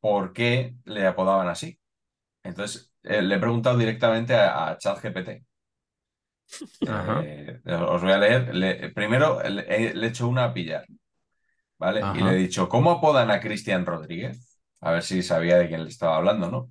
[0.00, 1.78] por qué le apodaban así.
[2.44, 5.44] Entonces, eh, le he preguntado directamente a, a ChatGPT.
[6.84, 8.54] Eh, os voy a leer.
[8.54, 10.84] Le- primero le, he- le he hecho una a pillar,
[11.78, 12.02] ¿vale?
[12.14, 14.60] Y le he dicho, ¿cómo apodan a Cristian Rodríguez?
[14.80, 16.70] A ver si sabía de quién le estaba hablando, ¿no?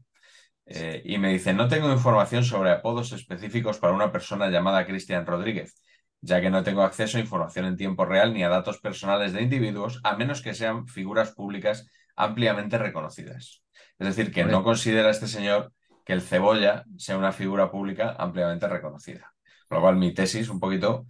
[0.66, 5.26] Eh, y me dice, no tengo información sobre apodos específicos para una persona llamada Cristian
[5.26, 5.82] Rodríguez,
[6.22, 9.44] ya que no tengo acceso a información en tiempo real ni a datos personales de
[9.44, 13.64] individuos, a menos que sean figuras públicas ampliamente reconocidas.
[14.00, 15.72] Es decir, que no considera este señor
[16.04, 19.34] que el cebolla sea una figura pública ampliamente reconocida.
[19.68, 21.06] Con lo cual mi tesis un poquito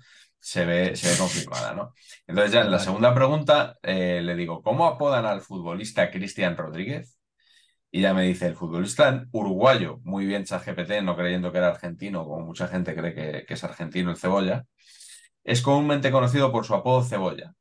[0.48, 1.94] se ve, se ve confirmada, ¿no?
[2.28, 7.18] Entonces ya en la segunda pregunta eh, le digo, ¿cómo apodan al futbolista Cristian Rodríguez?
[7.92, 12.26] Y ya me dice, el futbolista uruguayo, muy bien ChatGPT, no creyendo que era argentino,
[12.26, 14.66] como mucha gente cree que, que es argentino el cebolla,
[15.44, 17.54] es comúnmente conocido por su apodo cebolla.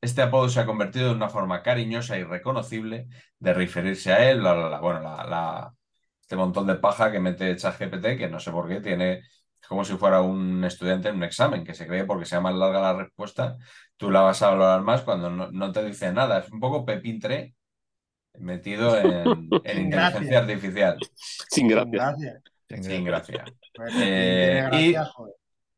[0.00, 3.08] Este apodo se ha convertido en una forma cariñosa y reconocible
[3.38, 4.80] de referirse a él, bla, bla, bla.
[4.80, 5.74] Bueno, la, la-
[6.22, 9.22] este montón de paja que mete ChatGPT, que no sé por qué, tiene
[9.70, 12.80] como si fuera un estudiante en un examen, que se cree porque sea más larga
[12.80, 13.56] la respuesta,
[13.96, 16.40] tú la vas a valorar más cuando no, no te dice nada.
[16.40, 17.54] Es un poco Pepín 3
[18.40, 19.28] metido en,
[19.62, 20.38] inteligencia gracia.
[20.40, 20.98] artificial.
[21.14, 21.88] Sin gracia.
[21.88, 22.42] Gracias.
[22.84, 23.44] Sin gracia.
[23.72, 24.94] Pues, Eh, y-.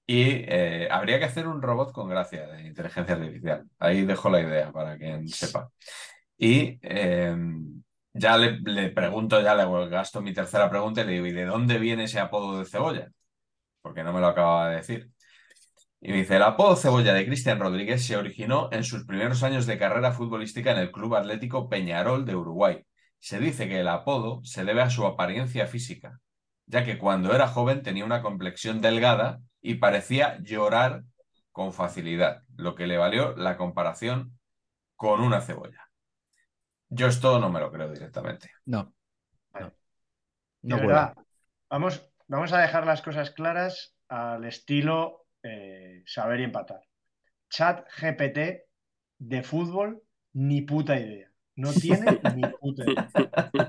[0.06, 3.68] Y eh, habría que hacer un robot con gracia de inteligencia artificial.
[3.78, 5.68] Ahí dejo la idea para quien sepa.
[6.38, 7.36] Y eh,
[8.14, 11.44] ya le, le pregunto, ya le gasto mi tercera pregunta y le digo, ¿y de
[11.44, 13.10] dónde viene ese apodo de cebolla?
[13.82, 15.10] Porque no me lo acaba de decir.
[16.00, 19.66] Y me dice, el apodo cebolla de Cristian Rodríguez se originó en sus primeros años
[19.66, 22.84] de carrera futbolística en el Club Atlético Peñarol de Uruguay.
[23.20, 26.18] Se dice que el apodo se debe a su apariencia física,
[26.66, 31.04] ya que cuando era joven tenía una complexión delgada y parecía llorar
[31.52, 34.36] con facilidad, lo que le valió la comparación
[34.96, 35.88] con una cebolla.
[36.88, 38.50] Yo esto no me lo creo directamente.
[38.64, 38.92] No.
[39.52, 39.72] Vale.
[40.62, 41.14] No, no verdad,
[41.70, 46.80] vamos, vamos a dejar las cosas claras al estilo eh, saber y empatar.
[47.50, 48.62] Chat GPT
[49.18, 50.02] de fútbol,
[50.34, 51.28] ni puta idea.
[51.56, 52.06] No tiene
[52.36, 53.08] ni puta idea.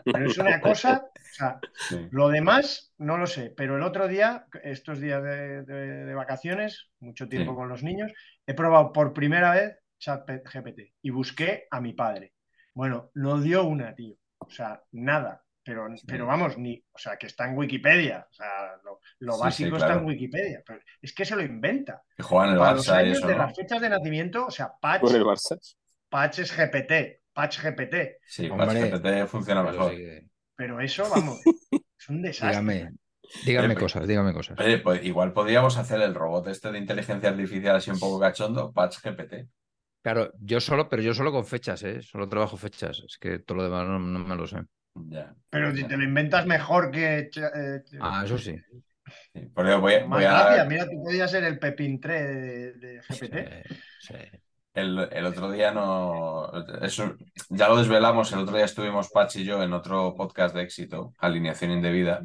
[0.05, 1.59] Pero es una cosa, o sea,
[1.89, 2.07] Sí.
[2.11, 6.89] lo demás no lo sé, pero el otro día, estos días de, de- de vacaciones,
[6.99, 7.55] mucho tiempo Sí.
[7.57, 8.11] con los niños,
[8.47, 12.33] he probado por primera vez Chat GPT y busqué a mi padre.
[12.73, 14.15] Bueno, no dio una, tío.
[14.39, 15.43] O sea, nada.
[15.65, 18.27] Pero, pero vamos, ni, o sea, que está en Wikipedia.
[18.29, 20.61] O sea, lo, lo Sí, sí, básico está en Wikipedia.
[20.65, 22.03] Pero es que se lo inventa.
[22.17, 23.39] Que juegan el Para los Barça y años eso, de ¿no?
[23.39, 25.57] las fechas de nacimiento, o sea, Patch, Con el Barça.
[26.09, 28.17] Patch es GPT, Patch GPT.
[28.27, 29.91] Sí, Hombre, ChatGPT funciona Eso mejor.
[29.91, 31.39] sí que- Pero eso, vamos,
[31.99, 32.61] es un desastre.
[32.61, 32.91] Dígame,
[33.45, 34.59] dígame cosas, dígame cosas.
[34.59, 38.71] Oye, pues igual podríamos hacer el robot este de inteligencia artificial así un poco cachondo,
[38.73, 39.47] Patch GPT.
[40.01, 42.01] Claro, yo solo, pero yo solo con fechas, ¿eh?
[42.01, 43.01] Ssolo trabajo fechas.
[43.07, 44.57] Es que todo lo demás no, no me lo sé.
[44.95, 45.33] Ya.
[45.49, 47.29] Pero si te lo inventas mejor que.
[47.35, 48.55] eh, Ah, eso sí.
[49.33, 50.65] Sí, Por ello voy, a.
[50.67, 53.67] Mira, tú podías ser el Pepín 3 de, de GPT.
[53.99, 54.37] Sí, sí.
[54.73, 56.49] El, el otro día no.
[56.81, 57.15] Eso,
[57.49, 58.31] ya lo desvelamos.
[58.33, 62.21] El otro día estuvimos Patch y yo en otro podcast de éxito, Alineación Indebida,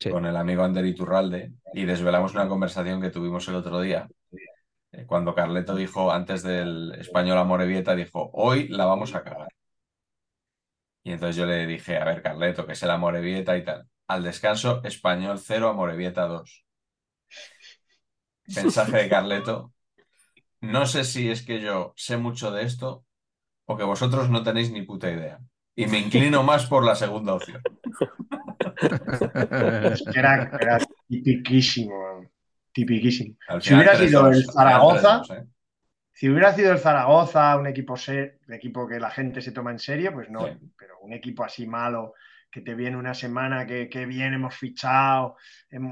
[0.00, 0.10] Sí.
[0.10, 4.08] con el amigo Ander Iturralde, y desvelamos una conversación que tuvimos el otro día.
[4.92, 9.48] eh, Cuando Carleto dijo, antes del español Amorebieta, dijo: Hoy la vamos a cagar.
[11.04, 13.86] Y entonces yo le dije: A ver, Carleto, que es el Amorebieta y tal.
[14.08, 16.64] Al descanso, español 0, Amorebieta 2.
[18.56, 19.72] Mensaje de Carleto.
[20.60, 23.04] No sé si es que yo sé mucho de esto
[23.66, 25.38] o que vosotros no tenéis ni puta idea.
[25.76, 27.62] Y me inclino más por la segunda opción.
[30.14, 30.78] Era, era
[31.08, 32.28] tipiquísimo,
[32.72, 33.36] tipiquísimo.
[33.60, 35.44] Si hubiera sido el Zaragoza, dos, ¿eh?
[36.14, 39.72] Si hubiera sido el Zaragoza, un equipo, ser, un equipo que la gente se toma
[39.72, 40.46] en serio, pues no.
[40.46, 40.72] Sí.
[40.78, 42.14] Pero un equipo así malo,
[42.48, 45.36] que te viene una semana, que, que bien hemos fichado,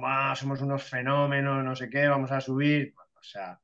[0.05, 2.95] ah, somos unos fenómenos, no sé qué, vamos a subir.
[2.97, 3.59] O sea.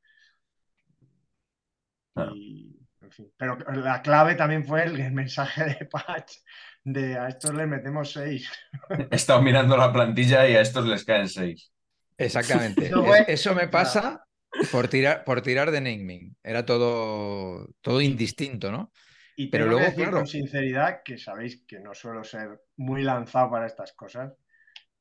[2.13, 2.35] Claro.
[2.35, 3.33] y, en fin.
[3.37, 6.39] Pero la clave también fue el, el mensaje de Patch
[6.83, 8.51] de a estos le metemos seis.
[9.11, 11.73] He estado mirando la plantilla y a estos les caen seis.
[12.17, 12.91] Exactamente.
[13.29, 14.28] Eso me pasa
[14.71, 16.37] por tirar, por tirar de naming.
[16.43, 18.93] Era todo, todo indistinto, ¿no?
[19.37, 20.19] Y Pero tengo que luego, decir claro.
[20.19, 24.33] con sinceridad, que sabéis que no suelo ser muy lanzado para estas cosas,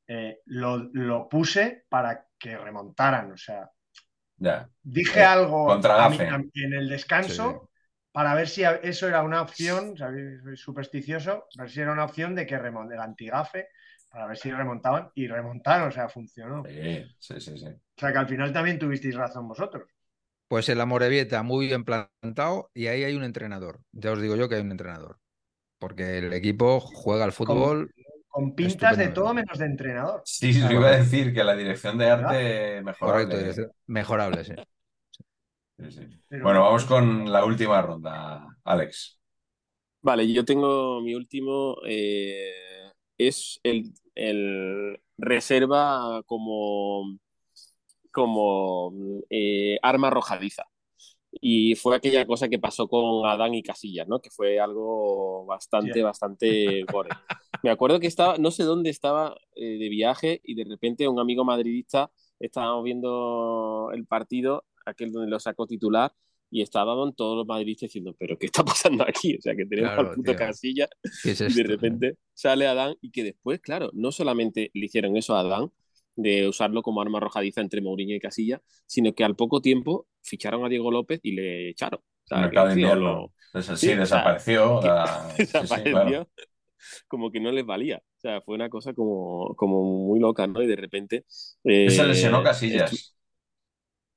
[0.07, 3.31] eh, lo, lo puse para que remontaran.
[3.31, 3.69] O sea,
[4.39, 4.69] Ya.
[4.83, 6.27] dije Eh, algo a mí- Gafe.
[6.27, 7.69] a mí en el descanso
[8.11, 10.41] para ver si a- eso era una opción, ¿sabéis?
[10.43, 13.69] Soy supersticioso, a ver si era una opción de que remonte el antigafe,
[14.09, 16.61] para ver si remontaban, y remontaron, o sea, funcionó.
[16.61, 17.67] O Sí, sí, sí, sí.
[17.97, 19.83] sea, que al final también tuvisteis razón vosotros.
[20.47, 23.81] Pues el Amorebieta muy bien plantado y ahí hay un entrenador.
[23.91, 25.19] Ya os digo yo que hay un entrenador.
[25.79, 27.91] Porque el equipo juega al fútbol.
[28.29, 30.21] Con pintas de todo menos de entrenador.
[30.25, 33.25] Sí, sí, iba a decir que la dirección de arte mejorable.
[33.25, 34.53] Correcto, dirección- mejorable, sí.
[35.77, 36.07] Sí, sí.
[36.27, 39.19] Pero- Bueno, vamos con la última ronda, Alex.
[40.01, 42.86] Vale, yo tengo mi último, eh,
[43.17, 47.17] es el, el reserva como,
[48.11, 48.91] como
[49.29, 50.63] eh, arma arrojadiza.
[51.39, 54.19] Y fue aquella cosa que pasó con Adán y Casillas, ¿no?
[54.19, 56.01] Que fue algo bastante, Sí.
[56.01, 57.09] bastante gore.
[57.61, 61.19] Me acuerdo que estaba, no sé dónde estaba eh, de viaje y de repente un
[61.19, 66.11] amigo madridista estábamos viendo el partido, aquel donde lo sacó titular,
[66.49, 69.35] y estaban todos los madridistas diciendo, pero ¿qué está pasando aquí?
[69.37, 70.35] O sea, que tenemos Claro, al puto tío.
[70.35, 70.89] Casillas
[71.23, 75.17] ¿Qué es y de repente sale Adán y que después, claro, no solamente le hicieron
[75.17, 75.71] eso a Adán,
[76.15, 80.65] de usarlo como arma arrojadiza entre Mourinho y Casilla, sino que al poco tiempo ficharon
[80.65, 81.99] a Diego López y le echaron.
[82.01, 84.79] O sea, Mercado que lo- sí, sí, o sea, desapareció.
[84.81, 86.29] que la- sí, sí, desapareció claro.
[87.07, 87.97] como que no les valía.
[87.97, 90.61] O sea, fue una cosa como, como muy loca, ¿no?
[90.61, 91.25] Y de repente...
[91.63, 93.16] eh, Se lesionó Casillas.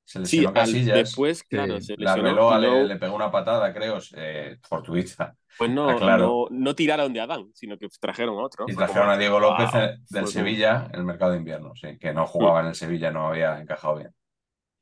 [0.05, 0.95] Se Sí, lesionó al- Casillas.
[1.03, 1.85] después, claro, Sí.
[1.87, 5.35] se La lesionó y le, le pegó una patada, creo, eh, fortuita.
[5.57, 6.25] pues no, Ah, claro.
[6.25, 8.65] no, no tiraron de Adán, sino que trajeron a otro.
[8.67, 12.13] Y trajeron a Diego López eh, del Sevilla en el mercado de invierno, sí, que
[12.13, 14.13] no jugaba en el Sevilla, no había encajado bien.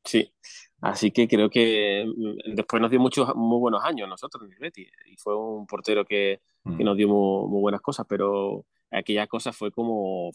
[0.03, 0.33] Sí,
[0.81, 4.59] así que creo que mm, después nos dio muchos muy buenos años nosotros en el
[4.59, 6.41] Betis y fue un portero que,
[6.77, 6.85] que Mm.
[6.85, 10.31] nos dio muy, muy buenas cosas, pero aquella cosa fue como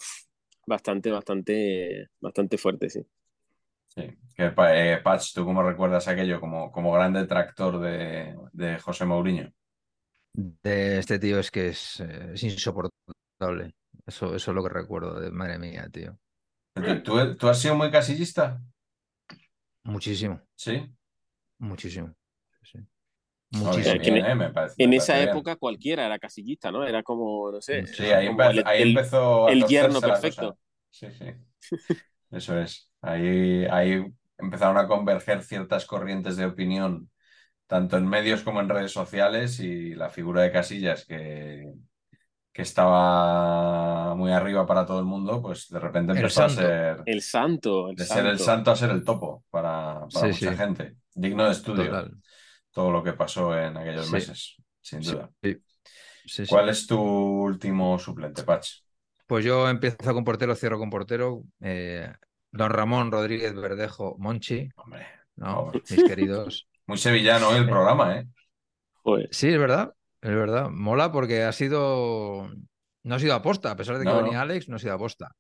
[0.66, 3.00] bastante, bastante, bastante fuerte, sí.
[3.96, 4.18] Sí.
[4.36, 9.52] Que, eh, Patch, ¿tú cómo recuerdas aquello como, como gran detractor de, de José Mourinho?
[10.32, 13.74] De este tío es que es, eh, es insoportable.
[14.06, 16.18] Eso, eso es lo que recuerdo de madre mía, tío.
[17.04, 18.60] ¿Tú, tú- has sido muy casillista?
[19.84, 20.82] Muchísimo, Sí.
[21.58, 22.12] muchísimo.
[22.62, 22.78] Sí.
[23.52, 23.94] Muchísimo.
[24.02, 25.36] que bien, en- eh, me parece- En me esa parece bien.
[25.36, 26.84] época cualquiera era casillista, ¿no?
[26.84, 30.00] Era como, no sé, Sí, ahí, como empe- el- ahí el- empezó a el yerno
[30.00, 30.58] perfecto.
[30.90, 31.26] Sí, sí.
[32.34, 32.90] Eso es.
[33.00, 34.04] Ahí, ahí
[34.38, 37.10] empezaron a converger ciertas corrientes de opinión,
[37.66, 41.72] tanto en medios como en redes sociales, y la figura de Casillas, que,
[42.52, 47.04] que estaba muy arriba para todo el mundo, pues de repente El empezó a ser
[47.06, 48.70] El santo, el de ser el santo.
[48.70, 50.56] a ser el topo para, para Sí, mucha sí.
[50.56, 50.96] gente.
[51.14, 52.14] Digno de estudio Total.
[52.72, 54.12] todo lo que pasó en aquellos Sí.
[54.12, 55.30] meses, sin duda.
[55.42, 55.62] sí.
[56.26, 56.54] Sí, sí.
[56.54, 58.83] ¿Cuál es tu último suplente, Patch?
[59.26, 61.42] Pues yo empiezo con portero, cierro con portero.
[61.60, 62.12] Eh,
[62.50, 65.06] don Ramón Rodríguez Verdejo Monchi, Hombre,
[65.36, 65.72] ¿no?
[65.72, 66.68] Mis queridos.
[66.86, 68.26] muy sevillano el programa, ¿eh?
[69.02, 69.28] Joder.
[69.30, 70.70] Sí, es verdad, es verdad.
[70.70, 72.50] Mola porque ha sido.
[73.02, 74.22] No ha sido aposta, a pesar de que No, no.
[74.24, 75.34] venía Alex, no ha sido aposta.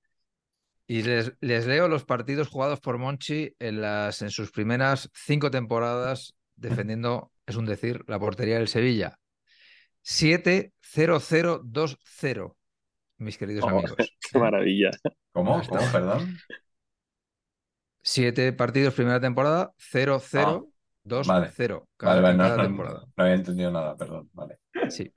[0.86, 5.50] Y les, les leo los partidos jugados por Monchi en, las, en sus primeras cinco
[5.50, 9.18] temporadas defendiendo, es un decir, la portería del Sevilla.
[10.04, 12.54] 7-0-0-2-0,
[13.18, 13.94] mis queridos Oh, amigos.
[14.32, 14.90] Qué maravilla.
[15.32, 15.60] ¿Cómo?
[15.68, 15.80] ¿Cómo?
[15.92, 16.36] Perdón.
[18.02, 20.68] Siete partidos primera temporada, 0-0,
[21.04, 21.52] 2-0 vale.
[21.96, 23.00] cada, Vale, no, cada no- temporada.
[23.16, 24.28] no había entendido nada, perdón.
[24.34, 24.58] Vale.
[24.90, 25.10] Sí.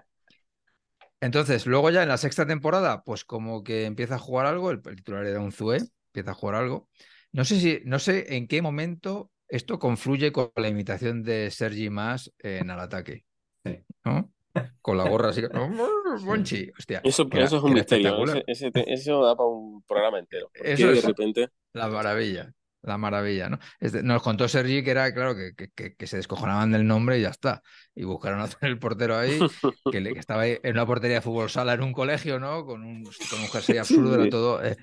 [1.19, 4.81] Entonces, luego ya en la sexta temporada, pues como que empieza a jugar algo, el,
[4.85, 6.87] el titular era un Zue, empieza a jugar algo.
[7.33, 11.89] No sé si, no sé en qué momento esto confluye con la imitación de Sergi
[11.89, 13.25] Mas en al ataque.
[13.65, 13.79] Sí.
[14.05, 14.31] ¿No?
[14.81, 15.41] Con la gorra así.
[15.41, 15.49] que-
[16.25, 17.01] Monchi, hostia.
[17.03, 18.07] Eso, que era- eso es que un misterio.
[18.09, 18.43] espectacular.
[18.47, 20.49] Ese- ese te- eso da para un programa entero.
[20.53, 21.49] Eso de es- repente.
[21.73, 22.51] La maravilla,
[22.81, 23.59] la maravilla, ¿no?
[24.03, 27.61] nos contó Sergi que era, claro, que, que, se descojonaban del nombre y ya está.
[27.93, 29.37] Y buscaron hacer el portero ahí,
[29.91, 32.65] que, le, estaba ahí en una portería de fútbol sala en un colegio, ¿no?
[32.65, 33.77] Con un, con un jersey
[34.11, 34.63] absurdo, era todo.
[34.63, 34.75] Eh,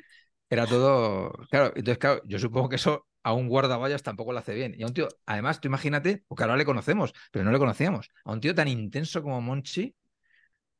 [0.51, 1.33] era todo.
[1.51, 4.75] Claro, entonces, claro, yo supongo que eso a un guardaballas tampoco lo hace bien.
[4.79, 8.11] Y a un tío, además, tú imagínate, porque ahora le conocemos, pero no le conocíamos,
[8.25, 9.97] a un tío tan intenso como Monchi,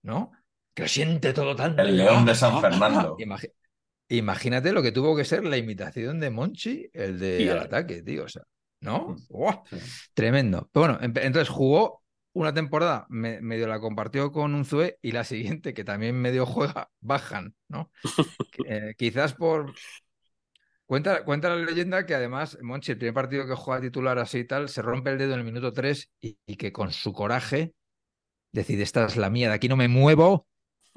[0.03, 0.31] ¿no?
[0.73, 1.83] Que lo siente todo tanto.
[1.83, 3.17] El león de San Fernando.
[4.09, 8.25] Imagínate lo que tuvo que ser la imitación de Monchi, el de ataque, tío.
[8.25, 8.43] O sea,
[8.81, 9.17] ¿no?
[9.31, 9.77] Mm,
[10.13, 10.69] tremendo.
[10.73, 12.05] Pero bueno, entonces jugó
[12.35, 16.91] una temporada, medio la compartió con un Zue y la siguiente, que también medio juega,
[17.01, 17.91] bajan, ¿no?
[18.69, 19.75] Eh, quizás por.
[20.87, 24.45] Cuenta, cuenta la leyenda que además Monchi, el primer partido que juega titular así y
[24.45, 27.75] tal, se rompe el dedo en el minuto 3 y, y que con su coraje
[28.53, 30.47] decide: Esta es la mía, de aquí no me muevo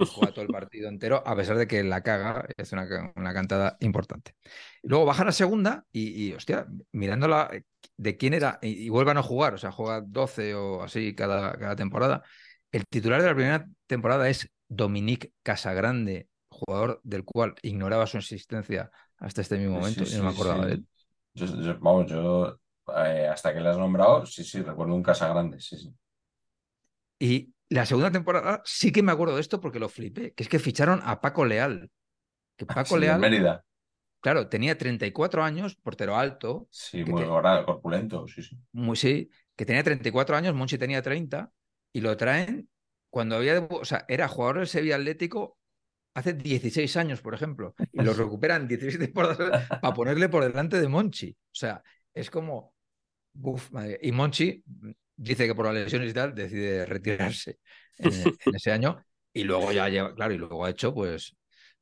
[0.06, 2.88] juega todo el partido entero, a pesar de que la caga, es una,
[3.34, 4.36] cantada importante.
[4.84, 7.64] Luego bajan a segunda y, hostia, mirándola eh,
[7.98, 11.76] de quién era, y, vuelvan a jugar, o sea, juega 12 o así cada, cada
[11.76, 12.24] temporada.
[12.72, 18.92] El titular de la primera temporada es Dominique Casagrande, jugador del cual ignoraba su existencia
[19.18, 20.88] hasta este mismo momento y no me acordaba de él.
[21.80, 22.60] vamos, yo
[22.96, 25.94] eh, hasta que le has nombrado, sí, sí, recuerdo un Casagrande, sí, sí.
[27.20, 30.50] Y la segunda temporada sí que me acuerdo de esto porque lo flipé, que es
[30.50, 31.90] que ficharon a Paco Leal.
[32.56, 33.20] Que ah, Paco Leal.
[33.20, 33.64] Mérida.
[34.22, 36.68] Claro, tenía 34 años, portero alto.
[36.72, 38.58] Sí, muy corpulento, sí, sí.
[38.72, 41.52] Muy, sí, que tenía 34 años, Monchi tenía 30,
[41.94, 42.70] y lo traen
[43.10, 43.60] cuando había.
[43.70, 45.57] O sea, era jugador del Sevilla Atlético
[46.18, 50.88] hace 16 años, por ejemplo, y lo recuperan 17 temporadas para ponerle por delante de
[50.88, 51.30] Monchi.
[51.30, 51.82] O sea,
[52.14, 52.74] es como.
[53.40, 54.00] Uf, madre.
[54.02, 54.64] Y Monchi
[55.16, 57.60] dice que por las lesiones y tal decide retirarse
[57.98, 58.98] en, ese año
[59.32, 61.36] y luego ya lleva, claro, y luego ha hecho pues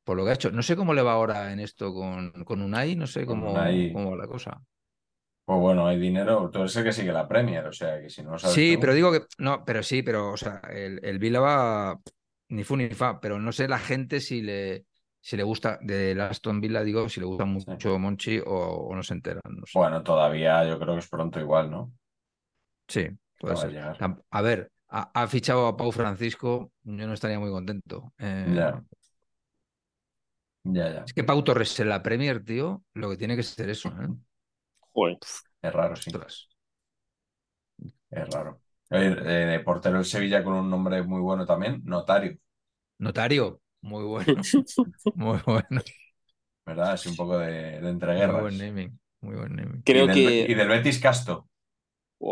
[0.04, 0.50] por lo que ha hecho.
[0.50, 4.10] No sé cómo le va ahora en esto con, con Unai, no sé cómo, cómo
[4.10, 4.60] va la cosa.
[5.46, 8.22] Pues bueno, hay dinero, tú eres el que sigue la Premier, o sea que si
[8.22, 8.54] no sabes.
[8.54, 12.00] Sí, pero digo que, no, pero sí, pero, o sea, el, el Vila va
[12.48, 14.86] ni fu ni fa, pero no sé la gente si le,
[15.20, 19.14] si le gusta de Aston Villa, digo, si le gusta mucho Monchi o, no se
[19.14, 19.42] enteran.
[19.74, 21.92] Bueno, todavía yo creo que es pronto igual, ¿no?
[22.86, 23.08] Sí,
[24.30, 28.12] a, ver, ha, fichado a Pau Francisco, yo no estaría muy contento.
[28.18, 28.82] Eh, ya.
[30.68, 33.88] Ya, Es que Pau Torres en la Premier, tío, lo que tiene que ser eso.
[33.88, 34.08] ¿eh?
[35.62, 36.10] Es raro, sí.
[38.10, 38.60] Es raro.
[38.90, 42.36] Eh, portero del Sevilla con un nombre muy bueno también, Notario.
[42.98, 44.42] Notario, muy bueno.
[45.14, 45.82] muy bueno.
[46.64, 46.94] ¿Verdad?
[46.94, 48.42] Es un poco de, de entreguerras.
[48.42, 49.00] Muy buen naming.
[49.20, 49.82] Muy buen naming.
[49.82, 50.52] Creo y, del, que...
[50.52, 51.48] y del Betis Casto.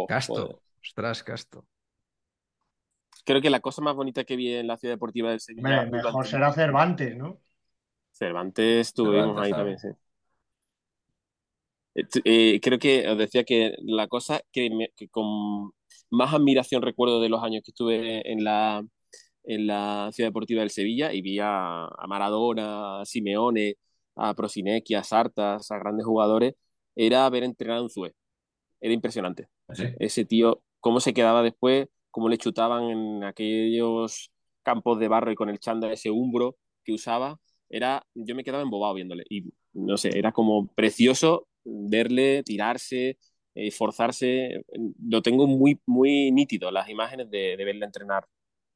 [0.09, 0.62] Casto.
[0.82, 1.66] Ostras, Casto.
[3.24, 5.86] Creo que la cosa más bonita que vi en la ciudad deportiva del Sevilla.
[5.86, 7.40] mejor será Cervantes, ¿no?
[8.12, 9.89] Cervantes estuvimos ahí también, sí.
[11.94, 14.68] Eh, eh, creo que os decía que la cosa que,
[15.10, 15.72] con
[16.11, 18.85] más admiración recuerdo de los años que estuve en la,
[19.45, 23.77] en la ciudad deportiva del Sevilla y vi a, Maradona, a Simeone,
[24.16, 26.55] a Prosinecki, a Sartas, a grandes jugadores,
[26.97, 28.15] era ver entrenar a un Zue.
[28.81, 29.49] Era impresionante.
[29.99, 34.31] Ese tío, cómo se quedaba después, cómo le chutaban en aquellos
[34.62, 37.39] campos de barro y con el chanda ese umbro que usaba,
[37.69, 39.25] era, yo me quedaba embobado viéndole.
[39.29, 43.19] Y no sé, era como precioso verle tirarse,
[43.55, 44.64] esforzarse.
[45.06, 48.26] Lo tengo muy, muy nítido, las imágenes de, verle entrenar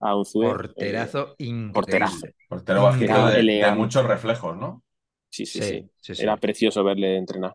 [0.00, 0.46] a un Zue.
[0.46, 2.26] Porterazo eh, Porterazo.
[2.48, 4.82] Portero de, muchos reflejos, ¿no?
[5.30, 7.54] Sí sí, sí, Era precioso verle entrenar.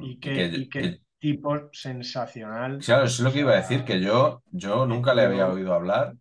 [0.00, 2.78] Y que, tipo sensacional.
[2.78, 5.72] Claro, eso es lo que iba a decir, que yo, yo nunca le había oído
[5.72, 6.14] hablar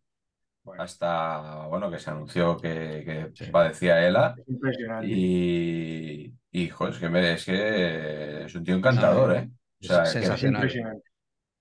[0.78, 4.36] hasta, bueno, que se anunció que, padecía ELA.
[4.48, 5.08] Impresionante.
[5.08, 9.50] Y, y es, que es que es un tío encantador, ¿eh?
[9.86, 10.70] O sea, sensacional.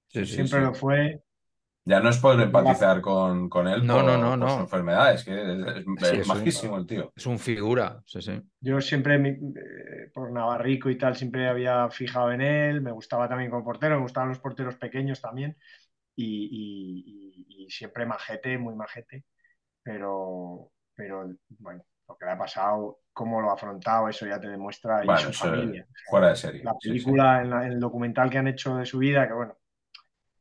[0.08, 1.22] Siempre lo fue.
[1.86, 4.48] Ya no es por empatizar con, con él no, por, no, no, no.
[4.48, 7.12] su enfermedad, es que es, majísimo el tío.
[7.14, 8.40] Es un figura, sí, sí.
[8.60, 13.50] Yo siempre, eh, por Navarrico y tal, siempre había fijado en él, me gustaba también
[13.50, 15.58] como portero, me gustaban los porteros pequeños también,
[16.16, 19.24] y, siempre majete, muy majete,
[19.82, 24.48] pero, pero bueno, lo que le ha pasado, cómo lo ha afrontado, eso ya te
[24.48, 25.86] demuestra y su familia.
[26.08, 26.62] Fuera de serie.
[26.62, 29.56] La película, en, en el documental que han hecho de su vida, que bueno,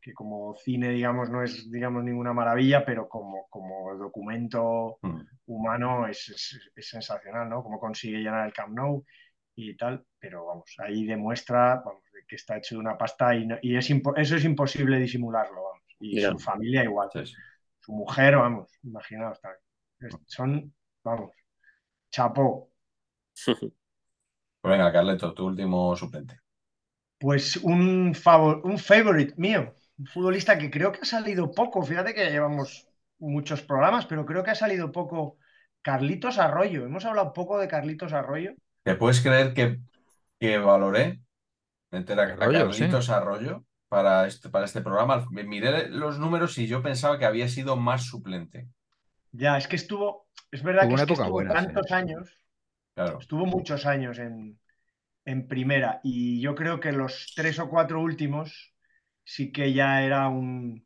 [0.03, 5.21] que como cine, digamos, no es, digamos, ninguna maravilla, pero como, como documento mm.
[5.47, 7.63] humano es, sensacional, ¿no?
[7.63, 9.05] Cómo consigue llenar el Camp Nou
[9.55, 11.81] y tal, pero vamos, ahí demuestra
[12.27, 15.83] que está hecho de una pasta y, y es eso es imposible disimularlo, vamos.
[15.99, 17.09] Y su familia igual.
[17.79, 19.39] Su mujer, vamos, imaginaos,
[20.25, 20.73] son,
[21.03, 21.31] vamos,
[22.13, 22.71] chapó.
[24.61, 26.39] Pues venga, Carleto, tu último suplente.
[27.19, 32.13] Pues un, favor, un favorite mío, un futbolista que creo que ha salido poco, fíjate
[32.13, 32.87] que llevamos
[33.19, 35.37] muchos programas, pero creo que ha salido poco,
[35.81, 36.85] Carlitos Arroyo.
[36.85, 38.53] Hemos hablado poco de Carlitos Arroyo.
[38.83, 39.81] ¿Te puedes creer que,
[40.39, 41.19] que valoré
[41.91, 45.27] meter a, Carlitos Arroyo para este, para este programa?
[45.29, 48.69] Miré los números y yo pensaba que había sido más suplente.
[49.33, 51.93] Ya, es que estuvo, es verdad que, una es que época estuvo buena, tantos sí.
[51.93, 52.29] años,
[52.95, 53.19] Claro.
[53.19, 54.59] estuvo muchos años en,
[55.25, 58.73] en primera y yo creo que los tres o cuatro últimos
[59.23, 60.85] sí que ya era un,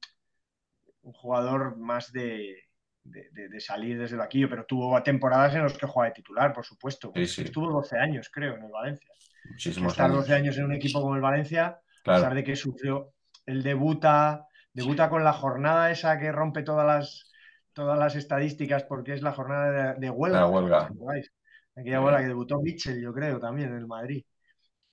[1.04, 2.56] un jugador más de,
[3.04, 6.16] de- de- de salir desde el vaquillo, pero tuvo temporadas en las que jugaba de
[6.16, 7.12] titular, por supuesto.
[7.16, 7.44] Sí, sí.
[7.44, 9.10] Estuvo 12 años, creo, en el Valencia.
[9.46, 10.18] Muchísimos estar años.
[10.20, 12.20] 12 años en un equipo como el Valencia, a Claro.
[12.20, 13.14] pesar de que sufrió,
[13.46, 17.27] él debuta, debuta con la jornada esa que rompe todas las,
[17.78, 20.52] todas las estadísticas porque es la jornada de, de huelga.
[21.76, 24.26] Aquella huelga que debutó Mitchell, yo creo, también en el Madrid.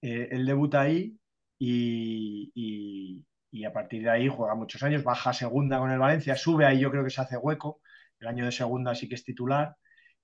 [0.02, 1.18] Eh, él debuta ahí
[1.58, 5.98] y, y- y a partir de ahí juega muchos años, baja a segunda con el
[5.98, 7.80] Valencia, sube ahí, yo creo que se hace hueco.
[8.20, 9.76] El año de segunda sí que es titular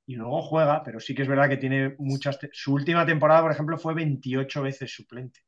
[0.07, 2.39] y luego juega, pero sí que es verdad que tiene muchas.
[2.53, 5.41] Su última temporada, por ejemplo, fue 28 veces suplente.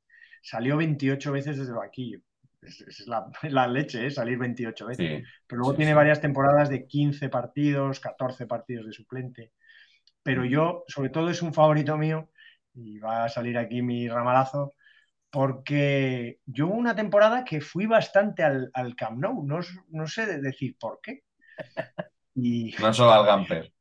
[0.43, 2.21] Salió 28 veces desde el banquillo.
[2.63, 4.11] Es, es la, la leche, ¿eh?
[4.11, 5.09] Salir 28 veces.
[5.09, 5.95] Sí, Pero luego sí, tiene sí.
[5.95, 9.53] varias temporadas de 15 partidos, 14 partidos de suplente.
[10.23, 12.31] Pero yo, sobre todo, es un favorito mío,
[12.75, 14.73] y va a salir aquí mi ramalazo,
[15.31, 19.61] porque yo hubo una temporada que fui bastante al, al Camp Nou, no,
[19.91, 21.25] no sé de- decir por qué.
[22.35, 23.73] Y No solo al Gamper.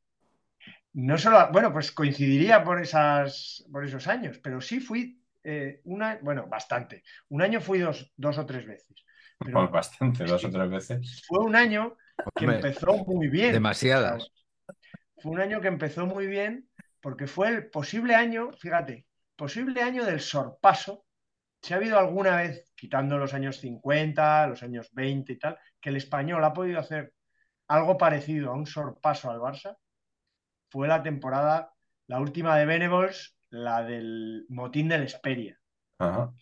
[0.94, 6.18] no solo, bueno, pues coincidiría por, esas, por esos años, pero sí fui eh, una,
[6.22, 7.02] bueno, bastante.
[7.28, 9.04] Un año fui dos, dos o tres veces.
[9.38, 11.24] Pero bastante, dos o tres veces.
[11.26, 11.96] fue un año
[12.34, 13.52] que Hombre, empezó muy bien.
[13.52, 14.30] demasiadas.
[15.18, 16.68] Fue un año que empezó muy bien
[17.00, 19.06] porque fue el posible año, fíjate,
[19.36, 21.04] posible año del sorpaso.
[21.60, 25.90] Si ha habido alguna vez, quitando los años 50, los años 20 y tal, que
[25.90, 27.12] el español ha podido hacer
[27.68, 29.76] algo parecido a un sorpaso al Barça,
[30.70, 31.72] fue la temporada,
[32.06, 35.58] la última de Venables, la del motín del Esperia,
[35.98, 36.32] Ajá.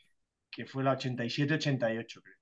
[0.51, 2.37] que fue la 87-88, creo.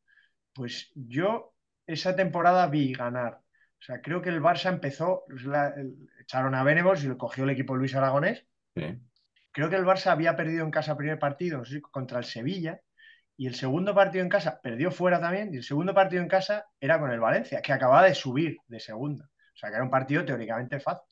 [0.53, 1.55] Pues yo
[1.87, 3.35] esa temporada vi ganar.
[3.35, 7.45] O sea, creo que el Barça empezó, la- el- echaron a Venables y lo cogió
[7.45, 8.45] el equipo Luis Aragonés.
[8.75, 8.99] Sí.
[9.53, 12.19] Creo que el Barça había perdido en casa el primer partido, no sé si contra
[12.19, 12.81] el Sevilla,
[13.37, 16.67] y el segundo partido en casa perdió fuera también, y el segundo partido en casa
[16.81, 19.25] era con el Valencia, que acababa de subir de segunda.
[19.27, 21.07] O sea, que era un partido teóricamente fácil.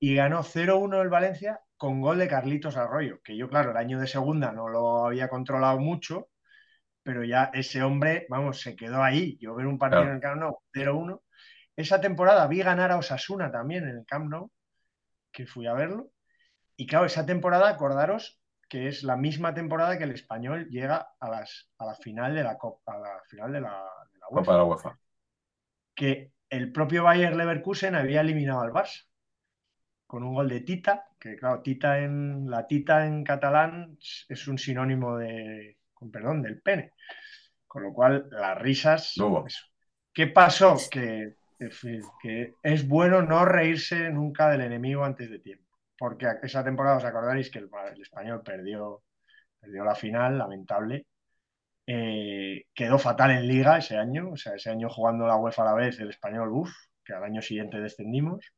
[0.00, 4.00] Y ganó 0-1 el Valencia con gol de Carlitos Arroyo, que yo, claro, el año
[4.00, 6.28] de segunda no lo había controlado mucho,
[7.02, 9.38] pero ya ese hombre, vamos, se quedó ahí.
[9.40, 10.10] Yo ver un partido Claro.
[10.10, 11.22] en el Camp Nou 0-1.
[11.76, 14.50] Esa temporada vi ganar a Osasuna también en el Camp Nou,
[15.32, 16.10] que fui a verlo.
[16.76, 21.28] Y claro, esa temporada, acordaros que es la misma temporada que el español llega a,
[21.28, 23.70] las, a la final de la Copa, a la final de la,
[24.12, 24.44] de la UEFA.
[24.44, 24.98] Copa de la UEFA.
[25.94, 29.09] Que el propio Bayer Leverkusen había eliminado al Barça
[30.10, 33.96] con un gol de Tita, que claro, Tita en la Tita en catalán
[34.28, 36.94] es un sinónimo de, con perdón, del pene.
[37.64, 39.12] Con lo cual, las risas.
[39.12, 39.44] Eso.
[40.12, 40.76] ¿Qué pasó?
[40.90, 41.36] Que,
[42.60, 45.78] es bueno no reírse nunca del enemigo antes de tiempo.
[45.96, 49.04] Porque esa temporada os acordaréis que el, el español perdió,
[49.60, 51.06] perdió la final, lamentable.
[51.86, 55.66] Eh, quedó fatal en liga ese año, o sea, ese año jugando la UEFA a
[55.66, 56.72] la vez, el español, uff,
[57.04, 58.52] que al año siguiente descendimos.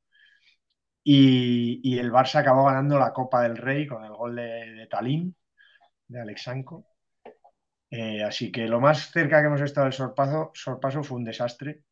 [1.05, 4.87] Y, y, el Barça acabó ganando la Copa del Rey con el gol de, de
[4.87, 5.35] Talín,
[6.07, 6.87] de Alexanco.
[7.91, 11.83] Eh, así que lo más cerca que hemos estado del sorpaso, sorpaso fue un desastre.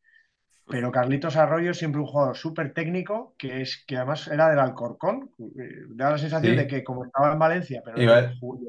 [0.66, 5.32] Pero Carlitos Arroyo siempre un jugador súper técnico, que es que además era del Alcorcón.
[5.38, 6.58] Eh, da la sensación Sí.
[6.58, 8.18] de que como estaba en Valencia, pero Iba-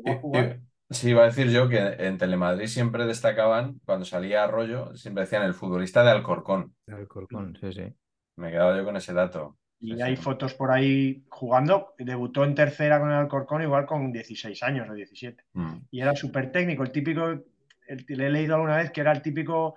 [0.08, 0.60] a jugar.
[0.90, 5.44] Sí, iba a decir yo que en Telemadrid siempre destacaban, cuando salía Arroyo, siempre decían
[5.44, 6.76] el futbolista de Alcorcón.
[6.88, 7.96] El Corcón, sí, sí.
[8.36, 9.58] Me quedaba yo con ese dato.
[9.82, 10.22] Y Sí, hay sí.
[10.22, 11.94] fotos por ahí jugando.
[11.98, 15.44] Debutó en tercera con el Alcorcón, igual con 16 años o 17.
[15.54, 15.74] Mm.
[15.90, 19.22] Y era súper técnico, el típico, el- le he leído alguna vez que era el
[19.22, 19.76] típico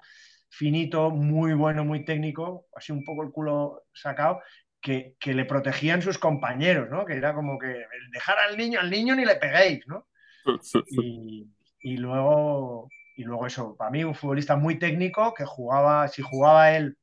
[0.50, 4.40] finito, muy bueno, muy técnico, así un poco el culo sacado,
[4.80, 7.04] que, que le protegían sus compañeros, ¿no?
[7.06, 7.74] Que era como que
[8.12, 10.06] dejar al niño, al niño ni le peguéis, ¿no?
[10.90, 11.46] Y,
[11.80, 16.70] y luego, y luego eso, para mí un futbolista muy técnico que jugaba, si jugaba
[16.76, 16.96] él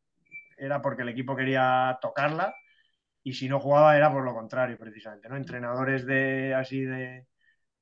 [0.58, 2.54] era porque el equipo quería tocarla
[3.24, 5.38] y si no jugaba era por lo contrario, precisamente, ¿no?
[5.38, 7.28] Entrenadores de así de,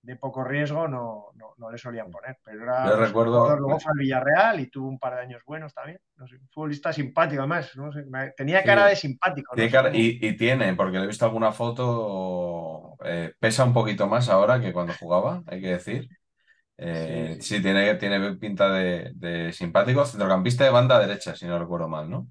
[0.01, 3.91] de poco riesgo no, no, no le solían poner, pero era Yo recuerdo- luego fue
[3.93, 7.41] al Villarreal y tuvo un par de años buenos también, no sé, un futbolista simpático
[7.41, 8.05] además, no sé,
[8.37, 8.67] tenía Sí.
[8.67, 9.55] cara de simpático.
[9.55, 14.07] Tiene cara- y, y tiene, porque le he visto alguna foto, eh, pesa un poquito
[14.07, 16.09] más ahora que cuando jugaba, hay que decir.
[16.77, 17.61] Eh, Sí, sí, sí.
[17.63, 20.05] tiene, tiene pinta de, de simpático.
[20.05, 22.27] Centrocampista de banda derecha, si no recuerdo mal, ¿no?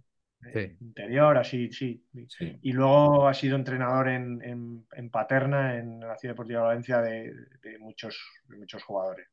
[0.53, 0.77] Sí.
[0.81, 2.05] Interior, así, sí.
[2.29, 2.59] Sí.
[2.63, 7.01] Y luego ha sido entrenador en, en- en Paterna, en la Ciudad Deportiva de Valencia,
[7.01, 8.19] de, de muchos,
[8.49, 9.29] de muchos jugadores.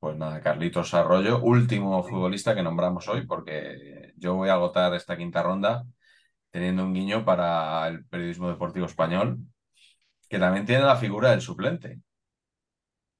[0.00, 5.16] Pues nada, Carlitos Arroyo, último futbolista que nombramos hoy, porque yo voy a agotar esta
[5.16, 5.84] quinta ronda
[6.50, 9.38] teniendo un guiño para el periodismo deportivo español,
[10.28, 12.00] que también tiene la figura del suplente.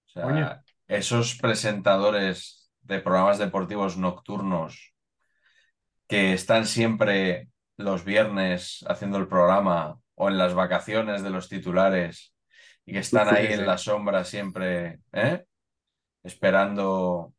[0.07, 4.95] O sea, esos presentadores de programas deportivos nocturnos
[6.09, 12.35] que están siempre los viernes haciendo el programa o en las vacaciones de los titulares
[12.85, 15.45] y que están ahí Sí, en la sombra siempre, ¿eh?
[16.25, 17.35] esperando,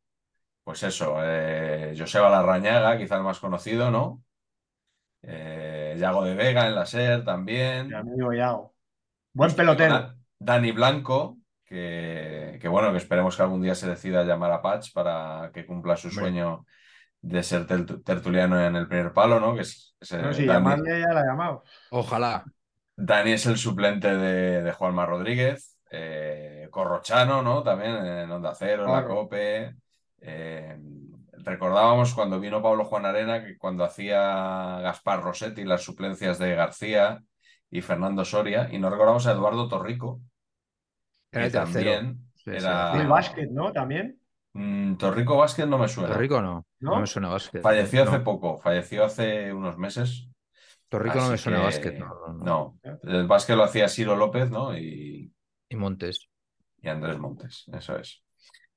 [0.64, 4.22] pues eso, eh, Joseba Larrañaga, quizá el más conocido, ¿no?
[5.22, 7.88] Eh, Yago de Vega en la SER también.
[7.88, 8.74] Mi amigo Yago.
[9.32, 10.14] Buen Nuestro pelotero.
[10.38, 14.92] Dani Blanco, que, que bueno, que esperemos que algún día se decida llamar a Patch
[14.92, 16.64] para que cumpla su sueño
[17.22, 19.54] de ser tertu- tertuliano en el primer palo, ¿no?
[19.54, 21.64] Que es, es, No, eh, si Dani, llamarle ya la ha llamado.
[21.90, 22.44] Ojalá.
[22.96, 27.62] Dani es el suplente de, de Juanma Rodríguez, eh, Corrochano, ¿no?
[27.62, 29.04] También en Onda Cero, en la.
[29.06, 29.74] COPE.
[30.20, 30.78] Eh,
[31.32, 37.22] recordábamos cuando vino Pablo Juan Arena que cuando hacía Gaspar Rossetti las suplencias de García
[37.70, 40.20] y Fernando Soria, y no recordamos a Eduardo Torrico,
[41.30, 43.00] que también Sí, sí, era...
[43.00, 43.72] El básquet, ¿no?
[43.72, 44.19] También.
[44.52, 46.12] Mm, Torrico Vázquez no me suena.
[46.12, 46.66] Torrico no.
[46.80, 46.94] ¿No?
[46.94, 47.62] No, me suena básquet.
[47.62, 50.28] Falleció hace poco, falleció hace unos meses.
[50.88, 51.98] Torrico no me suena que- básquet.
[51.98, 54.76] No, no, el básquet lo hacía Ciro López, ¿no?
[54.76, 55.32] Y,
[55.68, 56.28] Y Montes.
[56.82, 58.24] y Andrés Montes, eso es.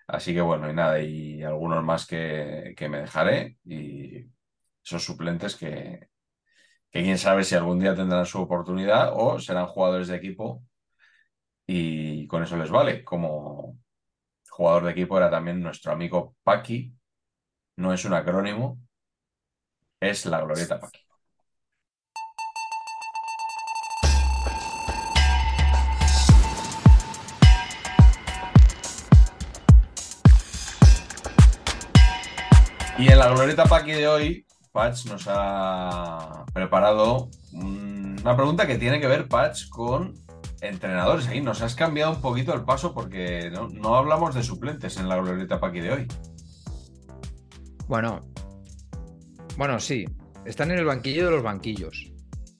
[0.05, 4.27] Así que bueno, y nada, y algunos más que, que me dejaré y
[4.83, 6.07] esos suplentes que,
[6.91, 10.61] que quién sabe si algún día tendrán su oportunidad o serán jugadores de equipo
[11.65, 13.03] y con eso les vale.
[13.03, 13.79] Como
[14.55, 16.93] jugador de equipo era también nuestro amigo Paqui,
[17.77, 18.77] no es un acrónimo,
[19.99, 20.99] es la glorieta Paqui.
[32.99, 38.77] Y en la glorieta Paqui de hoy, Patch nos ha preparado un- una pregunta que
[38.77, 40.13] tiene que ver, Patch, con
[40.67, 41.27] entrenadores.
[41.27, 45.09] Ahí nos has cambiado un poquito el paso porque no, no hablamos de suplentes en
[45.09, 46.07] la glorieta Paqui de hoy.
[47.87, 48.21] Bueno.
[49.57, 50.05] Bueno, sí.
[50.45, 52.11] Están en el banquillo de los banquillos.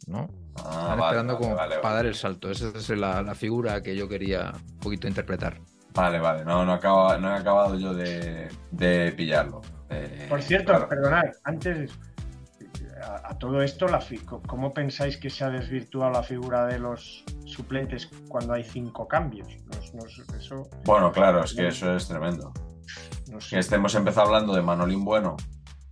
[0.07, 0.27] ¿No?
[0.57, 1.95] Ah, Están vale, esperando vale, como vale, para vale.
[1.95, 2.51] dar el salto.
[2.51, 5.59] Esa es la, la figura que yo quería un poquito interpretar.
[5.95, 9.61] Vale, vale, no, no, acaba- no he acabado yo de, de pillarlo.
[9.89, 10.89] Eh, Por cierto, claro.
[10.89, 11.91] perdonad, antes
[13.05, 14.01] a, a todo esto, la
[14.47, 19.47] ¿cómo pensáis que se ha desvirtuado la figura de los suplentes cuando hay cinco cambios?
[20.37, 22.51] Eso Bueno, claro, es que eso es tremendo.
[23.31, 25.35] no Que estemos empezando hablando de Manolín Bueno,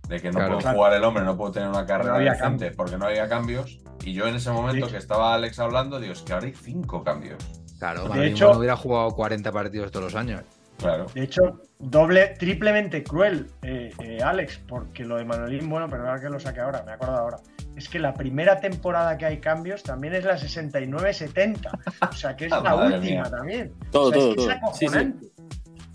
[0.08, 0.48] de que no Claro.
[0.52, 0.76] puede Claro.
[0.76, 2.76] jugar el hombre, no puede tener una carrera No decente cambios.
[2.76, 3.78] porque no había cambios.
[4.04, 7.04] Y yo en ese momento que estaba Alex hablando, digo, es que ahora hay cinco
[7.04, 7.38] cambios.
[7.78, 10.42] Claro, De Manolín hecho- Bueno hubiera jugado 40 partidos todos los años.
[10.82, 11.06] Claro.
[11.14, 16.28] De hecho, doble, triplemente cruel, eh, eh, Alex, porque lo de Manolín, bueno, perdonad que
[16.28, 17.38] lo saque ahora, me acuerdo ahora.
[17.76, 21.70] Es que la primera temporada que hay cambios también es la 69-70.
[22.10, 23.30] O sea, que es la Madre última mía.
[23.30, 23.72] también.
[23.90, 24.72] Todo, O sea, es todo, es todo.
[24.74, 24.84] Sí, sí.
[24.86, 25.26] acojonante.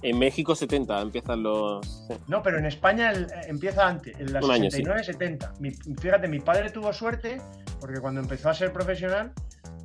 [0.04, 2.08] En México 70 empiezan los.
[2.28, 4.84] No, pero en España el- eh, empieza antes, en la Un año, sí.
[4.84, 5.54] 69-70.
[5.60, 7.42] Mi- Fíjate, mi padre tuvo suerte
[7.80, 9.32] porque cuando empezó a ser profesional,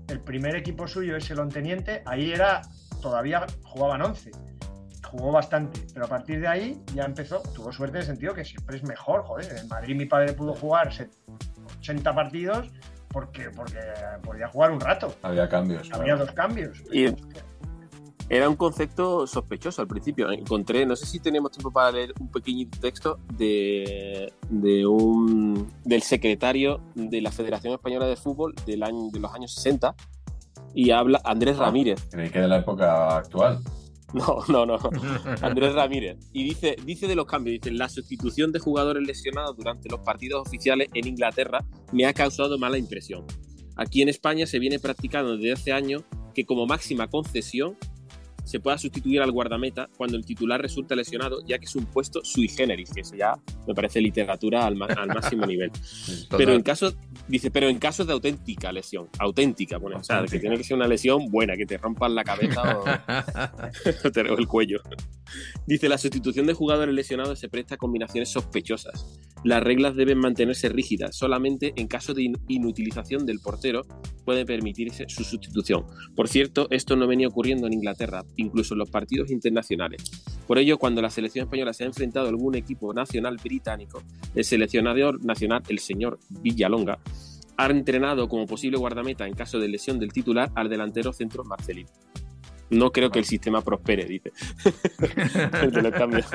[0.09, 2.61] el primer equipo suyo es el Onteniente, ahí era,
[3.01, 4.31] todavía jugaban 11.
[5.13, 8.45] Jugó bastante, pero a partir de ahí ya empezó, tuvo suerte en el sentido que
[8.45, 9.57] siempre es mejor, joder.
[9.59, 11.11] En Madrid mi padre pudo jugar se-
[11.79, 12.69] 80 partidos
[13.09, 13.79] porque, porque
[14.23, 15.15] podía jugar un rato.
[15.23, 15.83] Había cambios.
[15.89, 16.01] claro.
[16.03, 16.83] Había dos cambios.
[16.91, 17.15] Y-
[18.31, 20.31] Era un concepto sospechoso al principio.
[20.33, 26.01] Encontré, no sé si tenemos tiempo para leer un pequeño texto de, de un del
[26.01, 29.95] secretario de la Federación Española de Fútbol del año, de los años 60
[30.73, 31.65] y habla Andrés Ah.
[31.67, 32.09] Ramírez.
[32.11, 33.59] Creí que de la época actual.
[34.15, 34.79] No, no, no.
[35.41, 36.19] Andrés Ramírez.
[36.33, 40.47] Y dice, dice de los cambios, dice, la sustitución de jugadores lesionados durante los partidos
[40.47, 43.25] oficiales en Inglaterra me ha causado mala impresión.
[43.77, 46.03] Aquí en España se viene practicando desde hace años
[46.35, 47.77] que como máxima concesión
[48.45, 52.25] se pueda sustituir al guardameta cuando el titular resulta lesionado, ya que es un puesto
[52.25, 53.35] sui generis, que eso ya
[53.67, 55.71] me parece literatura al, máximo nivel.
[56.37, 56.95] Pero en caso,
[57.29, 60.77] dice, pero en casos de auténtica lesión, auténtica, bueno, o sea, que tiene que ser
[60.77, 62.85] una lesión buena, que te rompan la cabeza o,
[64.11, 64.81] te el cuello.
[65.67, 69.21] Dice, la sustitución de jugadores lesionados se presta a combinaciones sospechosas.
[69.45, 71.17] las reglas deben mantenerse rígidas.
[71.17, 73.83] Solamente en caso de inutilización del portero
[74.25, 75.85] puede permitirse su sustitución.
[76.15, 80.03] Por cierto, esto no venía ocurriendo en Inglaterra, incluso en los partidos internacionales.
[80.47, 84.03] Por ello, cuando la selección española se ha enfrentado a algún equipo nacional británico,
[84.35, 86.99] el seleccionador nacional, el señor Villalonga,
[87.57, 91.91] ha entrenado como posible guardameta en caso de lesión del titular al delantero centro Marcelino.
[92.71, 94.33] No creo que el sistema prospere, dice.
[95.63, 96.27] el lo cambia.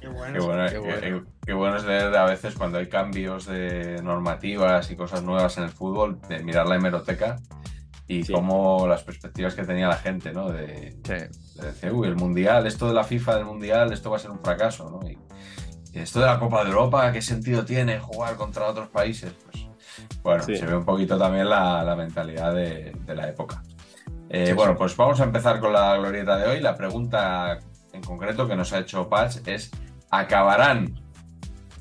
[0.00, 5.64] Qué bueno, es leer a veces cuando hay cambios de normativas y cosas nuevas en
[5.64, 7.36] el fútbol, de mirar la hemeroteca
[8.08, 10.50] y cómo las perspectivas que tenía la gente, ¿no?
[10.50, 10.96] De,
[11.54, 14.40] decir, uy, el mundial, esto de la FIFA del mundial, esto va a ser un
[14.40, 15.08] fracaso, ¿no?
[15.08, 15.18] Y,
[15.92, 19.32] esto de la Copa de Europa, ¿qué sentido tiene jugar contra otros países?
[19.44, 19.66] Pues
[20.22, 23.62] bueno, se ve un poquito también la, mentalidad de, la época.
[24.28, 26.60] Eh, bueno, pues vamos a empezar con la glorieta de hoy.
[26.60, 27.58] La pregunta
[27.92, 29.70] en concreto que nos ha hecho Patch es
[30.10, 31.00] acabarán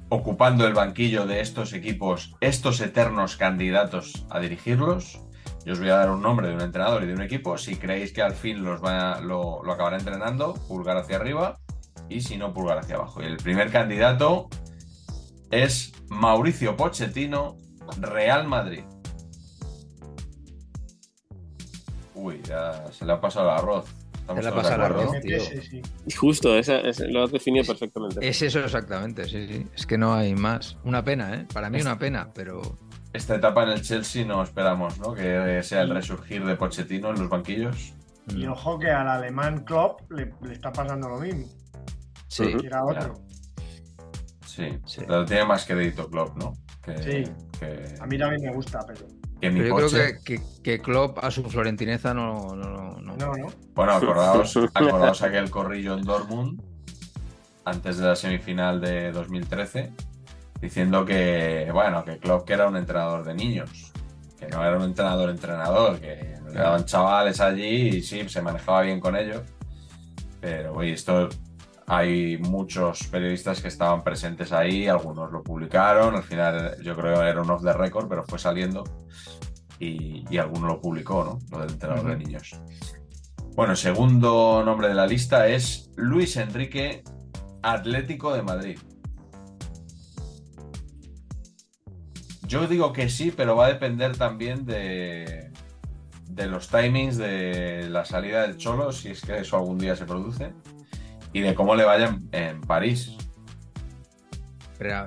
[0.10, 5.22] ocupando el banquillo de estos equipos estos eternos candidatos a dirigirlos.
[5.68, 7.58] Yo os voy a dar un nombre de un entrenador y de un equipo.
[7.58, 11.60] Si creéis que al fin los lo, lo acabará entrenando, pulgar hacia arriba.
[12.08, 13.22] Y si no, pulgar hacia abajo.
[13.22, 14.48] Y el primer candidato
[15.52, 17.58] es Mauricio Pochettino,
[18.00, 18.86] Real Madrid.
[22.16, 23.94] Uy, ya se le ha pasado el arroz.
[24.26, 25.38] Se le ha pasado el arroz, tío.
[26.18, 26.56] Justo,
[27.10, 28.26] lo has definido perfectamente.
[28.26, 29.68] Es eso exactamente, sí, sí.
[29.76, 30.78] Es que no hay más.
[30.86, 31.46] Una pena, ¿eh?
[31.54, 32.87] Para mí una pena, pero...
[33.14, 35.14] Esta etapa en el Chelsea no esperamos, ¿no?
[35.14, 37.94] Que sea el resurgir de Pochettino en los banquillos.
[38.36, 41.48] Y ojo que al alemán Klopp le, está pasando lo mismo.
[42.28, 42.56] Sí.
[42.64, 43.14] Era otro.
[44.46, 45.02] Sí, sí.
[45.08, 46.54] Pero tiene más crédito Klopp, ¿no?
[47.02, 47.24] sí.
[48.00, 49.08] A mí también me gusta, pero
[49.42, 49.90] yo creo
[50.24, 52.56] que, que, Klopp a su florentineza no.
[52.56, 53.48] No, no, no.
[53.74, 56.62] Bueno, acordaos, acordaos aquel corrillo en Dortmund
[57.66, 59.92] antes de la semifinal de 2013
[60.62, 63.92] diciendo que, bueno, que Klopp que era un entrenador de niños,
[64.40, 69.00] que no era un entrenador entrenador, que daban chavales allí y sí, se manejaba bien
[69.00, 69.42] con ellos.
[70.40, 71.30] Pero, oye, esto
[71.88, 77.28] hay muchos periodistas que estaban presentes ahí, algunos lo publicaron, al final yo creo que
[77.28, 78.84] era un off the record, pero fue saliendo
[79.80, 81.40] y, y alguno lo publicó, ¿no?
[81.50, 82.60] Lo del entrenador de niños.
[83.56, 87.04] Bueno, segundo nombre de la lista es Luis Enrique
[87.64, 88.80] Atlético de Madrid.
[92.48, 95.52] Yo digo que sí, pero va a depender también de,
[96.30, 100.06] de los timings de la salida del Cholo, si es que eso algún día se
[100.06, 100.54] produce
[101.34, 103.16] y de cómo le vaya en, París.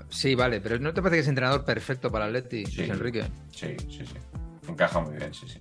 [0.09, 3.25] sí, vale, pero ¿no te parece que es entrenador perfecto para Atleti, sí, Enrique?
[3.51, 4.15] Sí, sí, sí.
[4.69, 5.61] Encaja muy bien, sí, sí.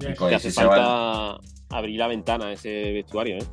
[0.00, 1.38] Y hace falta
[1.70, 3.46] abrir la ventana ese vestuario, ¿eh?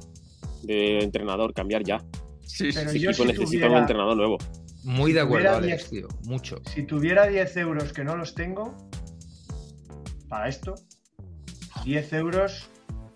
[0.63, 2.03] De entrenador, cambiar ya.
[2.45, 4.37] Sí, pero yo equipo necesita un entrenador nuevo.
[4.83, 6.07] Muy de acuerdo, Alex, tío.
[6.25, 6.61] Mucho.
[6.73, 8.75] Si tuviera 10 euros que no los tengo,
[10.27, 10.75] para esto,
[11.83, 12.69] 10 euros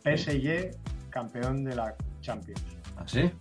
[0.03, 0.71] PSG
[1.09, 2.61] campeón de la Champions.
[2.97, 3.31] ¿Así?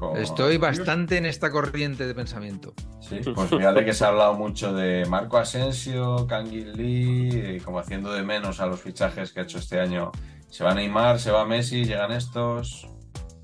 [0.00, 2.74] ¿Ah, Estoy bastante en esta corriente de pensamiento.
[3.00, 8.12] Sí, pues fíjate que se ha hablado mucho de Marco Asensio, Kangin Lee, como haciendo
[8.12, 10.10] de menos a los fichajes que ha hecho este año.
[10.48, 12.88] Se va Neymar, se va Messi, llegan estos.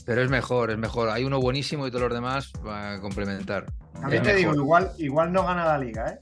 [0.05, 1.09] Pero es mejor, es mejor.
[1.11, 3.67] Hay uno buenísimo y todos los demás va a complementar.
[4.03, 6.19] A mí te digo, igual, igual no gana la liga, ¿eh?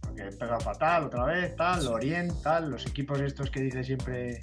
[0.00, 4.40] Porque pega fatal otra vez, tal, Lorient, tal, los equipos estos que dice siempre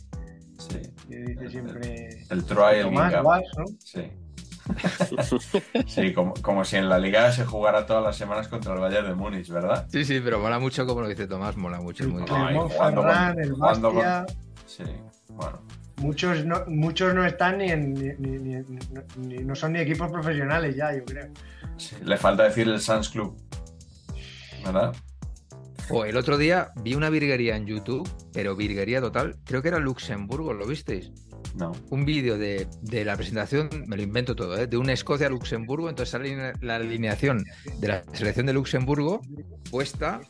[0.58, 0.80] Sí.
[1.10, 2.26] Que dice siempre.
[2.30, 3.06] El, Troy el ¿no?
[3.80, 4.12] Sí.
[5.88, 9.16] sí, como, si en la liga se jugara todas las semanas contra el Bayern de
[9.16, 9.88] Múnich, ¿verdad?
[9.90, 12.06] Sí, sí, pero mola mucho como lo dice Tomás, mola mucho.
[12.06, 14.26] El, el el Bastia.
[14.66, 14.84] Sí,
[15.30, 15.62] bueno.
[15.98, 21.04] Muchos no, muchos no están ni, en, ni, no son ni equipos profesionales ya, yo
[21.04, 21.28] creo.
[21.78, 23.38] Sí, le falta decir el Sans Club,
[24.66, 24.96] ¿verdad?
[25.90, 29.38] O el otro día vi una virguería en YouTube, pero virguería total.
[29.44, 31.12] Creo que era Luxemburgo, ¿lo visteis?
[31.56, 31.72] No.
[31.90, 32.68] Un vídeo de,
[33.06, 34.66] la presentación, me lo invento todo, ¿eh?
[34.66, 35.90] de una Escocia-Luxemburgo.
[35.90, 37.44] Entonces sale la alineación
[37.80, 39.22] de la selección de Luxemburgo
[39.70, 40.22] puesta,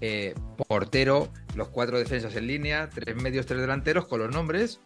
[0.00, 0.34] eh,
[0.68, 4.80] portero, los cuatro defensas en línea, tres medios, tres delanteros con los nombres.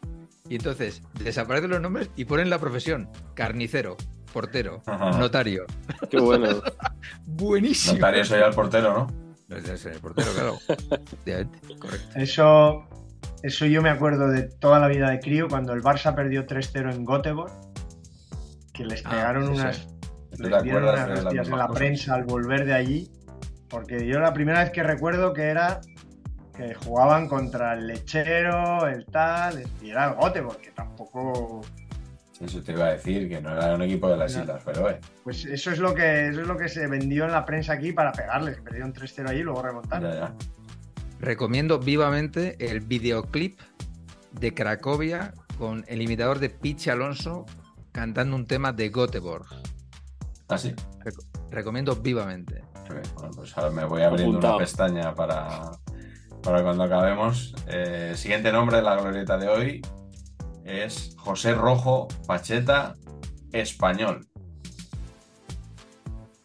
[0.49, 3.97] Y entonces desaparecen los nombres y ponen la profesión: carnicero,
[4.33, 4.83] portero,
[5.19, 5.67] notario.
[6.11, 6.49] Qué bueno.
[7.27, 7.95] Buenísimo.
[7.95, 9.27] Notario soy el portero, ¿no?
[9.49, 10.59] el portero, claro.
[12.17, 12.85] Eso,
[13.43, 16.95] eso yo me acuerdo de toda la vida de crío, cuando el Barça perdió 3-0
[16.95, 17.53] en Göteborg,
[18.73, 19.87] que les ah, pegaron unas,
[20.39, 23.11] les dieron unas hostias en la prensa al volver de allí,
[23.69, 25.81] porque yo la primera vez que recuerdo que era
[26.57, 31.61] que jugaban contra el lechero, el tal, y era el Göteborg, que tampoco
[32.41, 34.43] Eso te iba a decir, que no era un equipo de las No.
[34.43, 35.01] islas, pero eh.
[35.25, 37.93] Pues eso es lo que eso es lo que se vendió en la prensa aquí
[37.93, 38.59] para pegarles.
[38.61, 40.11] Perdieron 3-0 allí y luego remontaron.
[40.13, 40.35] Ya, ya.
[41.19, 43.59] Recomiendo vivamente el videoclip
[44.33, 47.47] de Cracovia con el imitador de Pichi Alonso
[47.93, 49.47] cantando un tema de Göteborg.
[50.49, 50.75] Ah, sí.
[51.51, 52.63] Recomiendo vivamente.
[53.15, 54.57] Bueno, pues ahora me voy abriendo Apuntado.
[54.57, 55.71] una pestaña para,
[56.43, 57.55] para cuando acabemos.
[57.67, 59.83] Eh, siguiente nombre de la glorieta de hoy
[60.67, 62.95] es José Rojo Pacheta
[63.53, 64.27] Español.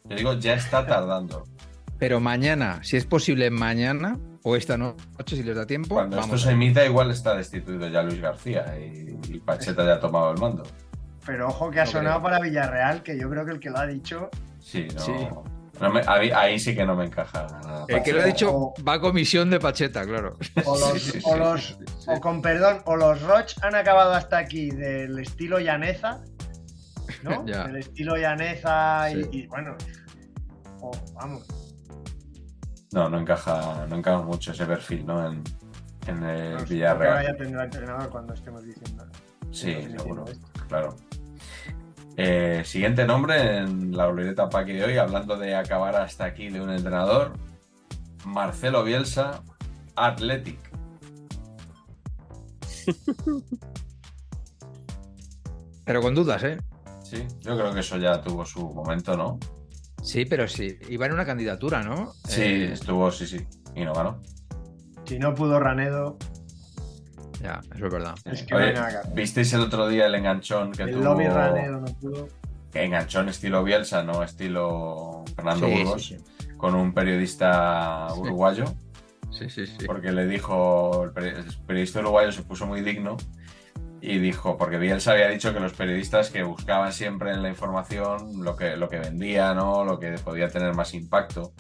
[0.06, 1.44] Yo digo, ya está tardando.
[1.98, 6.38] Pero mañana, si es posible mañana o esta noche, si les da tiempo, Cuando esto
[6.38, 10.40] se emita, igual está destituido ya Luis García y, y Pacheta ya ha tomado el
[10.40, 10.64] mando.
[11.26, 12.24] Pero ojo que ha No sonado creo.
[12.32, 14.30] para Villarreal, que yo creo que el que lo ha dicho.
[14.60, 15.00] Sí, no.
[15.02, 15.12] Sí.
[15.82, 17.48] No me- ahí, ahí sí que no me encaja.
[17.88, 20.38] El que lo ha dicho va a comisión de Pacheta, claro.
[20.66, 22.06] O los, Sí, sí, o sí, los- sí, sí.
[22.08, 26.22] o con perdón, o los Roch han acabado hasta aquí del estilo llaneza,
[27.24, 27.44] ¿no?
[27.48, 27.66] Ya.
[27.66, 29.30] Del estilo llaneza y, Sí.
[29.32, 29.76] y bueno.
[30.82, 31.46] o, vamos.
[32.94, 35.26] No, no encaja, no encaja mucho ese perfil, ¿no?
[35.32, 35.44] En,
[36.08, 37.18] en el no, Villarreal.
[37.18, 39.06] ahora ya tendrá entrenador cuando estemos diciendo.
[39.52, 40.48] Sí, estemos seguro, esto.
[40.68, 40.96] claro.
[42.18, 46.62] Eh, siguiente nombre en la glorieta Paqui de hoy, hablando de acabar hasta aquí de
[46.62, 47.34] un entrenador,
[48.26, 49.42] Marcelo Bielsa,
[49.96, 50.60] Athletic.
[55.86, 56.58] Pero con dudas, ¿eh?
[57.04, 59.40] Sí, yo creo que eso ya tuvo su momento, ¿no?
[60.02, 60.78] Sí, pero sí.
[60.90, 62.14] Iba en una candidatura, ¿no?
[62.28, 64.22] Sí, Eh, estuvo, sí, sí, y no ganó.
[65.06, 66.18] Si no pudo Ranedo,
[67.42, 68.16] ya, eso es verdad.
[68.26, 69.14] Es que no hay nada que hacer.
[69.14, 71.04] ¿Visteis el otro día el enganchón que el tuvo?
[71.04, 72.28] lobby Ranedo no pudo.
[72.74, 76.18] Enganchón estilo Bielsa, no estilo Fernando Sí, Burgos, sí,
[76.58, 78.20] con un periodista Sí.
[78.22, 78.66] uruguayo.
[79.32, 79.86] Sí, sí, sí.
[79.88, 83.16] porque le dijo, el peri- el periodista uruguayo se puso muy digno
[84.02, 88.44] y dijo, porque Bielsa había dicho que los periodistas que buscaban siempre en la información
[88.44, 89.86] lo que, lo que vendía, ¿no?
[89.86, 91.54] lo que podía tener más impacto.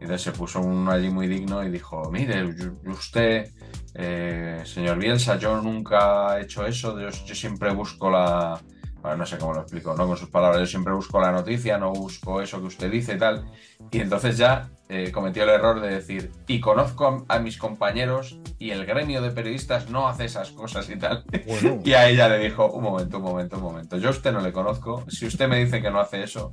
[0.00, 2.44] Y entonces se puso uno allí muy digno y dijo, mire,
[2.86, 3.50] usted,
[3.94, 8.60] eh, señor Bielsa, yo nunca he hecho eso, yo, yo siempre busco la...
[9.00, 10.06] Bueno, no sé cómo lo explico, ¿no?
[10.06, 13.18] Con sus palabras, yo siempre busco la noticia, no busco eso que usted dice y
[13.18, 13.44] tal.
[13.90, 18.38] Y entonces ya eh, cometió el error de decir, y conozco a, a mis compañeros
[18.60, 21.24] y el gremio de periodistas no hace esas cosas y tal.
[21.46, 24.32] Bueno, Y a ella le dijo, un momento, un momento, un momento, yo a usted
[24.32, 26.52] no le conozco, si usted me dice que no hace eso,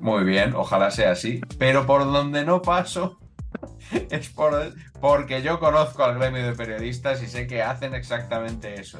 [0.00, 3.18] muy bien, ojalá sea así, pero por donde no paso
[4.10, 8.98] es por, porque yo conozco al gremio de periodistas y sé que hacen exactamente eso.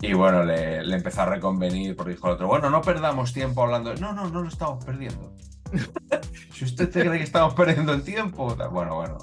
[0.00, 3.62] y bueno, le, le empezó a reconvenir porque dijo el otro, bueno, no perdamos tiempo
[3.62, 3.94] hablando.
[3.94, 5.34] No, no, no lo estamos perdiendo.
[6.52, 8.54] si usted cree que estamos perdiendo el tiempo.
[8.70, 9.18] Bueno, bueno,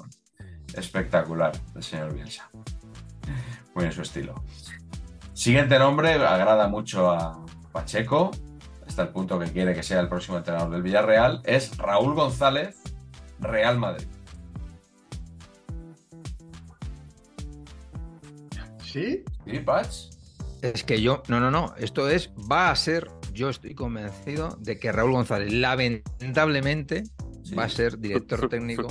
[0.74, 2.50] espectacular el señor Bielsa.
[3.74, 4.34] Muy en su estilo.
[5.32, 8.32] Siguiente nombre, agrada mucho a Pacheco,
[8.86, 12.82] hasta el punto que quiere que sea el próximo entrenador del Villarreal, es Raúl González,
[13.38, 14.08] Real Madrid.
[18.98, 19.24] ¿Sí?
[19.46, 19.62] ¿Sí,
[20.62, 24.78] es que yo, no, no, no, esto es, va a ser, yo estoy convencido de
[24.78, 27.04] que Raúl González, lamentablemente,
[27.44, 27.54] Sí.
[27.54, 28.88] va a ser director técnico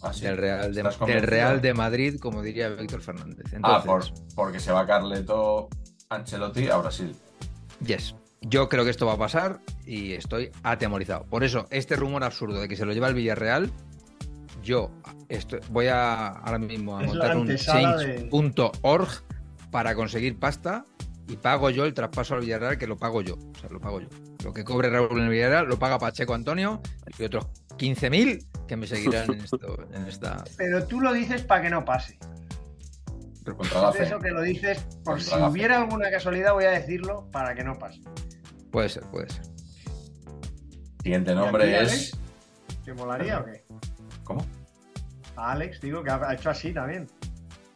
[0.00, 0.22] Ah, sí.
[0.22, 1.22] del Real de, ¿Estás del?
[1.22, 3.46] Real de Madrid, como diría Víctor Fernández.
[3.52, 5.68] Ah, Entonces, por, porque se va Carleto
[6.08, 7.14] Ancelotti a Brasil.
[7.84, 8.14] yes.
[8.40, 11.24] Yo creo que esto va a pasar y estoy atemorizado.
[11.24, 13.68] Por eso, este rumor absurdo de que se lo lleva el Villarreal,
[14.62, 14.92] yo
[15.28, 19.08] esto, voy a ahora mismo a Es montar un change.org
[19.70, 20.84] para conseguir pasta
[21.28, 23.34] y pago yo el traspaso al Villarreal, que lo pago yo.
[23.34, 24.08] O sea, lo pago yo.
[24.44, 26.80] Lo que cobre Raúl en el Villarreal lo paga Pacheco Antonio
[27.18, 27.46] y otros
[27.76, 30.44] 15.000 que me seguirán en, esto, en esta.
[30.56, 32.18] Pero tú lo dices para que no pase.
[33.44, 34.04] Contra fe.
[34.04, 35.48] eso que lo dices, por Contra si fe.
[35.50, 38.00] hubiera alguna casualidad, voy a decirlo para que no pase.
[38.70, 39.42] Puede ser, puede ser.
[41.02, 41.90] Siguiente ¿Y a ti, nombre es.
[41.90, 42.18] Alex?
[42.84, 43.64] ¿Te molaría o qué?
[44.24, 44.44] ¿Cómo?
[45.36, 47.06] A Alex, digo, que ha hecho así también.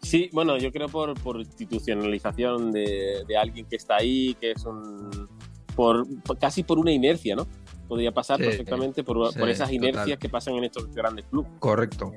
[0.03, 4.65] Sí, bueno, yo creo por, por institucionalización de, de alguien que está ahí, que es
[4.65, 5.29] un.
[5.77, 6.07] Por,
[6.39, 7.47] casi por una inercia, ¿no?
[7.89, 9.75] Podría pasar Sí, perfectamente por, sí, por esas total.
[9.91, 11.51] inercias que pasan en estos grandes clubes.
[11.61, 12.13] Correcto.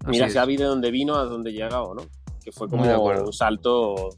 [0.00, 0.34] Así Mira, es.
[0.34, 2.02] Xavi de donde vino a donde ha llegado, ¿no?
[2.42, 2.84] Que fue como
[3.24, 4.10] un salto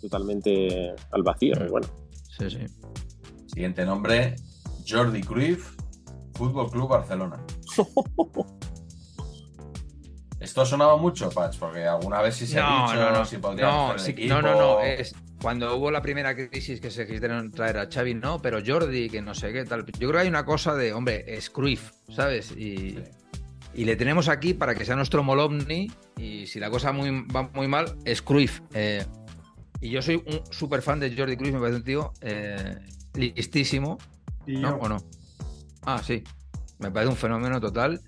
[0.00, 1.54] totalmente al vacío.
[1.70, 1.86] Bueno,
[2.38, 2.58] Sí, sí.
[3.46, 4.36] Siguiente nombre,
[4.88, 5.76] Jordi Cruyff,
[6.34, 7.44] Fútbol Club Barcelona.
[10.52, 13.24] Esto ha sonado mucho, Patch, porque alguna vez sí se ha dicho no, no.
[13.24, 14.34] si podría No, sí, equipo.
[14.34, 14.80] no, no, no.
[14.80, 19.08] Es cuando hubo la primera crisis que se quisieron traer a Xavi, no, pero Jordi,
[19.08, 19.86] que no sé qué tal.
[19.86, 22.50] Yo creo que hay una cosa de, hombre, es Cruyff, ¿sabes?
[22.50, 23.02] Y, Sí.
[23.72, 25.90] y le tenemos aquí para que sea nuestro Molomni.
[26.18, 28.60] Y si la cosa muy, va muy mal, es Cruyff.
[28.74, 29.06] Eh,
[29.80, 32.76] Y yo soy un súper fan de Jordi Cruz, me parece un tío eh,
[33.14, 33.96] listísimo.
[34.46, 34.72] Y ¿No?
[34.72, 34.98] yo, ¿O no?
[35.86, 36.22] Ah, sí.
[36.78, 38.00] Me parece un fenómeno total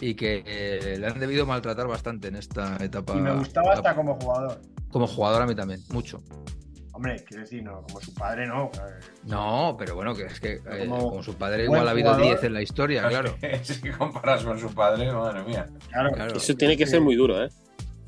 [0.00, 3.14] y que eh, le han debido maltratar bastante en esta etapa.
[3.16, 4.60] y me gustaba hasta como jugador.
[4.90, 6.22] Como jugador a mí también, mucho.
[6.92, 8.70] Hombre, quiero decir, no, como su padre no.
[8.72, 12.08] eh, No, pero bueno, que es que eh, Como como su padre igual ha habido
[12.14, 12.32] jugador.
[12.32, 13.36] 10 en la historia, claro.
[13.62, 15.68] si comparas con su padre, madre mía.
[15.90, 16.36] Claro, Claro.
[16.36, 17.48] Eso tiene que ser muy duro, ¿eh?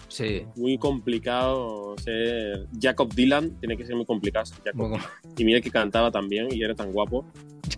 [0.09, 0.47] Sí.
[0.57, 4.81] Muy complicado ser Jacob Dylan, tiene que ser muy complicado ser Jacob.
[4.81, 4.99] Como-
[5.37, 7.27] Y mira que cantaba también y era tan guapo.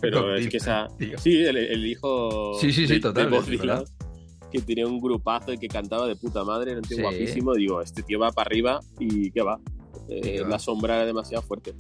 [0.01, 0.87] Pero Jacob es que esa.
[0.97, 1.19] Tío.
[1.19, 2.55] Sí, el, el hijo.
[2.61, 3.85] Sí, sí, sí, de- total, de Bob es Dylan, verdad.
[4.51, 7.03] Que tenía un grupazo y que cantaba de puta madre, era un tío Sí.
[7.03, 7.55] guapísimo.
[7.55, 9.59] Digo, este tío va para arriba y ¿qué va?
[10.09, 10.49] Eh, va?
[10.49, 11.75] La sombra era demasiado fuerte.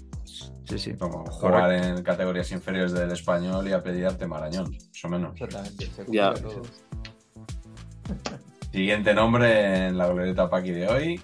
[0.64, 0.94] Sí, sí.
[0.94, 5.32] Como jugar en categorías inferiores del español y apellidarte Marañón, más o menos.
[5.34, 5.86] Exactamente.
[5.86, 6.32] se Ya.
[6.34, 6.62] todo.
[8.72, 11.20] Siguiente nombre en la glorieta Paqui de hoy.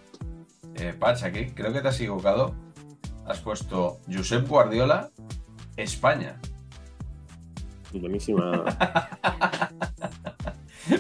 [0.74, 2.54] Eh, Pach, aquí creo que te has equivocado.
[3.24, 5.10] Has puesto Josep Guardiola,
[5.76, 6.40] España.
[7.92, 8.64] Buenísima.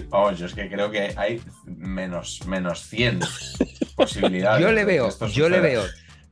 [0.08, 3.20] Vamos, yo es que creo que hay menos, menos 100
[3.96, 4.62] posibilidades.
[4.62, 5.84] Yo le veo, yo le veo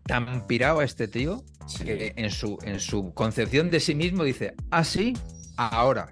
[0.06, 1.84] tan pirado a este tío Sí.
[1.84, 5.16] que en su, en su concepción de sí mismo dice, así,
[5.56, 6.10] ahora.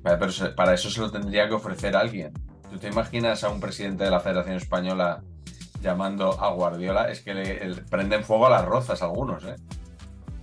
[0.00, 2.32] Vale, Pero para eso se lo tendría que ofrecer alguien.
[2.70, 5.22] ¿Tú te imaginas a un presidente de la Federación Española
[5.82, 7.10] llamando a Guardiola?
[7.10, 9.56] Es que le, le prenden fuego a las rozas algunos, ¿eh?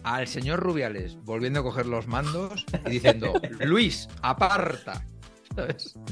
[0.04, 5.04] Al señor Rubiales volviendo a coger los mandos y diciendo, Luis, aparta.
[5.56, 5.96] ¿Sabes?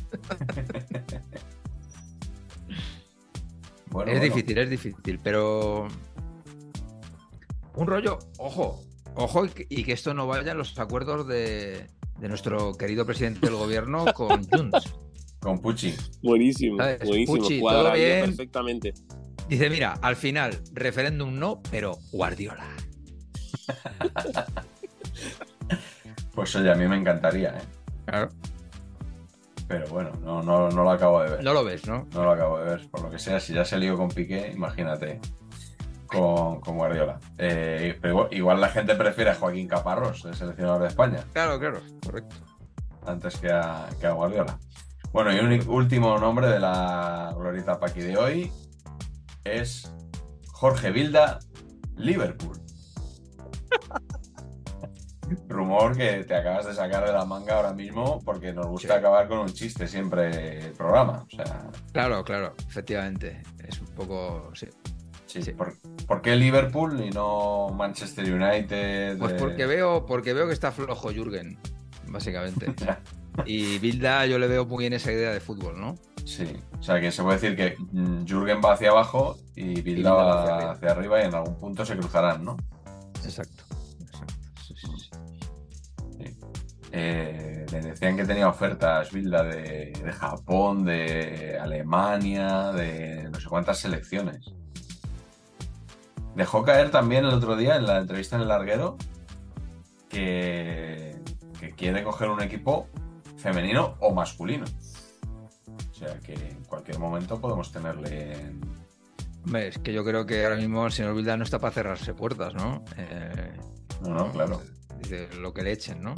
[3.89, 4.33] Bueno, es bueno.
[4.35, 5.87] difícil, es difícil, pero
[7.75, 8.83] un rollo, ojo,
[9.13, 13.05] ojo y que, y que esto no vaya a los acuerdos de, de nuestro querido
[13.05, 14.95] presidente del gobierno con Junts.
[15.39, 15.93] Con Pucci.
[16.23, 17.07] buenísimo, ¿Sabes?
[17.07, 17.37] buenísimo.
[17.37, 18.21] Pucci, todo bien.
[18.25, 18.93] perfectamente.
[19.47, 22.67] Dice, mira, al final, referéndum no, pero Guardiola.
[26.33, 27.61] Pues oye, a mí me encantaría, ¿eh?
[28.05, 28.29] Claro.
[29.67, 31.43] Pero bueno, no, no, no lo acabo de ver.
[31.43, 32.07] No lo ves, ¿no?
[32.13, 32.89] No lo acabo de ver.
[32.89, 35.19] Por lo que sea, si ya se lió con Piqué, imagínate
[36.05, 37.19] con, con Guardiola.
[37.37, 41.59] Eh, pero igual, igual la gente prefiere a Joaquín Caparrós, el seleccionador de España, Claro,
[41.59, 42.35] claro, correcto.
[43.07, 44.59] antes que a, que a Guardiola.
[45.11, 48.51] Bueno, y un último nombre de la glorita Paqui de hoy
[49.43, 49.91] es
[50.51, 51.39] Jorge Vilda,
[51.95, 52.57] Liverpool.
[55.47, 58.99] Rumor que te acabas de sacar de la manga ahora mismo porque nos gusta Sí.
[58.99, 61.25] acabar con un chiste siempre el programa.
[61.31, 63.41] O sea, Claro, claro, efectivamente.
[63.67, 64.51] Es un poco.
[64.53, 64.67] Sí.
[65.25, 65.51] Sí, Sí.
[65.53, 65.73] ¿Por,
[66.05, 69.17] por qué Liverpool y no Manchester United?
[69.17, 69.35] Pues eh?
[69.39, 71.57] porque veo, porque veo que está flojo Jürgen,
[72.07, 72.73] básicamente.
[73.45, 75.95] Y Bilda yo le veo muy en esa idea de fútbol, ¿no?
[76.23, 79.83] Sí, o sea que se puede decir que mm, Jürgen va hacia abajo y Bilda
[79.83, 80.91] Bilda va hacia hacia arriba.
[80.91, 81.21] arriba.
[81.23, 82.57] y en algún punto se cruzarán, ¿no?
[83.25, 83.62] Exacto.
[86.95, 93.49] Eh, le decían que tenía ofertas Bilda de, de Japón, de Alemania, de no sé
[93.49, 94.53] cuántas selecciones.
[96.35, 98.97] Dejó caer también el otro día en la entrevista en el larguero
[100.07, 101.15] que,
[101.59, 102.87] que quiere coger un equipo
[103.37, 104.65] femenino o masculino.
[105.89, 108.61] O sea que en cualquier momento podemos tenerle en,
[109.45, 112.13] Hombre, es que yo creo que ahora mismo el señor Bilda no está para cerrarse
[112.13, 112.83] puertas, ¿no?
[112.97, 113.57] Eh,
[114.01, 114.61] No, no, claro.
[115.39, 116.15] Lo que le echen, ¿no?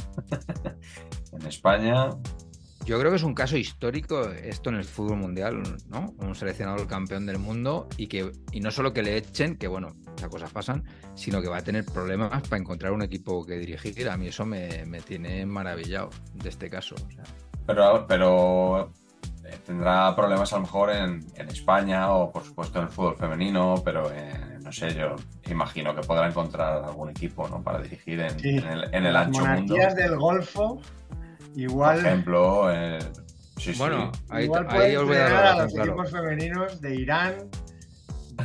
[1.31, 2.09] en España.
[2.85, 6.13] Yo creo que es un caso histórico esto en el fútbol mundial, ¿no?
[6.19, 9.95] Un seleccionador campeón del mundo y que y no solo que le echen, que bueno,
[10.15, 10.83] esas cosas pasan,
[11.15, 14.07] sino que va a tener problemas para encontrar un equipo que dirigir.
[14.07, 16.93] A mí eso me, me tiene maravillado de este caso.
[16.93, 17.23] o sea.
[17.65, 18.91] Pero, pero
[19.43, 23.15] eh, tendrá problemas a lo mejor en, en España o por supuesto en el fútbol
[23.15, 25.15] femenino, pero eh, no sé, yo
[25.49, 27.61] imagino que podrá encontrar algún equipo ¿no?
[27.63, 28.49] para dirigir en, Sí.
[28.57, 29.53] en el, en el Las ancho mundo.
[29.61, 32.99] monarquías del Golfo, Por igual, ejemplo, eh,
[33.57, 35.91] sí, sí, Bueno, ahí, igual ahí os voy a dar los claro.
[35.91, 37.35] equipos femeninos de Irán,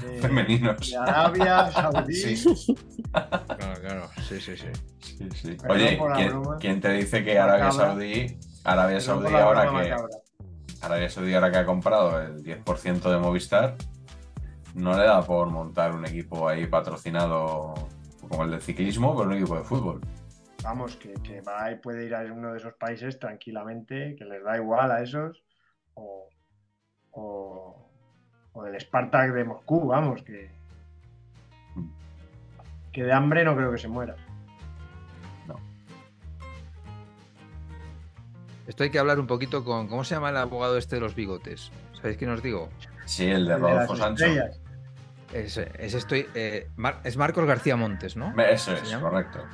[0.03, 0.91] de, femeninos.
[0.91, 2.15] de Arabia Saudí.
[2.15, 2.77] Sí.
[3.13, 4.11] Claro, claro.
[4.29, 4.69] Sí, sí, sí.
[5.35, 7.73] Sí, Oye, por ¿quién, te dice que Arabia.
[7.73, 9.97] Saudí, Arabia Saudí por ahora que.
[10.81, 13.75] Arabia Saudí ahora que ha comprado el 10% de Movistar,
[14.75, 17.75] no le da por montar un equipo ahí patrocinado
[18.29, 20.01] como el de ciclismo, pero un equipo de fútbol.
[20.63, 24.45] Vamos, que, que va y puede ir a uno de esos países tranquilamente, que les
[24.45, 25.43] da igual a esos,
[25.95, 26.29] o,
[27.13, 27.91] o,
[28.53, 30.51] o del Spartak de Moscú, vamos, que,
[32.93, 34.17] que de hambre no creo que se muera.
[38.67, 39.89] Esto hay que hablar un poquito con.
[39.89, 41.73] ¿Cómo se llama el abogado este de los bigotes?
[41.95, 42.69] ¿Sabéis quién os digo?
[43.05, 44.25] Sí, el de Rodolfo Sancho.
[44.25, 44.60] estrellas.
[45.33, 48.35] Es, es estoy, eh, Mar- es Marcos García Montes, ¿no?
[48.43, 49.11] Eso ¿Se es, llama?
[49.11, 49.45] correcto.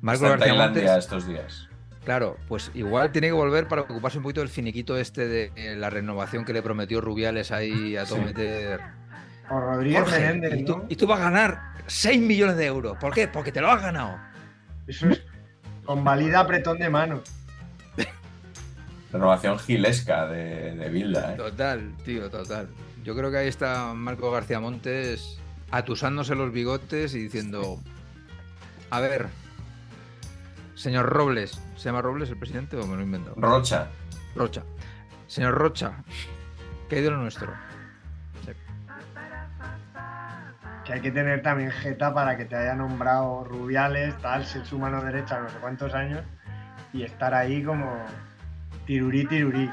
[0.00, 1.04] Marcos Está en García Tailandia Montes.
[1.04, 1.68] estos días.
[2.04, 5.76] Claro, pues igual tiene que volver para ocuparse un poquito del finiquito este de eh,
[5.76, 8.24] la renovación que le prometió Rubiales ahí a todo Sí.
[8.24, 8.80] meter.
[9.48, 10.84] O Rodríguez Jorge, Menéndez, y, tú, ¿no?
[10.88, 12.96] y tú vas a ganar 6 millones de euros.
[12.98, 13.28] ¿Por qué?
[13.28, 14.18] Porque te lo has ganado.
[14.88, 15.22] Eso es
[15.84, 17.20] convalida apretón de mano.
[19.12, 21.36] Renovación gilesca de, de Bilda, ¿eh?
[21.36, 22.68] Total, tío, total.
[23.02, 25.38] Yo creo que ahí está Marco García Montes
[25.70, 27.80] atusándose los bigotes y diciendo,
[28.90, 29.28] a ver,
[30.74, 33.34] señor Robles, ¿se llama Robles el presidente o me lo he inventado?
[33.38, 33.88] Rocha.
[34.36, 34.62] Rocha.
[35.26, 35.92] Señor Rocha,
[36.88, 37.52] ¿qué hay de lo nuestro?
[40.84, 44.78] Que hay que tener también jeta para que te haya nombrado Rubiales, tal, ser su
[44.78, 46.22] mano derecha no sé cuántos años
[46.92, 48.04] y estar ahí como
[48.84, 49.70] tirurí, tirurí.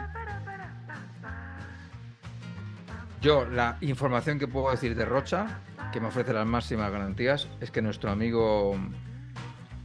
[3.22, 5.60] Yo, la información que puedo decir de Rocha,
[5.92, 8.78] que me ofrece las máximas garantías, es que nuestro amigo,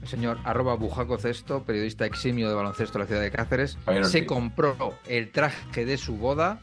[0.02, 4.24] el señor arroba Bujaco Cesto, periodista eximio de baloncesto de la ciudad de Cáceres, se
[4.24, 6.60] compró el traje de su boda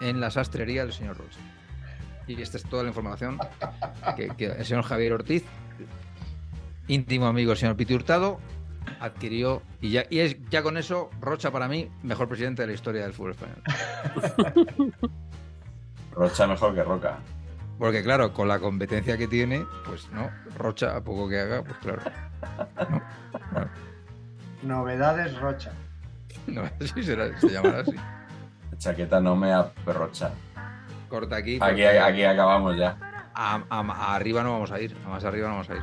[0.00, 1.40] en la sastrería del señor Rocha.
[2.26, 3.38] Y esta es toda la información
[4.16, 5.44] que, que el señor Javier Ortiz,
[6.88, 8.40] íntimo amigo del señor Piti Hurtado,
[9.00, 9.62] adquirió.
[9.80, 13.02] Y ya, y es ya con eso, Rocha para mí, mejor presidente de la historia
[13.02, 13.62] del fútbol español.
[16.12, 17.18] Rocha mejor que Roca.
[17.78, 21.76] Porque claro, con la competencia que tiene, pues no, Rocha a poco que haga, pues
[21.78, 22.02] claro.
[24.62, 25.72] Novedades Rocha.
[26.46, 26.62] No,
[27.02, 27.94] será, se llamará así.
[28.78, 30.30] Chaqueta no me aperrocha.
[31.08, 31.58] Corta aquí.
[31.60, 32.96] Aquí, aquí acabamos ya.
[33.34, 35.82] a- a- a arriba no vamos a ir, a más arriba no vamos a ir.